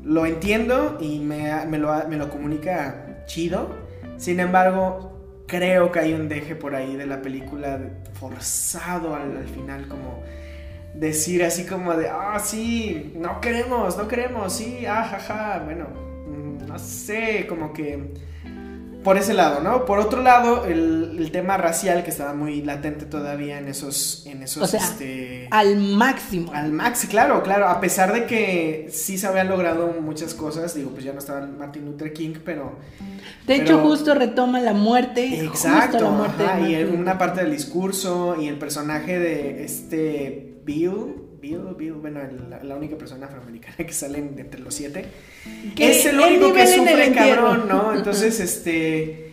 lo 0.05 0.27
entiendo 0.27 0.99
y 1.01 1.19
me, 1.21 1.51
me 1.67 1.79
lo, 1.79 2.07
me 2.09 2.17
lo 2.17 2.29
comunica 2.29 3.25
chido. 3.27 3.75
Sin 4.19 4.39
embargo, 4.41 5.45
creo 5.47 5.91
que 5.91 6.01
hay 6.01 6.13
un 6.13 6.29
deje 6.29 6.55
por 6.57 6.75
ahí 6.75 6.95
de 6.97 7.07
la 7.07 7.23
película 7.23 7.81
forzado 8.13 9.15
al, 9.15 9.35
al 9.39 9.49
final, 9.49 9.89
como 9.89 10.23
decir 10.99 11.45
así 11.45 11.65
como 11.65 11.95
de, 11.95 12.09
ah, 12.09 12.39
sí, 12.43 13.13
no 13.17 13.41
queremos, 13.41 13.97
no 13.97 14.09
queremos, 14.09 14.53
sí, 14.53 14.85
ah, 14.87 15.05
jaja, 15.05 15.63
bueno, 15.65 15.87
mm, 16.27 16.67
no 16.67 16.79
sé, 16.79 17.47
como 17.49 17.73
que 17.73 18.13
por 19.05 19.17
ese 19.17 19.33
lado, 19.33 19.61
¿no? 19.63 19.85
Por 19.85 20.01
otro 20.01 20.23
lado, 20.23 20.67
el, 20.67 21.17
el 21.19 21.31
tema 21.31 21.57
racial 21.57 22.03
que 22.03 22.11
estaba 22.11 22.35
muy 22.35 22.63
latente 22.63 23.07
todavía 23.07 23.59
en 23.59 23.69
esos, 23.69 24.27
en 24.27 24.43
esos, 24.43 24.63
O 24.63 24.67
sea, 24.67 24.81
este... 24.81 25.47
Al 25.51 25.77
máximo. 25.77 26.53
Al 26.53 26.73
max, 26.73 27.07
claro, 27.09 27.43
claro. 27.43 27.69
A 27.69 27.81
pesar 27.81 28.13
de 28.13 28.27
que 28.27 28.89
sí 28.91 29.17
se 29.17 29.27
habían 29.27 29.49
logrado 29.49 29.95
muchas 30.01 30.35
cosas, 30.35 30.75
digo, 30.75 30.91
pues 30.91 31.05
ya 31.05 31.13
no 31.13 31.21
estaba 31.21 31.47
Martin 31.47 31.87
Luther 31.87 32.13
King, 32.13 32.35
pero. 32.45 32.77
De 33.47 33.55
hecho, 33.55 33.79
justo 33.79 34.15
retoma 34.15 34.61
la 34.61 34.75
muerte. 34.75 35.43
Exacto. 35.43 35.99
Justo 35.99 36.05
la 36.05 36.11
muerte 36.11 36.45
ajá, 36.45 36.61
y 36.69 36.85
una 36.85 37.17
parte 37.17 37.41
del 37.43 37.53
discurso 37.53 38.37
y 38.39 38.49
el 38.49 38.59
personaje 38.59 39.19
de 39.19 39.65
este 39.65 40.48
Bill. 40.69 41.15
Bill, 41.41 41.61
Bill, 41.79 41.93
bueno, 41.95 42.21
el- 42.21 42.69
la 42.69 42.75
única 42.77 42.97
persona 42.99 43.27
afroamericana 43.27 43.77
que 43.79 43.93
sale 43.93 44.21
de 44.21 44.41
entre 44.43 44.61
los 44.61 44.75
siete. 44.75 45.07
Que 45.77 45.93
es 45.93 46.05
el 46.07 46.19
único 46.21 46.53
que 46.53 46.67
sufre 46.67 47.13
cabrón, 47.13 47.67
¿no? 47.69 47.95
Entonces, 47.97 48.39
este. 48.41 49.25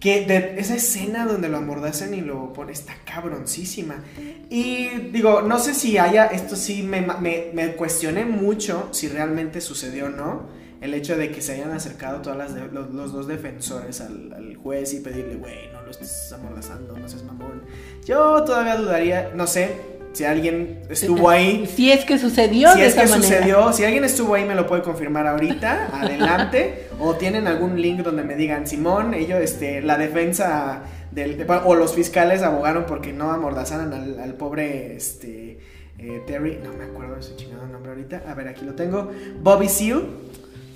Que 0.00 0.26
de 0.26 0.56
esa 0.58 0.74
escena 0.76 1.24
donde 1.26 1.48
lo 1.48 1.56
amordacen 1.56 2.12
y 2.14 2.20
lo 2.20 2.52
pone 2.52 2.72
está 2.72 2.94
cabroncísima. 3.04 4.02
Y 4.50 4.88
digo, 5.12 5.42
no 5.42 5.58
sé 5.58 5.72
si 5.74 5.98
haya, 5.98 6.26
esto 6.26 6.54
sí 6.56 6.82
me, 6.82 7.00
me, 7.00 7.46
me 7.54 7.72
cuestioné 7.72 8.24
mucho 8.26 8.88
si 8.92 9.08
realmente 9.08 9.60
sucedió 9.60 10.06
o 10.06 10.10
no. 10.10 10.48
El 10.82 10.92
hecho 10.94 11.16
de 11.16 11.30
que 11.32 11.40
se 11.40 11.52
hayan 11.54 11.72
acercado 11.72 12.20
todas 12.20 12.36
las 12.38 12.54
de- 12.54 12.68
los, 12.68 12.92
los 12.92 13.12
dos 13.12 13.26
defensores 13.26 14.00
al, 14.02 14.32
al 14.34 14.56
juez 14.56 14.92
y 14.94 15.00
pedirle, 15.00 15.36
güey, 15.36 15.72
no 15.72 15.80
lo 15.82 15.90
estés 15.90 16.30
amordazando, 16.32 16.96
no 16.96 17.08
seas 17.08 17.24
mamón. 17.24 17.62
Yo 18.04 18.44
todavía 18.44 18.76
dudaría, 18.76 19.30
no 19.34 19.46
sé 19.46 19.95
si 20.16 20.24
alguien 20.24 20.80
estuvo 20.88 21.28
ahí. 21.28 21.66
Si 21.66 21.90
es 21.90 22.04
que 22.04 22.18
sucedió 22.18 22.72
Si 22.72 22.80
de 22.80 22.86
es 22.86 22.94
que 22.94 23.06
manera. 23.06 23.16
sucedió, 23.22 23.72
si 23.72 23.84
alguien 23.84 24.04
estuvo 24.04 24.34
ahí 24.34 24.44
me 24.44 24.54
lo 24.54 24.66
puede 24.66 24.82
confirmar 24.82 25.26
ahorita, 25.26 25.90
adelante, 26.00 26.86
o 26.98 27.14
tienen 27.16 27.46
algún 27.46 27.80
link 27.80 28.00
donde 28.00 28.22
me 28.22 28.34
digan, 28.34 28.66
Simón, 28.66 29.12
ellos, 29.14 29.40
este, 29.40 29.82
la 29.82 29.98
defensa 29.98 30.82
del, 31.10 31.36
de- 31.38 31.44
o 31.64 31.74
los 31.74 31.94
fiscales 31.94 32.42
abogaron 32.42 32.84
porque 32.86 33.12
no 33.12 33.30
amordazaran 33.30 33.92
al, 33.92 34.18
al 34.20 34.34
pobre, 34.34 34.96
este, 34.96 35.58
eh, 35.98 36.22
Terry, 36.26 36.58
no 36.62 36.72
me 36.72 36.84
acuerdo 36.84 37.16
de 37.16 37.22
su 37.22 37.36
chingado 37.36 37.66
nombre 37.66 37.92
ahorita, 37.92 38.22
a 38.26 38.34
ver, 38.34 38.48
aquí 38.48 38.64
lo 38.64 38.74
tengo, 38.74 39.10
Bobby 39.42 39.68
Seal, 39.68 40.02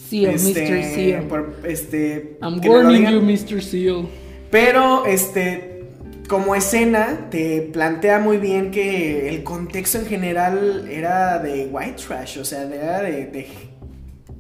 Seal, 0.08 0.34
este, 0.34 0.70
Mr. 0.70 0.94
Seal. 0.94 1.22
por- 1.24 1.54
este, 1.64 2.36
I'm 2.42 2.60
warning 2.66 3.06
you, 3.10 3.20
Mr. 3.22 3.62
Seal. 3.62 4.06
Pero, 4.50 5.06
este, 5.06 5.79
como 6.30 6.54
escena, 6.54 7.26
te 7.28 7.60
plantea 7.72 8.20
muy 8.20 8.36
bien 8.38 8.70
que 8.70 9.28
el 9.28 9.42
contexto 9.42 9.98
en 9.98 10.06
general 10.06 10.86
era 10.88 11.40
de 11.40 11.66
white 11.72 12.00
trash, 12.06 12.38
o 12.38 12.44
sea, 12.44 12.62
era 12.62 13.02
de. 13.02 13.26
de- 13.26 13.48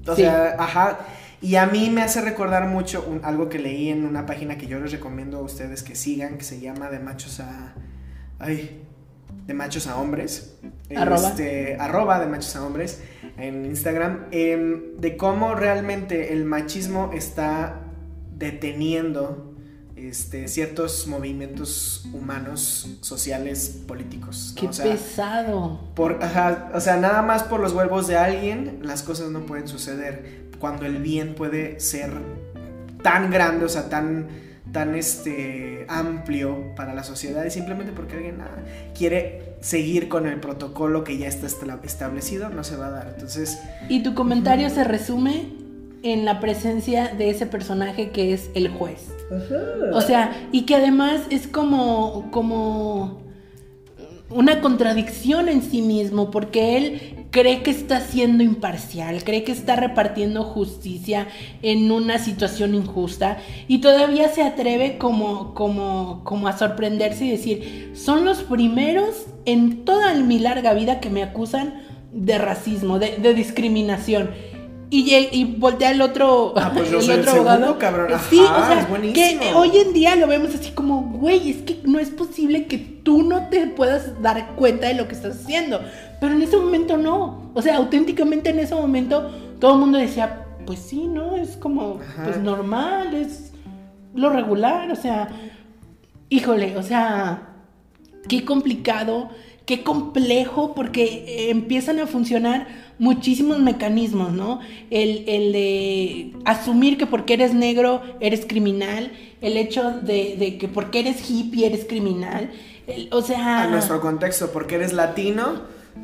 o 0.06 0.14
Sí. 0.14 0.22
sea, 0.22 0.54
ajá. 0.56 1.00
Y 1.42 1.56
a 1.56 1.66
mí 1.66 1.90
me 1.90 2.02
hace 2.02 2.20
recordar 2.20 2.66
mucho 2.68 3.04
un- 3.10 3.24
algo 3.24 3.48
que 3.48 3.58
leí 3.58 3.88
en 3.88 4.04
una 4.04 4.24
página 4.24 4.56
que 4.56 4.68
yo 4.68 4.78
les 4.78 4.92
recomiendo 4.92 5.38
a 5.38 5.40
ustedes 5.42 5.82
que 5.82 5.96
sigan, 5.96 6.38
que 6.38 6.44
se 6.44 6.60
llama 6.60 6.90
De 6.90 7.00
Machos 7.00 7.40
a. 7.40 7.74
Ay. 8.38 8.82
De 9.48 9.52
Machos 9.54 9.88
a 9.88 9.96
Hombres. 9.98 10.54
Arroba. 10.94 11.30
Este, 11.30 11.76
arroba 11.80 12.20
de 12.20 12.26
Machos 12.26 12.54
a 12.54 12.64
Hombres 12.64 13.02
en 13.36 13.66
Instagram. 13.66 14.26
em, 14.30 14.96
de 14.98 15.16
cómo 15.16 15.54
realmente 15.56 16.32
el 16.32 16.44
machismo 16.44 17.10
está 17.12 17.80
deteniendo 18.36 19.49
este, 20.08 20.48
ciertos 20.48 21.06
movimientos 21.06 22.04
humanos, 22.12 22.88
sociales, 23.00 23.82
políticos. 23.86 24.52
¿no? 24.54 24.60
Qué 24.60 24.68
O 24.68 24.72
sea, 24.72 24.84
pesado. 24.84 25.80
por, 25.94 26.22
ajá, 26.22 26.70
o 26.74 26.80
sea, 26.80 26.96
nada 26.96 27.22
más 27.22 27.42
por 27.42 27.60
los 27.60 27.72
huevos 27.72 28.06
de 28.06 28.16
alguien, 28.16 28.80
las 28.82 29.02
cosas 29.02 29.30
no 29.30 29.40
pueden 29.40 29.68
suceder. 29.68 30.48
Cuando 30.58 30.86
el 30.86 30.98
bien 30.98 31.34
puede 31.34 31.80
ser 31.80 32.10
tan 33.02 33.30
grande, 33.30 33.64
o 33.64 33.68
sea, 33.68 33.88
tan, 33.88 34.28
tan 34.72 34.94
este, 34.94 35.86
amplio 35.88 36.74
para 36.76 36.94
la 36.94 37.02
sociedad, 37.02 37.44
y 37.44 37.50
simplemente 37.50 37.92
porque 37.92 38.16
alguien 38.16 38.38
nada, 38.38 38.62
quiere 38.96 39.56
seguir 39.60 40.08
con 40.08 40.26
el 40.26 40.40
protocolo 40.40 41.04
que 41.04 41.18
ya 41.18 41.28
está 41.28 41.46
establecido, 41.82 42.48
no 42.50 42.64
se 42.64 42.76
va 42.76 42.86
a 42.86 42.90
dar. 42.90 43.08
Entonces, 43.14 43.58
Y 43.88 44.02
tu 44.02 44.14
comentario 44.14 44.70
se 44.70 44.84
resume 44.84 45.60
en 46.02 46.24
la 46.24 46.40
presencia 46.40 47.08
de 47.08 47.30
ese 47.30 47.46
personaje 47.46 48.10
que 48.10 48.32
es 48.32 48.50
el 48.54 48.68
juez. 48.68 49.08
O 49.92 50.00
sea, 50.00 50.48
y 50.52 50.62
que 50.62 50.74
además 50.74 51.22
es 51.30 51.46
como, 51.46 52.30
como 52.30 53.20
una 54.30 54.60
contradicción 54.60 55.48
en 55.48 55.62
sí 55.62 55.82
mismo, 55.82 56.30
porque 56.30 56.76
él 56.76 57.26
cree 57.30 57.62
que 57.62 57.70
está 57.70 58.00
siendo 58.00 58.42
imparcial, 58.42 59.22
cree 59.24 59.44
que 59.44 59.52
está 59.52 59.76
repartiendo 59.76 60.42
justicia 60.44 61.28
en 61.62 61.90
una 61.90 62.18
situación 62.18 62.74
injusta 62.74 63.38
y 63.68 63.78
todavía 63.78 64.28
se 64.28 64.42
atreve 64.42 64.98
como, 64.98 65.54
como, 65.54 66.22
como 66.24 66.48
a 66.48 66.56
sorprenderse 66.56 67.24
y 67.24 67.30
decir, 67.30 67.92
son 67.94 68.24
los 68.24 68.42
primeros 68.42 69.26
en 69.44 69.84
toda 69.84 70.14
mi 70.14 70.38
larga 70.38 70.74
vida 70.74 71.00
que 71.00 71.10
me 71.10 71.22
acusan 71.22 71.82
de 72.12 72.38
racismo, 72.38 72.98
de, 72.98 73.16
de 73.18 73.34
discriminación. 73.34 74.30
Y, 74.92 75.14
y 75.30 75.44
voltea 75.44 75.92
el 75.92 76.02
otro, 76.02 76.52
Ah, 76.56 76.72
pues 76.74 76.90
yo 76.90 76.98
el 76.98 77.04
soy 77.04 77.14
el 77.14 77.20
otro 77.20 77.32
segundo, 77.32 77.50
abogado. 77.52 77.78
cabrón. 77.78 78.08
Sí, 78.28 78.40
Ajá, 78.40 78.62
o 78.62 78.66
sea, 78.66 79.00
es 79.12 79.38
que 79.38 79.54
hoy 79.54 79.70
en 79.78 79.92
día 79.92 80.16
lo 80.16 80.26
vemos 80.26 80.52
así 80.54 80.70
como, 80.72 81.02
güey, 81.02 81.50
es 81.50 81.56
que 81.58 81.80
no 81.84 82.00
es 82.00 82.10
posible 82.10 82.66
que 82.66 82.78
tú 82.78 83.22
no 83.22 83.48
te 83.50 83.68
puedas 83.68 84.20
dar 84.20 84.56
cuenta 84.56 84.88
de 84.88 84.94
lo 84.94 85.06
que 85.06 85.14
estás 85.14 85.36
haciendo. 85.44 85.80
Pero 86.20 86.34
en 86.34 86.42
ese 86.42 86.56
momento 86.56 86.96
no. 86.96 87.50
O 87.54 87.62
sea, 87.62 87.76
auténticamente 87.76 88.50
en 88.50 88.58
ese 88.58 88.74
momento 88.74 89.30
todo 89.60 89.74
el 89.74 89.78
mundo 89.80 89.96
decía, 89.98 90.46
pues 90.66 90.80
sí, 90.80 91.06
¿no? 91.06 91.36
Es 91.36 91.56
como, 91.56 92.00
Ajá. 92.00 92.24
pues 92.24 92.38
normal, 92.38 93.14
es 93.14 93.52
lo 94.14 94.28
regular, 94.30 94.90
o 94.90 94.96
sea, 94.96 95.28
híjole, 96.30 96.76
o 96.76 96.82
sea, 96.82 97.42
qué 98.28 98.44
complicado, 98.44 99.30
qué 99.66 99.82
complejo, 99.84 100.74
porque 100.74 101.04
eh, 101.28 101.50
empiezan 101.50 102.00
a 102.00 102.06
funcionar 102.06 102.66
muchísimos 103.00 103.58
mecanismos, 103.58 104.32
¿no? 104.32 104.60
El, 104.90 105.24
el 105.26 105.52
de 105.52 106.32
asumir 106.44 106.96
que 106.98 107.06
porque 107.06 107.34
eres 107.34 107.52
negro 107.54 108.00
eres 108.20 108.46
criminal, 108.46 109.10
el 109.40 109.56
hecho 109.56 109.90
de, 109.90 110.36
de 110.38 110.58
que 110.58 110.68
porque 110.68 111.00
eres 111.00 111.28
hippie 111.28 111.66
eres 111.66 111.84
criminal, 111.86 112.50
el- 112.86 113.08
o 113.10 113.22
sea... 113.22 113.62
A 113.64 113.66
nuestro 113.66 114.00
contexto, 114.00 114.50
porque 114.52 114.76
eres 114.76 114.92
latino, 114.92 115.62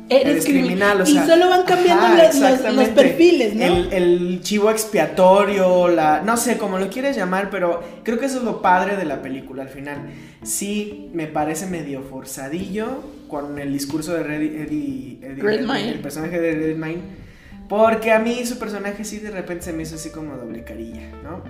Eres 0.09 0.27
eres, 0.31 0.45
crimi- 0.47 0.59
criminal. 0.65 1.01
O 1.01 1.03
y 1.03 1.13
solo 1.27 1.49
van 1.49 1.63
cambiando 1.63 2.05
ajá, 2.05 2.17
los- 2.27 2.75
los- 2.75 2.89
perfiles, 2.89 3.53
¿no? 3.55 3.65
El, 3.65 3.91
el 3.93 4.41
chivo 4.41 4.69
expiatorio, 4.71 5.87
la, 5.89 6.21
no 6.21 6.37
sé 6.37 6.57
cómo 6.57 6.77
lo 6.77 6.89
quieres 6.89 7.15
llamar, 7.17 7.49
pero 7.49 7.81
creo 8.03 8.17
que 8.19 8.25
eso 8.27 8.37
es 8.37 8.43
lo 8.43 8.61
padre 8.61 8.95
de 8.95 9.05
la 9.05 9.21
película 9.21 9.63
al 9.63 9.69
final. 9.69 9.97
Sí, 10.43 11.09
me 11.13 11.27
parece 11.27 11.65
medio 11.67 12.01
forzadillo 12.03 12.87
con 13.27 13.59
el 13.59 13.73
discurso 13.73 14.13
de 14.13 14.23
Reddy- 14.23 14.55
Eddie, 14.65 15.17
Eddie 15.21 15.41
el 15.89 15.99
personaje 15.99 16.39
de 16.39 16.53
Redmayne. 16.53 17.01
Porque 17.67 18.11
a 18.13 18.19
mí 18.19 18.45
su 18.45 18.57
personaje 18.57 19.03
sí 19.03 19.19
de 19.19 19.29
repente 19.29 19.65
se 19.65 19.73
me 19.73 19.83
hizo 19.83 19.95
así 19.95 20.09
como 20.09 20.37
doble 20.37 20.63
carilla, 20.63 21.11
¿no? 21.21 21.43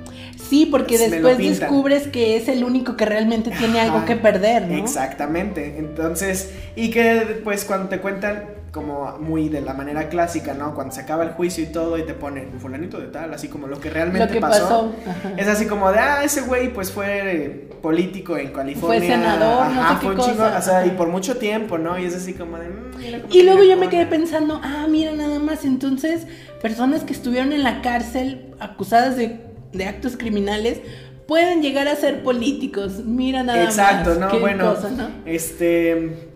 Sí, 0.50 0.66
porque 0.66 0.98
después 0.98 1.38
descubres 1.38 2.08
que 2.08 2.38
es 2.38 2.48
el 2.48 2.64
único 2.64 2.98
que 2.98 3.06
realmente 3.06 3.52
tiene 3.52 3.80
algo 3.80 4.04
que 4.06 4.16
perder, 4.16 4.68
¿no? 4.68 4.78
Exactamente. 4.78 5.78
Entonces, 5.78 6.52
y 6.76 6.90
que 6.90 7.42
pues 7.44 7.66
cuando 7.66 7.90
te 7.90 8.00
cuentan 8.00 8.57
como 8.78 9.18
muy 9.20 9.50
de 9.50 9.60
la 9.62 9.74
manera 9.74 10.08
clásica, 10.08 10.54
¿no? 10.54 10.76
Cuando 10.76 10.94
se 10.94 11.02
acaba 11.02 11.24
el 11.24 11.32
juicio 11.32 11.64
y 11.64 11.68
todo 11.68 11.98
y 11.98 12.04
te 12.04 12.14
ponen 12.14 12.60
fulanito 12.60 13.00
de 13.00 13.08
tal, 13.08 13.34
así 13.34 13.48
como 13.48 13.68
lo 13.68 13.80
que 13.80 13.90
realmente 13.90 14.28
Lo 14.28 14.32
que 14.34 14.40
pasó. 14.40 14.62
pasó. 14.64 14.96
ajá. 15.10 15.32
Es 15.36 15.48
así 15.48 15.66
como 15.66 15.92
de, 15.92 15.98
ah, 16.00 16.24
ese 16.24 16.42
güey 16.42 16.72
pues 16.72 16.92
fue 16.92 17.68
político 17.82 18.38
en 18.38 18.52
California. 18.54 19.00
Fue 19.00 19.08
senador, 19.08 19.68
no 19.72 19.82
sé 19.90 19.96
qué 19.96 20.02
fue 20.02 20.10
un 20.12 20.16
cosa, 20.18 20.32
chingo, 20.32 20.44
o 20.58 20.62
sea, 20.62 20.86
y 20.86 20.90
ajá. 20.90 20.98
por 20.98 21.08
mucho 21.10 21.38
tiempo, 21.38 21.78
¿no? 21.78 21.98
Y 21.98 22.06
es 22.06 22.16
así 22.16 22.34
como 22.34 22.58
de, 22.58 22.70
mm, 22.70 22.98
mira 22.98 23.22
cómo 23.22 23.34
Y 23.34 23.44
luego 23.44 23.64
yo 23.64 23.76
me 23.78 23.90
quedé 23.90 24.06
pensando, 24.06 24.62
ah, 24.64 24.86
mira 24.90 25.12
nada 25.14 25.40
más, 25.40 25.66
entonces 25.66 26.28
personas 26.62 27.04
que 27.04 27.14
estuvieron 27.14 27.52
en 27.52 27.64
la 27.64 27.82
cárcel 27.82 28.54
acusadas 28.60 29.18
de, 29.18 29.40
de 29.74 29.86
actos 29.86 30.16
criminales 30.18 30.82
pueden 31.28 31.62
llegar 31.62 31.88
a 31.88 31.96
ser 31.96 32.24
políticos. 32.24 33.04
Mira 33.06 33.44
nada 33.44 33.64
Exacto, 33.64 34.12
más. 34.12 34.20
¿no? 34.20 34.28
qué 34.30 34.38
Bueno, 34.40 34.74
cosa, 34.76 34.90
¿no? 34.92 35.10
este... 35.26 36.27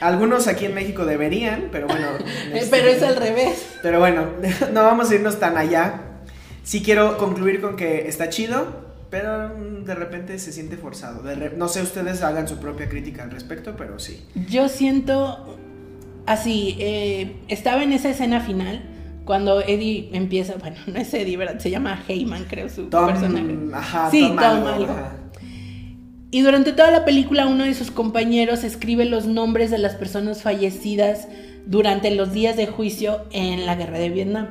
Algunos 0.00 0.46
aquí 0.46 0.64
en 0.66 0.74
México 0.74 1.04
deberían, 1.04 1.68
pero 1.70 1.86
bueno. 1.86 2.06
Eh, 2.52 2.58
este, 2.58 2.76
Pero 2.78 2.88
es 2.88 3.02
al 3.02 3.16
revés. 3.16 3.66
Pero 3.82 3.98
bueno, 4.00 4.26
no 4.72 4.82
vamos 4.82 5.10
a 5.10 5.14
irnos 5.14 5.38
tan 5.38 5.56
allá. 5.56 6.02
Sí 6.62 6.82
quiero 6.82 7.16
concluir 7.18 7.60
con 7.60 7.76
que 7.76 8.08
está 8.08 8.28
chido, 8.28 8.66
pero 9.10 9.50
mm, 9.50 9.84
de 9.84 9.94
repente 9.94 10.38
se 10.38 10.52
siente 10.52 10.76
forzado. 10.76 11.22
De 11.22 11.50
no 11.50 11.68
sé, 11.68 11.82
ustedes 11.82 12.22
hagan 12.22 12.48
su 12.48 12.58
propia 12.58 12.88
crítica 12.88 13.22
al 13.22 13.30
respecto, 13.30 13.74
pero 13.76 13.98
sí. 13.98 14.24
Yo 14.48 14.68
siento 14.68 15.58
así, 16.26 16.76
eh, 16.78 17.36
estaba 17.48 17.82
en 17.82 17.92
esa 17.92 18.10
escena 18.10 18.40
final 18.40 18.82
cuando 19.24 19.60
Eddie 19.60 20.10
empieza, 20.12 20.54
bueno, 20.56 20.76
no 20.86 20.98
es 20.98 21.12
Eddie, 21.14 21.36
¿verdad? 21.36 21.58
Se 21.58 21.70
llama 21.70 22.02
Heyman, 22.08 22.44
creo, 22.44 22.68
su 22.68 22.84
Tom, 22.86 23.06
personaje. 23.06 23.56
ajá, 23.74 24.10
Sí, 24.10 24.22
Tom, 24.22 24.36
Tom 24.36 24.66
algo. 24.66 24.92
ajá. 24.92 25.12
Y 26.30 26.42
durante 26.42 26.72
toda 26.72 26.90
la 26.90 27.04
película 27.04 27.46
uno 27.46 27.64
de 27.64 27.74
sus 27.74 27.90
compañeros 27.90 28.62
escribe 28.62 29.04
los 29.04 29.26
nombres 29.26 29.70
de 29.70 29.78
las 29.78 29.96
personas 29.96 30.42
fallecidas 30.42 31.26
durante 31.66 32.10
los 32.12 32.32
días 32.32 32.56
de 32.56 32.66
juicio 32.66 33.24
en 33.32 33.66
la 33.66 33.74
guerra 33.74 33.98
de 33.98 34.10
Vietnam. 34.10 34.48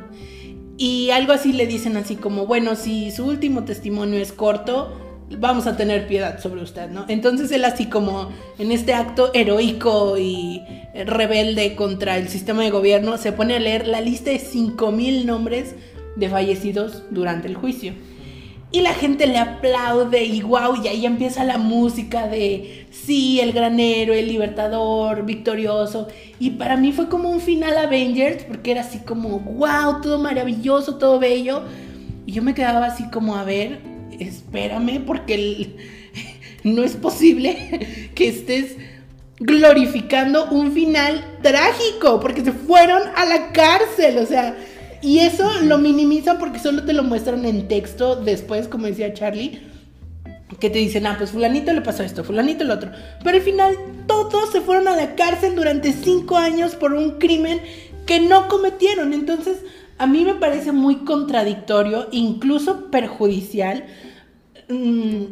Y 0.77 1.09
algo 1.11 1.33
así 1.33 1.53
le 1.53 1.67
dicen 1.67 1.97
así 1.97 2.15
como, 2.15 2.45
bueno, 2.45 2.75
si 2.75 3.11
su 3.11 3.25
último 3.25 3.63
testimonio 3.63 4.19
es 4.19 4.31
corto, 4.31 4.93
vamos 5.37 5.67
a 5.67 5.77
tener 5.77 6.07
piedad 6.07 6.39
sobre 6.41 6.61
usted, 6.61 6.89
¿no? 6.89 7.05
Entonces 7.07 7.51
él 7.51 7.63
así 7.65 7.85
como 7.85 8.29
en 8.57 8.71
este 8.71 8.93
acto 8.93 9.31
heroico 9.33 10.17
y 10.17 10.63
rebelde 11.05 11.75
contra 11.75 12.17
el 12.17 12.29
sistema 12.29 12.63
de 12.63 12.71
gobierno 12.71 13.17
se 13.17 13.31
pone 13.31 13.55
a 13.55 13.59
leer 13.59 13.87
la 13.87 14.01
lista 14.01 14.31
de 14.31 14.39
5.000 14.39 15.25
nombres 15.25 15.75
de 16.15 16.29
fallecidos 16.29 17.03
durante 17.11 17.47
el 17.47 17.55
juicio. 17.55 17.93
Y 18.71 18.81
la 18.81 18.93
gente 18.93 19.25
le 19.25 19.39
aplaude 19.39 20.23
y 20.23 20.41
wow, 20.41 20.75
y 20.83 20.87
ahí 20.87 21.05
empieza 21.05 21.43
la 21.43 21.57
música 21.57 22.27
de 22.27 22.85
sí, 22.91 23.39
el 23.39 23.51
granero, 23.51 24.13
el 24.13 24.27
libertador, 24.27 25.25
victorioso. 25.25 26.07
Y 26.39 26.51
para 26.51 26.77
mí 26.77 26.91
fue 26.91 27.09
como 27.09 27.29
un 27.29 27.41
final 27.41 27.75
Avengers, 27.77 28.43
porque 28.43 28.71
era 28.71 28.81
así 28.81 28.99
como 28.99 29.39
wow, 29.39 30.01
todo 30.01 30.19
maravilloso, 30.19 30.97
todo 30.97 31.17
bello. 31.19 31.63
Y 32.27 32.31
yo 32.31 32.43
me 32.43 32.53
quedaba 32.53 32.85
así 32.85 33.09
como, 33.09 33.35
a 33.35 33.43
ver, 33.43 33.79
espérame, 34.19 35.03
porque 35.03 35.75
no 36.63 36.83
es 36.83 36.95
posible 36.95 38.11
que 38.15 38.27
estés 38.27 38.75
glorificando 39.39 40.45
un 40.51 40.73
final 40.73 41.39
trágico, 41.41 42.19
porque 42.19 42.43
se 42.43 42.51
fueron 42.51 43.01
a 43.15 43.25
la 43.25 43.51
cárcel, 43.51 44.19
o 44.19 44.25
sea, 44.25 44.55
y 45.01 45.19
eso 45.19 45.49
lo 45.63 45.77
minimizan 45.77 46.39
porque 46.39 46.59
solo 46.59 46.83
te 46.83 46.93
lo 46.93 47.03
muestran 47.03 47.45
en 47.45 47.67
texto 47.67 48.17
después, 48.17 48.67
como 48.67 48.85
decía 48.85 49.13
Charlie, 49.13 49.61
que 50.59 50.69
te 50.69 50.79
dicen, 50.79 51.05
ah, 51.05 51.15
pues 51.17 51.31
fulanito 51.31 51.71
le 51.71 51.81
pasó 51.81 52.03
esto, 52.03 52.23
fulanito 52.23 52.63
el 52.63 52.71
otro. 52.71 52.91
Pero 53.23 53.37
al 53.37 53.43
final 53.43 53.75
todos 54.07 54.51
se 54.51 54.61
fueron 54.61 54.87
a 54.87 54.95
la 54.95 55.15
cárcel 55.15 55.55
durante 55.55 55.93
cinco 55.93 56.37
años 56.37 56.75
por 56.75 56.93
un 56.93 57.11
crimen 57.11 57.61
que 58.05 58.19
no 58.19 58.47
cometieron. 58.47 59.13
Entonces, 59.13 59.57
a 59.97 60.07
mí 60.07 60.25
me 60.25 60.35
parece 60.35 60.71
muy 60.71 60.97
contradictorio, 60.97 62.07
incluso 62.11 62.89
perjudicial, 62.89 63.85
mm, 64.69 65.23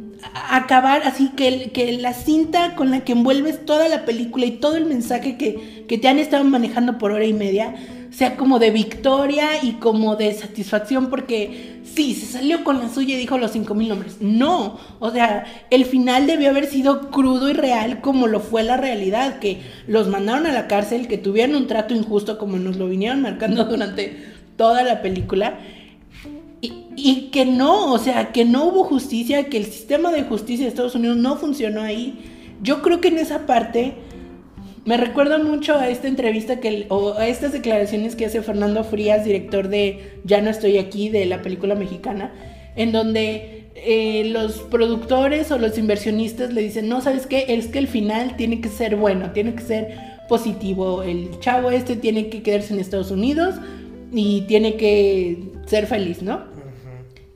acabar 0.50 1.02
así 1.04 1.30
que, 1.36 1.72
que 1.72 1.92
la 1.94 2.14
cinta 2.14 2.76
con 2.76 2.92
la 2.92 3.02
que 3.02 3.14
envuelves 3.14 3.66
toda 3.66 3.90
la 3.90 4.06
película 4.06 4.46
y 4.46 4.52
todo 4.52 4.78
el 4.78 4.86
mensaje 4.86 5.38
que, 5.38 5.86
que 5.88 5.98
te 5.98 6.08
han 6.08 6.20
estado 6.20 6.44
manejando 6.44 6.98
por 6.98 7.12
hora 7.12 7.26
y 7.26 7.34
media 7.34 7.76
sea 8.18 8.36
como 8.36 8.58
de 8.58 8.72
victoria 8.72 9.64
y 9.64 9.74
como 9.74 10.16
de 10.16 10.34
satisfacción 10.34 11.12
porque 11.12 11.82
sí, 11.84 12.16
se 12.16 12.26
salió 12.26 12.64
con 12.64 12.80
la 12.80 12.90
suya 12.90 13.14
y 13.14 13.20
dijo 13.20 13.38
los 13.38 13.52
5000 13.52 13.90
nombres. 13.90 14.18
No, 14.22 14.80
o 14.98 15.12
sea, 15.12 15.46
el 15.70 15.86
final 15.86 16.26
debió 16.26 16.50
haber 16.50 16.66
sido 16.66 17.12
crudo 17.12 17.48
y 17.48 17.54
real 17.54 18.02
como 18.02 18.26
lo 18.26 18.40
fue 18.40 18.64
la 18.64 18.76
realidad, 18.76 19.38
que 19.38 19.62
los 19.86 20.08
mandaron 20.08 20.48
a 20.48 20.52
la 20.52 20.68
cárcel, 20.68 21.08
que 21.08 21.20
tuvieron 21.20 21.56
un 21.56 21.68
trato 21.68 21.94
injusto 21.94 22.40
como 22.40 22.58
nos 22.58 22.78
lo 22.78 22.88
vinieron 22.88 23.22
marcando 23.22 23.66
durante 23.70 24.18
toda 24.56 24.82
la 24.82 25.04
película. 25.04 25.60
Y, 26.60 26.74
y 26.96 27.30
que 27.32 27.46
no, 27.46 27.94
o 27.94 28.00
sea, 28.00 28.32
que 28.32 28.46
no 28.46 28.66
hubo 28.66 28.84
justicia, 28.84 29.48
que 29.48 29.58
el 29.58 29.66
sistema 29.66 30.12
de 30.12 30.24
justicia 30.24 30.66
de 30.66 30.70
Estados 30.70 30.96
Unidos 30.96 31.18
no 31.18 31.38
funcionó 31.38 31.84
ahí. 31.84 32.18
Yo 32.64 32.82
creo 32.82 33.00
que 33.00 33.10
en 33.10 33.20
esa 33.20 33.46
parte 33.46 33.94
me 34.88 34.96
recuerda 34.96 35.38
mucho 35.38 35.78
a 35.78 35.90
esta 35.90 36.08
entrevista 36.08 36.62
que, 36.62 36.86
o 36.88 37.14
a 37.16 37.28
estas 37.28 37.52
declaraciones 37.52 38.16
que 38.16 38.26
hace 38.26 38.42
Fernando 38.42 38.86
Frías, 38.86 39.26
director 39.26 39.68
de 39.68 40.22
Ya 40.24 40.40
no 40.40 40.50
estoy 40.50 40.78
aquí, 40.78 41.10
de 41.10 41.26
la 41.26 41.42
película 41.42 41.76
mexicana, 41.76 42.32
en 42.78 42.94
donde 42.94 43.66
eh, 43.76 44.24
los 44.32 44.60
productores 44.60 45.52
o 45.52 45.58
los 45.58 45.78
inversionistas 45.78 46.54
le 46.54 46.62
dicen, 46.62 46.88
no, 46.88 47.02
¿sabes 47.02 47.28
qué? 47.28 47.48
Es 47.50 47.68
que 47.68 47.80
el 47.80 47.90
final 47.90 48.38
tiene 48.38 48.62
que 48.62 48.70
ser 48.70 48.96
bueno, 48.96 49.32
tiene 49.34 49.56
que 49.56 49.62
ser 49.62 49.94
positivo. 50.30 51.04
El 51.04 51.38
chavo 51.42 51.70
este 51.70 51.98
tiene 51.98 52.30
que 52.30 52.42
quedarse 52.42 52.74
en 52.74 52.80
Estados 52.80 53.12
Unidos 53.12 53.56
y 54.14 54.46
tiene 54.48 54.78
que 54.78 55.52
ser 55.66 55.88
feliz, 55.88 56.22
¿no? 56.22 56.57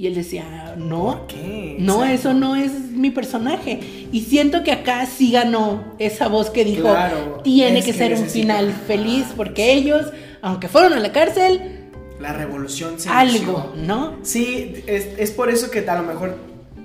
Y 0.02 0.08
él 0.08 0.16
decía, 0.16 0.74
no, 0.78 1.04
¿Por 1.04 1.28
qué? 1.28 1.76
no, 1.80 2.04
Exacto. 2.04 2.30
eso 2.30 2.34
no 2.34 2.56
es 2.56 2.72
mi 2.92 3.12
personaje. 3.12 4.08
Y 4.12 4.22
siento 4.22 4.64
que 4.64 4.72
acá 4.72 5.06
sí 5.06 5.32
ganó 5.32 5.94
esa 6.00 6.28
voz 6.28 6.50
que 6.50 6.66
dijo, 6.66 6.90
Claro, 6.90 7.42
tiene 7.44 7.82
que 7.82 7.92
que 7.92 7.94
ser 7.94 8.14
un 8.16 8.26
final 8.26 8.74
feliz, 8.88 9.28
porque 9.38 9.74
ellos, 9.74 10.08
aunque 10.42 10.68
fueron 10.68 10.94
a 10.94 11.00
la 11.00 11.12
cárcel, 11.12 11.90
La 12.20 12.34
revolución 12.34 13.00
se 13.00 13.10
algo, 13.10 13.72
inició. 13.76 13.86
¿no? 13.86 14.16
Sí, 14.24 14.84
es, 14.88 15.08
es 15.20 15.30
por 15.30 15.52
eso 15.52 15.70
que 15.70 15.88
a 15.88 15.96
lo 15.96 16.04
mejor 16.04 16.36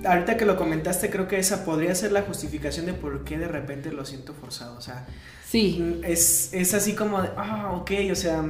ahorita 0.05 0.37
que 0.37 0.45
lo 0.45 0.55
comentaste, 0.55 1.09
creo 1.09 1.27
que 1.27 1.39
esa 1.39 1.65
podría 1.65 1.95
ser 1.95 2.11
la 2.11 2.21
justificación 2.21 2.85
de 2.85 2.93
por 2.93 3.23
qué 3.23 3.39
de 3.39 3.47
repente 3.47 3.91
lo 3.91 4.05
siento 4.05 4.35
forzado. 4.35 4.77
O 4.77 4.81
sea, 4.81 5.07
Sí, 5.43 6.01
es, 6.03 6.49
es 6.53 6.73
así 6.73 6.93
como 6.93 7.21
de, 7.21 7.29
ah, 7.37 7.71
ok, 7.81 7.91
o 8.11 8.15
sea, 8.15 8.43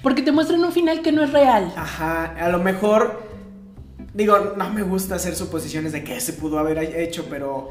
porque 0.00 0.22
te 0.22 0.30
muestran 0.32 0.62
un 0.64 0.72
final 0.72 1.02
que 1.02 1.10
no 1.12 1.22
es 1.24 1.32
real. 1.32 1.72
ajá, 1.76 2.34
a 2.38 2.48
lo 2.48 2.60
mejor, 2.60 3.25
digo, 4.16 4.54
no 4.56 4.70
me 4.70 4.82
gusta 4.82 5.14
hacer 5.16 5.36
suposiciones 5.36 5.92
de 5.92 6.02
que 6.02 6.18
se 6.20 6.32
pudo 6.32 6.58
haber 6.58 6.78
hecho, 6.78 7.26
pero 7.30 7.70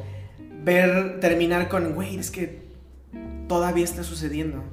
ver, 0.63 1.19
terminar 1.19 1.67
con, 1.67 1.93
güey, 1.93 2.17
es 2.17 2.31
que 2.31 2.61
todavía 3.47 3.83
está 3.83 4.03
sucediendo. 4.03 4.63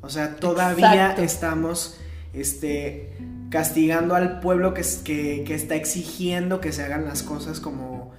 O 0.00 0.08
sea, 0.08 0.36
todavía 0.36 0.92
Exacto. 0.94 1.22
estamos, 1.22 1.98
este, 2.32 3.10
castigando 3.50 4.14
al 4.14 4.40
pueblo 4.40 4.74
que, 4.74 4.82
que, 5.04 5.44
que 5.46 5.54
está 5.54 5.74
exigiendo 5.74 6.60
que 6.60 6.72
se 6.72 6.82
hagan 6.82 7.04
las 7.04 7.22
cosas 7.22 7.60
como, 7.60 8.12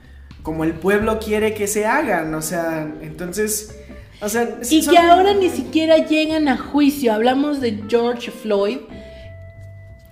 como 0.43 0.63
el 0.63 0.73
pueblo 0.73 1.19
quiere 1.19 1.53
que 1.53 1.67
se 1.67 1.85
hagan. 1.85 2.33
O 2.33 2.41
sea, 2.41 2.91
entonces, 3.01 3.75
o 4.21 4.27
sea, 4.29 4.59
Y 4.69 4.81
son- 4.83 4.93
que 4.93 4.99
ahora 4.99 5.33
ni 5.33 5.49
siquiera 5.49 5.97
llegan 6.05 6.47
a 6.47 6.57
juicio. 6.57 7.13
Hablamos 7.13 7.61
de 7.61 7.83
George 7.87 8.31
Floyd. 8.31 8.79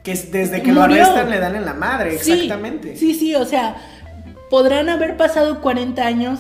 Que 0.08 0.14
es- 0.14 0.32
desde 0.32 0.62
que 0.64 0.72
lo 0.72 0.82
arrestan 0.84 1.30
le 1.30 1.38
dan 1.38 1.58
en 1.58 1.66
la 1.66 1.74
madre, 1.74 2.18
Sí, 2.18 2.32
exactamente. 2.32 2.96
Sí, 2.96 3.14
sí, 3.14 3.36
o 3.36 3.44
sea, 3.44 3.76
podrán 4.50 4.88
haber 4.88 5.18
pasado 5.18 5.60
40 5.60 6.06
años, 6.08 6.40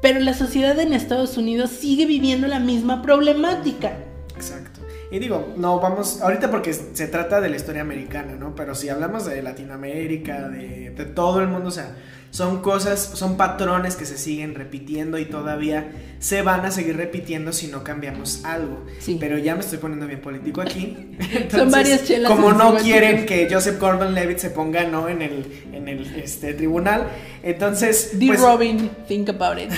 pero 0.00 0.18
la 0.20 0.32
sociedad 0.32 0.78
en 0.80 0.94
Estados 0.94 1.36
Unidos 1.36 1.68
sigue 1.70 2.06
viviendo 2.06 2.46
la 2.46 2.58
misma 2.58 3.02
problemática. 3.02 3.92
Exacto. 4.34 4.80
Y 5.10 5.18
digo, 5.18 5.52
no 5.58 5.78
vamos, 5.78 6.22
ahorita 6.22 6.50
porque 6.50 6.72
se 6.72 7.06
trata 7.06 7.42
de 7.42 7.50
la 7.50 7.56
historia 7.56 7.82
americana, 7.82 8.34
¿no? 8.34 8.54
Pero 8.54 8.74
si 8.74 8.88
hablamos 8.88 9.26
de 9.26 9.42
Latinoamérica, 9.42 10.48
de, 10.48 10.90
de 10.96 11.04
todo 11.04 11.40
el 11.40 11.48
mundo, 11.48 11.68
o 11.68 11.72
sea, 11.72 11.94
son 12.36 12.60
cosas, 12.60 13.12
son 13.14 13.38
patrones 13.38 13.96
que 13.96 14.04
se 14.04 14.18
siguen 14.18 14.54
repitiendo 14.54 15.18
y 15.18 15.24
todavía 15.24 15.90
se 16.18 16.42
van 16.42 16.66
a 16.66 16.70
seguir 16.70 16.94
repitiendo 16.98 17.50
si 17.50 17.68
no 17.68 17.82
cambiamos 17.82 18.44
algo. 18.44 18.84
Sí. 18.98 19.16
Pero 19.18 19.38
ya 19.38 19.54
me 19.54 19.62
estoy 19.62 19.78
poniendo 19.78 20.06
bien 20.06 20.20
político 20.20 20.60
aquí. 20.60 21.16
Son 21.50 21.70
varias 21.70 22.04
chelas 22.04 22.30
Como 22.30 22.52
no 22.52 22.76
quieren 22.76 23.24
que 23.24 23.48
Joseph 23.50 23.80
Gordon-Levitt 23.80 24.36
se 24.36 24.50
ponga, 24.50 24.84
¿no? 24.84 25.08
En 25.08 25.22
el, 25.22 25.46
en 25.72 25.88
el 25.88 26.14
este, 26.16 26.52
tribunal. 26.52 27.06
Entonces, 27.42 28.18
Dear 28.18 28.36
pues, 28.36 28.40
Robin, 28.42 28.90
think 29.08 29.30
about 29.30 29.58
it. 29.58 29.70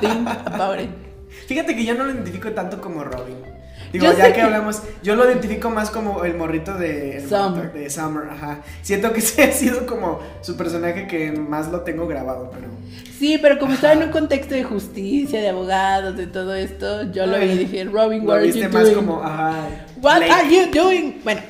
Think 0.00 0.26
about 0.26 0.80
it. 0.80 0.88
Fíjate 1.48 1.76
que 1.76 1.84
yo 1.84 1.94
no 1.94 2.04
lo 2.04 2.12
identifico 2.12 2.50
tanto 2.52 2.80
como 2.80 3.04
Robin. 3.04 3.36
Digo, 3.98 4.12
Yo 4.12 4.18
ya 4.18 4.32
que, 4.32 4.40
hablamos, 4.42 4.82
yo 5.02 5.14
lo 5.16 5.24
identifico 5.30 5.70
más 5.70 5.90
como 5.90 6.24
el 6.24 6.34
morrito 6.36 6.74
de 6.74 7.18
el 7.18 7.28
Summer. 7.28 7.50
morrito 7.66 7.78
de 7.78 7.90
Summer, 7.90 8.28
ajá. 8.30 8.60
Siento 8.82 9.12
que 9.12 9.18
ese 9.20 9.44
ha 9.44 9.52
sido 9.52 9.86
como 9.86 10.20
su 10.42 10.56
personaje 10.56 11.06
que 11.06 11.32
más 11.32 11.70
lo 11.70 11.80
tengo 11.82 12.06
grabado, 12.06 12.50
pero 12.52 12.68
Sí, 13.18 13.38
pero 13.40 13.58
como 13.58 13.72
estaba 13.72 13.94
en 13.94 14.02
un 14.02 14.10
contexto 14.10 14.54
de 14.54 14.62
justicia, 14.64 15.40
de 15.40 15.48
abogados, 15.48 16.16
de 16.18 16.26
todo 16.26 16.54
esto, 16.54 17.10
yo 17.12 17.24
lo 17.26 17.38
vi 17.38 17.46
y 17.46 17.58
dije, 17.58 17.84
Robin, 17.84 18.22
lo 18.24 18.28
what 18.28 18.36
are 18.38 18.46
viste 18.46 18.60
you 18.62 18.68
más 18.68 18.82
doing? 18.84 18.94
como, 18.96 19.22
ajá. 19.22 19.54
What 20.02 20.16
Blake. 20.18 20.32
are 20.32 20.48
you 20.54 20.70
doing? 20.70 21.20
Bueno, 21.24 21.40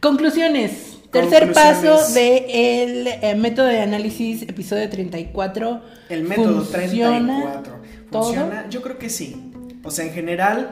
conclusiones. 0.00 0.90
Tercer 1.10 1.52
paso 1.52 2.12
de 2.12 2.82
el 2.82 3.06
eh, 3.06 3.34
método 3.36 3.66
de 3.66 3.80
análisis, 3.80 4.42
episodio 4.42 4.90
34. 4.90 5.80
El 6.08 6.24
método 6.24 6.62
¿Funciona 6.64 7.36
34. 7.36 7.74
todo? 8.10 8.22
¿Funciona? 8.24 8.68
Yo 8.68 8.82
creo 8.82 8.98
que 8.98 9.08
sí. 9.08 9.52
O 9.84 9.90
sea, 9.92 10.04
en 10.06 10.12
general 10.12 10.70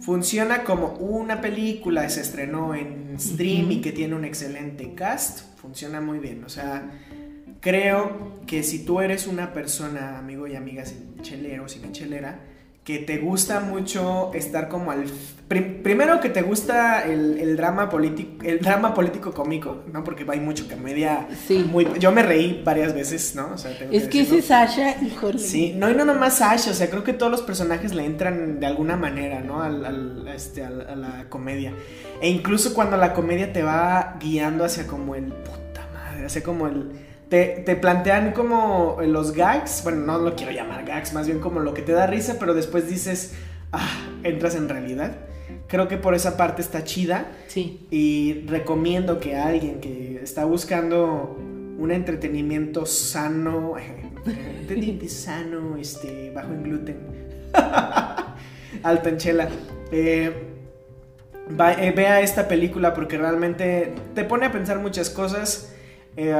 funciona 0.00 0.64
como 0.64 0.94
una 0.94 1.40
película, 1.40 2.08
se 2.08 2.20
estrenó 2.20 2.74
en 2.74 3.18
stream 3.18 3.70
y 3.72 3.80
que 3.80 3.92
tiene 3.92 4.14
un 4.14 4.24
excelente 4.24 4.94
cast. 4.94 5.40
Funciona 5.56 6.00
muy 6.00 6.18
bien. 6.18 6.44
O 6.44 6.48
sea, 6.48 6.90
creo 7.60 8.40
que 8.46 8.62
si 8.62 8.84
tú 8.84 9.00
eres 9.00 9.26
una 9.26 9.52
persona, 9.52 10.18
amigo 10.18 10.46
y 10.46 10.56
amiga 10.56 10.84
chelero, 11.22 11.66
chelera, 11.66 12.40
que 12.88 12.98
te 13.00 13.18
gusta 13.18 13.60
mucho 13.60 14.30
estar 14.32 14.70
como 14.70 14.90
al 14.90 15.04
prim- 15.46 15.82
primero 15.82 16.20
que 16.20 16.30
te 16.30 16.40
gusta 16.40 17.02
el, 17.04 17.36
el 17.38 17.54
drama 17.54 17.90
político 17.90 18.42
el 18.42 18.60
drama 18.60 18.94
político 18.94 19.30
cómico 19.34 19.84
no 19.92 20.02
porque 20.04 20.24
hay 20.26 20.40
mucho 20.40 20.66
comedia 20.66 21.28
Sí. 21.46 21.66
muy 21.70 21.86
yo 21.98 22.12
me 22.12 22.22
reí 22.22 22.62
varias 22.64 22.94
veces 22.94 23.34
no 23.34 23.50
o 23.52 23.58
sea, 23.58 23.76
tengo 23.78 23.92
Es 23.92 24.04
que 24.08 24.20
decirlo. 24.20 24.38
ese 24.38 24.48
Sasha, 24.48 24.96
híjole. 25.04 25.38
Sí, 25.38 25.74
no, 25.76 25.90
y 25.90 25.94
no 25.94 26.06
nomás 26.06 26.38
Sasha, 26.38 26.70
o 26.70 26.74
sea, 26.74 26.88
creo 26.88 27.04
que 27.04 27.12
todos 27.12 27.30
los 27.30 27.42
personajes 27.42 27.92
le 27.94 28.06
entran 28.06 28.58
de 28.58 28.64
alguna 28.66 28.96
manera, 28.96 29.40
¿no? 29.42 29.62
Al, 29.62 29.84
al- 29.84 30.26
a 30.26 30.34
este, 30.34 30.64
a 30.64 30.70
la 30.70 31.26
comedia. 31.28 31.74
E 32.22 32.30
incluso 32.30 32.72
cuando 32.72 32.96
la 32.96 33.12
comedia 33.12 33.52
te 33.52 33.62
va 33.62 34.16
guiando 34.18 34.64
hacia 34.64 34.86
como 34.86 35.14
el 35.14 35.24
puta 35.26 35.86
madre, 35.92 36.24
hacia 36.24 36.42
como 36.42 36.66
el. 36.68 36.90
Te, 37.28 37.62
te 37.66 37.76
plantean 37.76 38.32
como 38.32 38.98
los 39.06 39.32
gags, 39.32 39.82
bueno, 39.84 40.00
no 40.06 40.18
lo 40.18 40.34
quiero 40.34 40.50
llamar 40.52 40.84
gags, 40.86 41.12
más 41.12 41.26
bien 41.26 41.40
como 41.40 41.60
lo 41.60 41.74
que 41.74 41.82
te 41.82 41.92
da 41.92 42.06
risa, 42.06 42.36
pero 42.40 42.54
después 42.54 42.88
dices, 42.88 43.34
ah, 43.72 43.86
entras 44.22 44.54
en 44.54 44.68
realidad. 44.68 45.12
Creo 45.66 45.88
que 45.88 45.98
por 45.98 46.14
esa 46.14 46.38
parte 46.38 46.62
está 46.62 46.84
chida. 46.84 47.26
Sí. 47.48 47.86
Y 47.90 48.44
recomiendo 48.46 49.20
que 49.20 49.36
alguien 49.36 49.80
que 49.80 50.20
está 50.22 50.46
buscando 50.46 51.36
un 51.78 51.90
entretenimiento 51.90 52.86
sano, 52.86 53.74
entretenimiento 54.60 55.08
sano, 55.08 55.76
este, 55.76 56.30
bajo 56.34 56.52
en 56.54 56.62
gluten, 56.62 56.96
alto 58.82 59.08
en 59.10 59.16
chela, 59.18 59.48
eh, 59.92 60.32
va- 61.60 61.74
eh, 61.74 61.92
vea 61.92 62.20
esta 62.20 62.48
película 62.48 62.94
porque 62.94 63.18
realmente 63.18 63.92
te 64.14 64.24
pone 64.24 64.46
a 64.46 64.52
pensar 64.52 64.78
muchas 64.78 65.10
cosas 65.10 65.74
eh, 66.20 66.34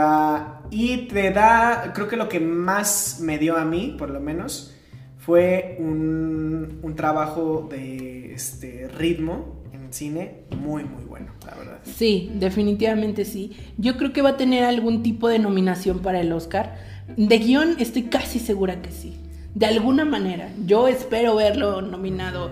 y 0.72 0.96
te 1.06 1.30
da, 1.30 1.92
creo 1.94 2.08
que 2.08 2.16
lo 2.16 2.28
que 2.28 2.40
más 2.40 3.20
me 3.22 3.38
dio 3.38 3.56
a 3.56 3.64
mí, 3.64 3.94
por 3.96 4.10
lo 4.10 4.18
menos, 4.18 4.74
fue 5.18 5.76
un, 5.78 6.80
un 6.82 6.96
trabajo 6.96 7.68
de 7.70 8.34
este 8.34 8.88
ritmo 8.88 9.62
en 9.72 9.92
cine 9.92 10.40
muy 10.58 10.82
muy 10.82 11.04
bueno, 11.04 11.32
la 11.46 11.54
verdad. 11.54 11.78
Sí, 11.84 12.28
definitivamente 12.34 13.24
sí. 13.24 13.56
Yo 13.76 13.96
creo 13.96 14.12
que 14.12 14.20
va 14.20 14.30
a 14.30 14.36
tener 14.36 14.64
algún 14.64 15.04
tipo 15.04 15.28
de 15.28 15.38
nominación 15.38 16.00
para 16.00 16.20
el 16.20 16.32
Oscar. 16.32 16.76
De 17.16 17.38
guion 17.38 17.76
estoy 17.78 18.04
casi 18.04 18.40
segura 18.40 18.82
que 18.82 18.90
sí. 18.90 19.16
De 19.54 19.66
alguna 19.66 20.04
manera. 20.04 20.50
Yo 20.66 20.88
espero 20.88 21.36
verlo 21.36 21.82
nominado 21.82 22.50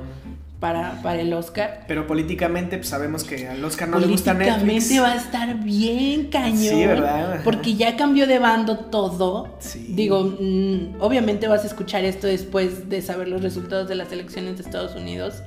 para, 0.67 1.01
para 1.01 1.21
el 1.21 1.33
Oscar. 1.33 1.85
Pero 1.87 2.09
políticamente 2.09 2.77
pues, 2.77 2.89
sabemos 2.89 3.23
que 3.23 3.47
al 3.47 3.65
Oscar 3.65 3.89
no 3.89 4.01
le 4.01 4.09
gusta 4.09 4.35
Netflix. 4.35 4.89
Políticamente 4.89 5.01
va 5.01 5.13
a 5.13 5.17
estar 5.17 5.55
bien 5.63 6.25
cañón. 6.25 6.57
Sí, 6.57 6.87
¿verdad? 6.87 7.41
Porque 7.45 7.75
ya 7.77 7.97
cambió 7.97 8.27
de 8.27 8.41
bando 8.41 8.77
todo. 8.77 9.55
Sí. 9.61 9.87
Digo, 9.91 10.25
mm, 10.25 10.97
obviamente 10.99 11.47
vas 11.47 11.63
a 11.63 11.69
escuchar 11.69 12.05
esto 12.05 12.27
después 12.27 12.89
de 12.89 13.01
saber 13.01 13.29
los 13.29 13.43
resultados 13.43 13.89
de 13.89 13.95
las 13.95 14.11
elecciones 14.11 14.57
de 14.57 14.65
Estados 14.65 14.97
Unidos. 14.97 15.45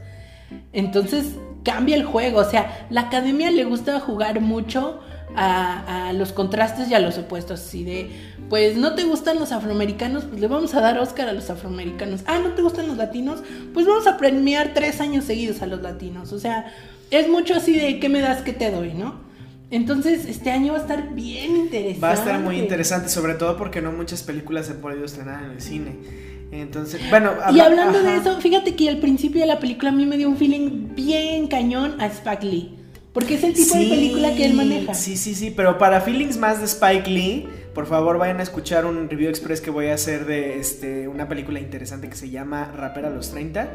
Entonces 0.72 1.36
cambia 1.66 1.98
el 1.98 2.06
juego. 2.06 2.40
O 2.40 2.50
sea, 2.50 2.88
la 2.90 3.02
academia 3.02 3.52
le 3.52 3.66
gusta 3.66 4.00
jugar 4.00 4.40
mucho 4.40 5.02
a, 5.36 6.10
a 6.10 6.14
los 6.14 6.32
contrastes 6.34 6.90
y 6.90 6.94
a 6.94 7.00
los 7.00 7.18
opuestos. 7.18 7.60
Así 7.62 7.84
de, 7.84 8.10
pues 8.50 8.78
no 8.78 8.96
te 8.96 9.04
gustan 9.04 9.40
los 9.40 9.52
afroamericanos, 9.52 10.26
pues 10.26 10.42
le 10.42 10.48
vamos 10.48 10.74
a 10.76 10.82
dar 10.82 10.98
Oscar 11.00 11.30
a 11.30 11.34
los 11.34 11.50
afroamericanos. 11.50 12.22
Ah, 12.26 12.40
no 12.40 12.50
te 12.54 12.62
gustan 12.62 12.88
los 12.88 12.98
latinos, 12.98 13.42
pues 13.74 13.86
vamos 13.86 14.08
a 14.08 14.18
premiar 14.18 14.72
tres 14.74 15.02
años 15.02 15.26
seguidos 15.26 15.62
a 15.62 15.68
los 15.68 15.82
latinos. 15.82 16.34
O 16.34 16.40
sea, 16.40 16.74
es 17.12 17.28
mucho 17.30 17.56
así 17.56 17.78
de 17.78 18.00
qué 18.00 18.10
me 18.10 18.22
das, 18.22 18.42
qué 18.42 18.54
te 18.54 18.72
doy, 18.72 18.94
¿no? 18.94 19.28
Entonces, 19.72 20.26
este 20.26 20.50
año 20.50 20.74
va 20.74 20.80
a 20.80 20.82
estar 20.82 21.14
bien 21.14 21.56
interesante. 21.56 22.00
Va 22.02 22.10
a 22.12 22.16
estar 22.16 22.40
muy 22.40 22.58
interesante, 22.58 23.08
sobre 23.10 23.36
todo 23.36 23.56
porque 23.56 23.82
no 23.84 23.92
muchas 23.92 24.24
películas 24.24 24.66
se 24.66 24.72
han 24.72 24.80
podido 24.80 25.06
estrenar 25.06 25.44
en 25.44 25.52
el 25.52 25.62
cine. 25.62 25.96
Entonces, 26.52 27.00
bueno, 27.12 27.34
Y 27.54 27.60
habla- 27.60 27.66
hablando 27.66 28.02
de 28.02 28.16
eso, 28.16 28.42
fíjate 28.42 28.76
que 28.76 28.90
al 28.90 28.98
principio 28.98 29.42
de 29.42 29.46
la 29.48 29.60
película 29.60 29.92
a 29.92 29.94
mí 29.94 30.08
me 30.08 30.18
dio 30.18 30.28
un 30.28 30.38
feeling 30.38 30.96
bien 30.96 31.46
cañón 31.46 32.02
a 32.02 32.08
Spike 32.08 32.44
Lee. 32.48 32.79
Porque 33.20 33.36
es 33.36 33.44
el 33.44 33.54
tipo 33.54 33.74
de 33.76 33.84
Sí, 33.84 33.90
película 33.90 34.34
que 34.36 34.46
él 34.46 34.54
maneja. 34.54 34.94
Sí, 34.94 35.18
sí, 35.18 35.36
sí, 35.36 35.52
pero 35.56 35.78
para 35.78 36.00
feelings 36.02 36.38
más 36.38 36.60
de 36.60 36.66
Spike 36.66 37.10
Lee, 37.10 37.48
por 37.74 37.86
favor 37.86 38.18
vayan 38.18 38.40
a 38.40 38.44
escuchar 38.44 38.86
un 38.86 39.10
review 39.10 39.30
express 39.30 39.60
que 39.62 39.70
voy 39.70 39.88
a 39.88 39.94
hacer 39.96 40.26
de 40.26 40.58
este, 40.60 41.08
una 41.08 41.28
película 41.28 41.60
interesante 41.60 42.10
que 42.10 42.16
se 42.16 42.30
llama 42.30 42.72
Rapper 42.76 43.06
a 43.06 43.10
los 43.10 43.32
30. 43.32 43.70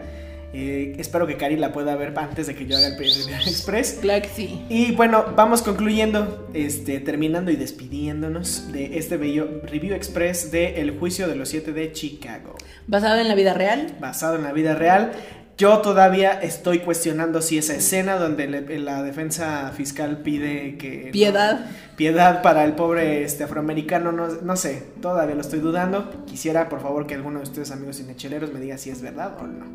Eh, 0.57 0.95
espero 0.99 1.27
que 1.27 1.37
Cari 1.37 1.57
la 1.57 1.73
pueda 1.73 1.97
ver 1.97 2.17
antes 2.17 2.47
de 2.47 2.55
que 2.55 2.65
yo 2.65 2.77
haga 2.77 2.87
el 2.87 2.97
review 2.97 3.27
express. 3.45 3.99
Claro 4.01 4.23
que 4.23 4.29
sí. 4.29 4.63
Y 4.69 4.93
bueno, 4.93 5.25
vamos 5.35 5.63
concluyendo, 5.63 6.49
este, 6.55 7.01
terminando 7.01 7.51
y 7.51 7.57
despidiéndonos 7.57 8.71
de 8.73 8.97
este 8.99 9.17
bello 9.17 9.61
review 9.65 9.95
express 9.95 10.53
de 10.53 10.81
El 10.81 10.93
juicio 10.99 11.27
de 11.27 11.35
los 11.35 11.49
siete 11.49 11.73
de 11.73 11.91
Chicago. 11.93 12.55
Basado 12.87 13.21
en 13.21 13.27
la 13.29 13.35
vida 13.35 13.53
real. 13.53 13.97
basado 14.01 14.37
en 14.37 14.45
la 14.45 14.53
vida 14.53 14.75
real. 14.77 15.13
Yo 15.57 15.79
todavía 15.79 16.33
estoy 16.33 16.81
cuestionando 16.81 17.41
si 17.41 17.59
esa 17.59 17.75
escena 17.77 18.17
donde 18.17 18.49
le- 18.49 18.79
la 18.81 19.03
defensa 19.05 19.71
fiscal 19.77 20.19
pide 20.19 20.77
que... 20.79 21.11
Piedad. 21.13 21.67
piedad 21.97 22.43
para 22.43 22.65
el 22.65 22.73
pobre 22.73 23.23
este, 23.23 23.45
afroamericano, 23.45 24.11
no, 24.11 24.27
no 24.27 24.57
sé, 24.57 24.83
todavía 25.01 25.37
lo 25.37 25.41
estoy 25.43 25.61
dudando. 25.61 26.11
Quisiera, 26.27 26.69
por 26.69 26.81
favor, 26.81 27.07
que 27.07 27.15
alguno 27.15 27.39
de 27.39 27.45
ustedes, 27.45 27.71
amigos 27.71 27.99
cinecheleros, 27.99 28.53
me 28.53 28.59
diga 28.59 28.79
si 28.79 28.91
es 28.91 29.01
verdad 29.01 29.35
o 29.41 29.47
no. 29.47 29.67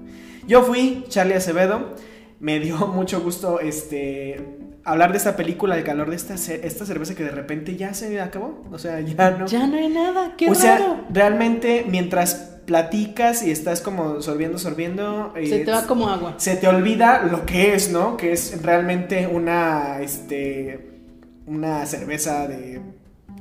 Yo 0.47 0.63
fui 0.63 1.05
Charlie 1.07 1.36
Acevedo. 1.36 1.95
Me 2.39 2.59
dio 2.59 2.77
mucho 2.87 3.21
gusto 3.21 3.59
este 3.59 4.59
hablar 4.83 5.11
de 5.11 5.17
esta 5.17 5.35
película, 5.35 5.77
el 5.77 5.83
calor 5.83 6.09
de 6.09 6.15
esta, 6.15 6.35
esta 6.35 6.85
cerveza 6.85 7.15
que 7.15 7.23
de 7.23 7.31
repente 7.31 7.75
ya 7.75 7.93
se 7.93 8.19
acabó. 8.19 8.63
O 8.71 8.79
sea, 8.79 8.99
ya 9.01 9.31
no. 9.31 9.45
Ya 9.45 9.67
no 9.67 9.77
hay 9.77 9.89
nada, 9.89 10.35
qué 10.37 10.49
o 10.49 10.53
raro. 10.53 10.59
sea, 10.59 11.05
realmente 11.11 11.85
mientras 11.87 12.49
platicas 12.65 13.41
y 13.41 13.49
estás 13.49 13.81
como 13.81 14.21
sorbiendo, 14.21 14.59
sorbiendo. 14.59 15.33
se 15.35 15.59
te 15.59 15.71
va 15.71 15.87
como 15.87 16.07
agua. 16.07 16.35
Se 16.37 16.55
te 16.55 16.67
olvida 16.67 17.23
lo 17.23 17.45
que 17.45 17.73
es, 17.73 17.91
¿no? 17.91 18.15
Que 18.15 18.31
es 18.31 18.61
realmente 18.61 19.25
una, 19.27 20.01
este, 20.01 20.91
una 21.47 21.85
cerveza 21.87 22.47
de 22.47 22.79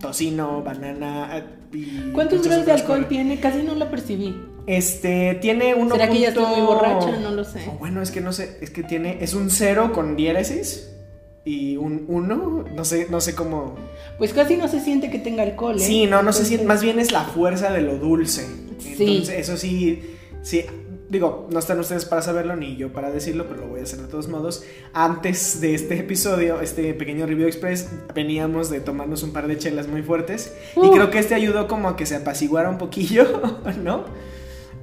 tocino, 0.01 0.63
banana 0.63 1.45
y... 1.73 2.11
¿Cuántos 2.13 2.43
grados 2.43 2.65
de 2.65 2.73
alcohol 2.73 3.07
tiene? 3.07 3.39
Casi 3.39 3.63
no 3.63 3.75
lo 3.75 3.91
percibí. 3.91 4.35
Este, 4.69 5.39
tiene 5.41 5.75
uno. 5.75 5.95
¿Será 5.95 6.11
que 6.11 6.21
ya 6.21 6.29
estoy 6.29 6.45
muy 6.45 6.61
borracha? 6.61 7.17
No 7.17 7.31
lo 7.31 7.43
sé. 7.43 7.65
Oh, 7.67 7.79
bueno, 7.79 8.03
es 8.03 8.11
que 8.11 8.21
no 8.21 8.35
sé, 8.35 8.59
es 8.61 8.69
que 8.69 8.83
tiene, 8.83 9.17
es 9.25 9.33
un 9.33 9.51
cero 9.51 9.93
con 9.95 10.15
diéresis 10.15 10.91
y 11.43 11.79
un 11.79 12.05
1, 12.07 12.65
no 12.75 12.85
sé, 12.85 13.07
no 13.09 13.23
sé 13.23 13.35
cómo. 13.35 13.77
Pues 14.19 14.35
casi 14.35 14.59
no 14.59 14.69
se 14.69 14.81
siente 14.81 15.11
que 15.11 15.19
tenga 15.19 15.43
alcohol, 15.43 15.77
¿eh? 15.77 15.81
Sí, 15.81 16.07
no, 16.07 16.23
no 16.23 16.35
se 16.35 16.45
siente, 16.45 16.67
más 16.67 16.83
bien 16.83 16.99
es 16.99 17.13
la 17.13 17.25
fuerza 17.25 17.73
de 17.73 17.81
lo 17.81 17.97
dulce. 17.97 18.47
Sí. 18.79 18.97
Entonces, 18.99 19.39
eso 19.39 19.57
sí, 19.57 20.03
sí, 20.43 20.67
digo, 21.09 21.49
no 21.51 21.59
están 21.59 21.81
ustedes 21.81 22.05
para 22.05 22.21
saberlo 22.21 22.55
ni 22.55 22.77
yo 22.77 22.93
para 22.93 23.11
decirlo, 23.11 23.47
pero 23.49 23.63
lo 23.63 23.69
voy 23.69 23.81
a 23.81 23.85
hacer 23.85 24.01
de 24.01 24.09
todos 24.09 24.29
modos. 24.29 24.65
Antes 24.93 25.63
de 25.63 25.75
este 25.75 25.99
episodio, 25.99 26.61
este 26.61 26.93
pequeño 26.93 27.25
review 27.25 27.47
express, 27.47 27.89
veníamos 28.15 28.69
de 28.69 28.81
tomarnos 28.81 29.23
un 29.23 29.33
par 29.33 29.49
de 29.49 29.57
chelas 29.57 29.89
muy 29.89 30.03
fuertes 30.03 30.53
y 30.77 30.81
uh. 30.81 30.91
creo 30.91 31.11
que 31.11 31.21
este 31.21 31.35
ayudó 31.35 31.69
como 31.69 31.89
a 31.89 31.97
que 31.97 32.05
se 32.05 32.17
apaciguara 32.17 32.69
un 32.69 32.77
poquillo, 32.77 33.41
¿no? 33.83 34.05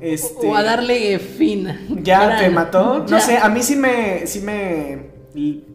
Este, 0.02 0.48
o 0.48 0.56
a 0.56 0.64
darle 0.64 1.18
fin. 1.20 1.68
¿Ya 2.04 2.38
te 2.38 2.50
mató? 2.50 3.06
No 3.10 3.20
sé, 3.20 3.38
a 3.38 3.50
mí 3.50 3.64
sí 3.64 3.76
me, 3.76 4.28
sí 4.28 4.42
me 4.42 5.16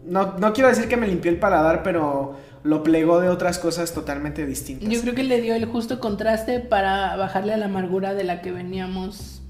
no, 0.07 0.39
no 0.39 0.53
quiero 0.53 0.69
decir 0.69 0.89
que 0.89 0.97
me 0.97 1.07
limpió 1.07 1.31
el 1.31 1.39
paladar, 1.39 1.83
pero 1.83 2.37
lo 2.63 2.83
plegó 2.83 3.21
de 3.21 3.29
otras 3.29 3.59
cosas 3.59 3.93
totalmente 3.93 4.47
distintas. 4.47 4.89
Yo 4.89 5.01
creo 5.03 5.15
que 5.15 5.23
le 5.23 5.41
dio 5.41 5.55
el 5.55 5.67
justo 5.67 6.01
contraste 6.01 6.61
para 6.61 7.17
bajarle 7.17 7.55
a 7.55 7.57
la 7.57 7.67
amargura 7.67 8.15
de 8.15 8.25
la 8.25 8.43
que 8.43 8.53
veníamos 8.53 9.43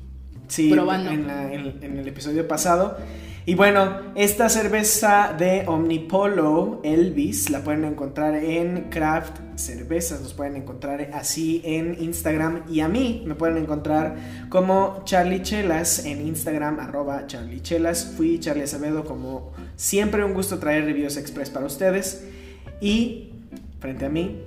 probando. 0.71 1.11
En, 1.11 1.31
en, 1.83 1.99
el 1.99 2.09
episodio 2.09 2.47
pasado. 2.47 2.99
Y 3.47 3.55
bueno, 3.55 4.13
esta 4.17 4.51
cerveza 4.51 5.35
de 5.37 5.65
Omnipolo 5.67 6.81
Elvis 6.85 7.49
la 7.49 7.65
pueden 7.65 7.85
encontrar 7.85 8.35
en 8.35 8.91
Craft 8.91 9.39
Cervezas, 9.57 10.21
los 10.21 10.35
pueden 10.35 10.57
encontrar 10.57 11.11
así 11.15 11.63
en 11.65 11.97
Instagram 12.01 12.65
y 12.69 12.81
a 12.81 12.89
mí 12.89 13.25
me 13.27 13.35
pueden 13.35 13.57
encontrar 13.57 14.17
como 14.51 15.03
Charlie 15.05 15.43
Chelas 15.43 16.05
en 16.05 16.27
Instagram 16.27 16.81
arroba 16.81 17.27
Charlie 17.27 17.63
Chelas. 17.63 18.13
Fui 18.17 18.39
Charlie 18.39 18.65
Acevedo 18.65 19.05
como 19.05 19.53
siempre 19.75 20.23
un 20.23 20.35
gusto 20.35 20.59
traer 20.59 20.85
reviews 20.85 21.17
express 21.17 21.49
para 21.49 21.65
ustedes 21.65 22.27
y 22.81 23.31
frente 23.81 24.05
a 24.05 24.11
mí 24.11 24.45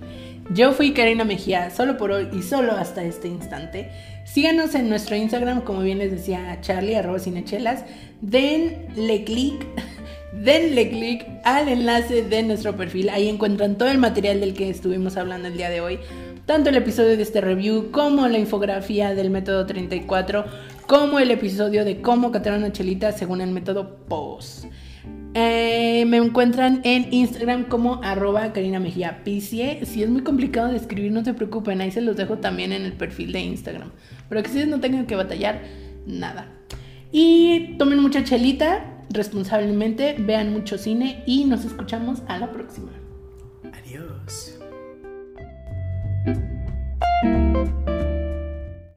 yo 0.52 0.74
fui 0.74 0.94
Karina 0.94 1.24
Mejía, 1.24 1.70
solo 1.70 1.98
por 1.98 2.12
hoy 2.12 2.28
y 2.34 2.42
solo 2.42 2.74
hasta 2.74 3.04
este 3.04 3.28
instante. 3.30 3.90
Síganos 4.26 4.74
en 4.74 4.90
nuestro 4.90 5.16
Instagram, 5.16 5.62
como 5.62 5.82
bien 5.82 5.98
les 5.98 6.12
decía 6.12 6.58
Charlie, 6.62 6.96
arroba 6.96 7.20
cinechelas. 7.20 7.84
Denle 8.22 9.24
clic, 9.26 9.66
denle 10.34 10.90
clic 10.90 11.26
al 11.44 11.68
enlace 11.68 12.24
de 12.24 12.44
nuestro 12.44 12.76
perfil. 12.76 13.10
Ahí 13.10 13.28
encuentran 13.28 13.78
todo 13.78 13.90
el 13.90 13.98
material 13.98 14.40
del 14.40 14.54
que 14.54 14.70
estuvimos 14.70 15.18
hablando 15.18 15.50
el 15.50 15.58
día 15.58 15.70
de 15.70 15.82
hoy. 15.82 16.00
Tanto 16.46 16.70
el 16.70 16.76
episodio 16.76 17.16
de 17.16 17.24
este 17.24 17.42
review 17.42 17.92
como 17.92 18.28
la 18.28 18.38
infografía 18.38 19.14
del 19.14 19.30
método 19.30 19.66
34, 19.66 20.46
como 20.88 21.20
el 21.20 21.32
episodio 21.32 21.86
de 21.86 22.02
cómo 22.02 22.32
catar 22.32 22.58
una 22.58 22.72
chelita 22.72 23.12
según 23.12 23.42
el 23.42 23.52
método 23.52 23.98
POS. 24.08 24.68
Eh, 25.36 26.06
me 26.08 26.18
encuentran 26.18 26.82
en 26.84 27.12
Instagram 27.12 27.66
como 27.66 28.04
arroba 28.04 28.54
Karina 28.54 28.80
Mejía 28.80 29.24
Picie. 29.24 29.86
Si 29.86 30.04
es 30.04 30.10
muy 30.10 30.22
complicado 30.22 30.70
de 30.70 30.78
escribir, 30.78 31.12
no 31.12 31.24
se 31.24 31.34
preocupen, 31.34 31.82
ahí 31.82 31.92
se 31.92 32.02
los 32.02 32.16
dejo 32.16 32.38
también 32.38 32.72
en 32.72 32.84
el 32.84 32.94
perfil 32.94 33.32
de 33.32 33.40
Instagram. 33.42 33.92
Pero 34.30 34.44
que 34.44 34.48
ustedes 34.48 34.68
no 34.68 34.80
tengan 34.80 35.08
que 35.08 35.16
batallar 35.16 35.62
nada. 36.06 36.48
Y 37.12 37.76
tomen 37.78 38.00
mucha 38.00 38.24
chelita 38.24 39.06
responsablemente, 39.10 40.16
vean 40.20 40.52
mucho 40.52 40.78
cine 40.78 41.24
y 41.26 41.46
nos 41.46 41.66
escuchamos 41.66 42.22
a 42.28 42.38
la 42.38 42.52
próxima. 42.52 42.92
Adiós. 43.72 44.63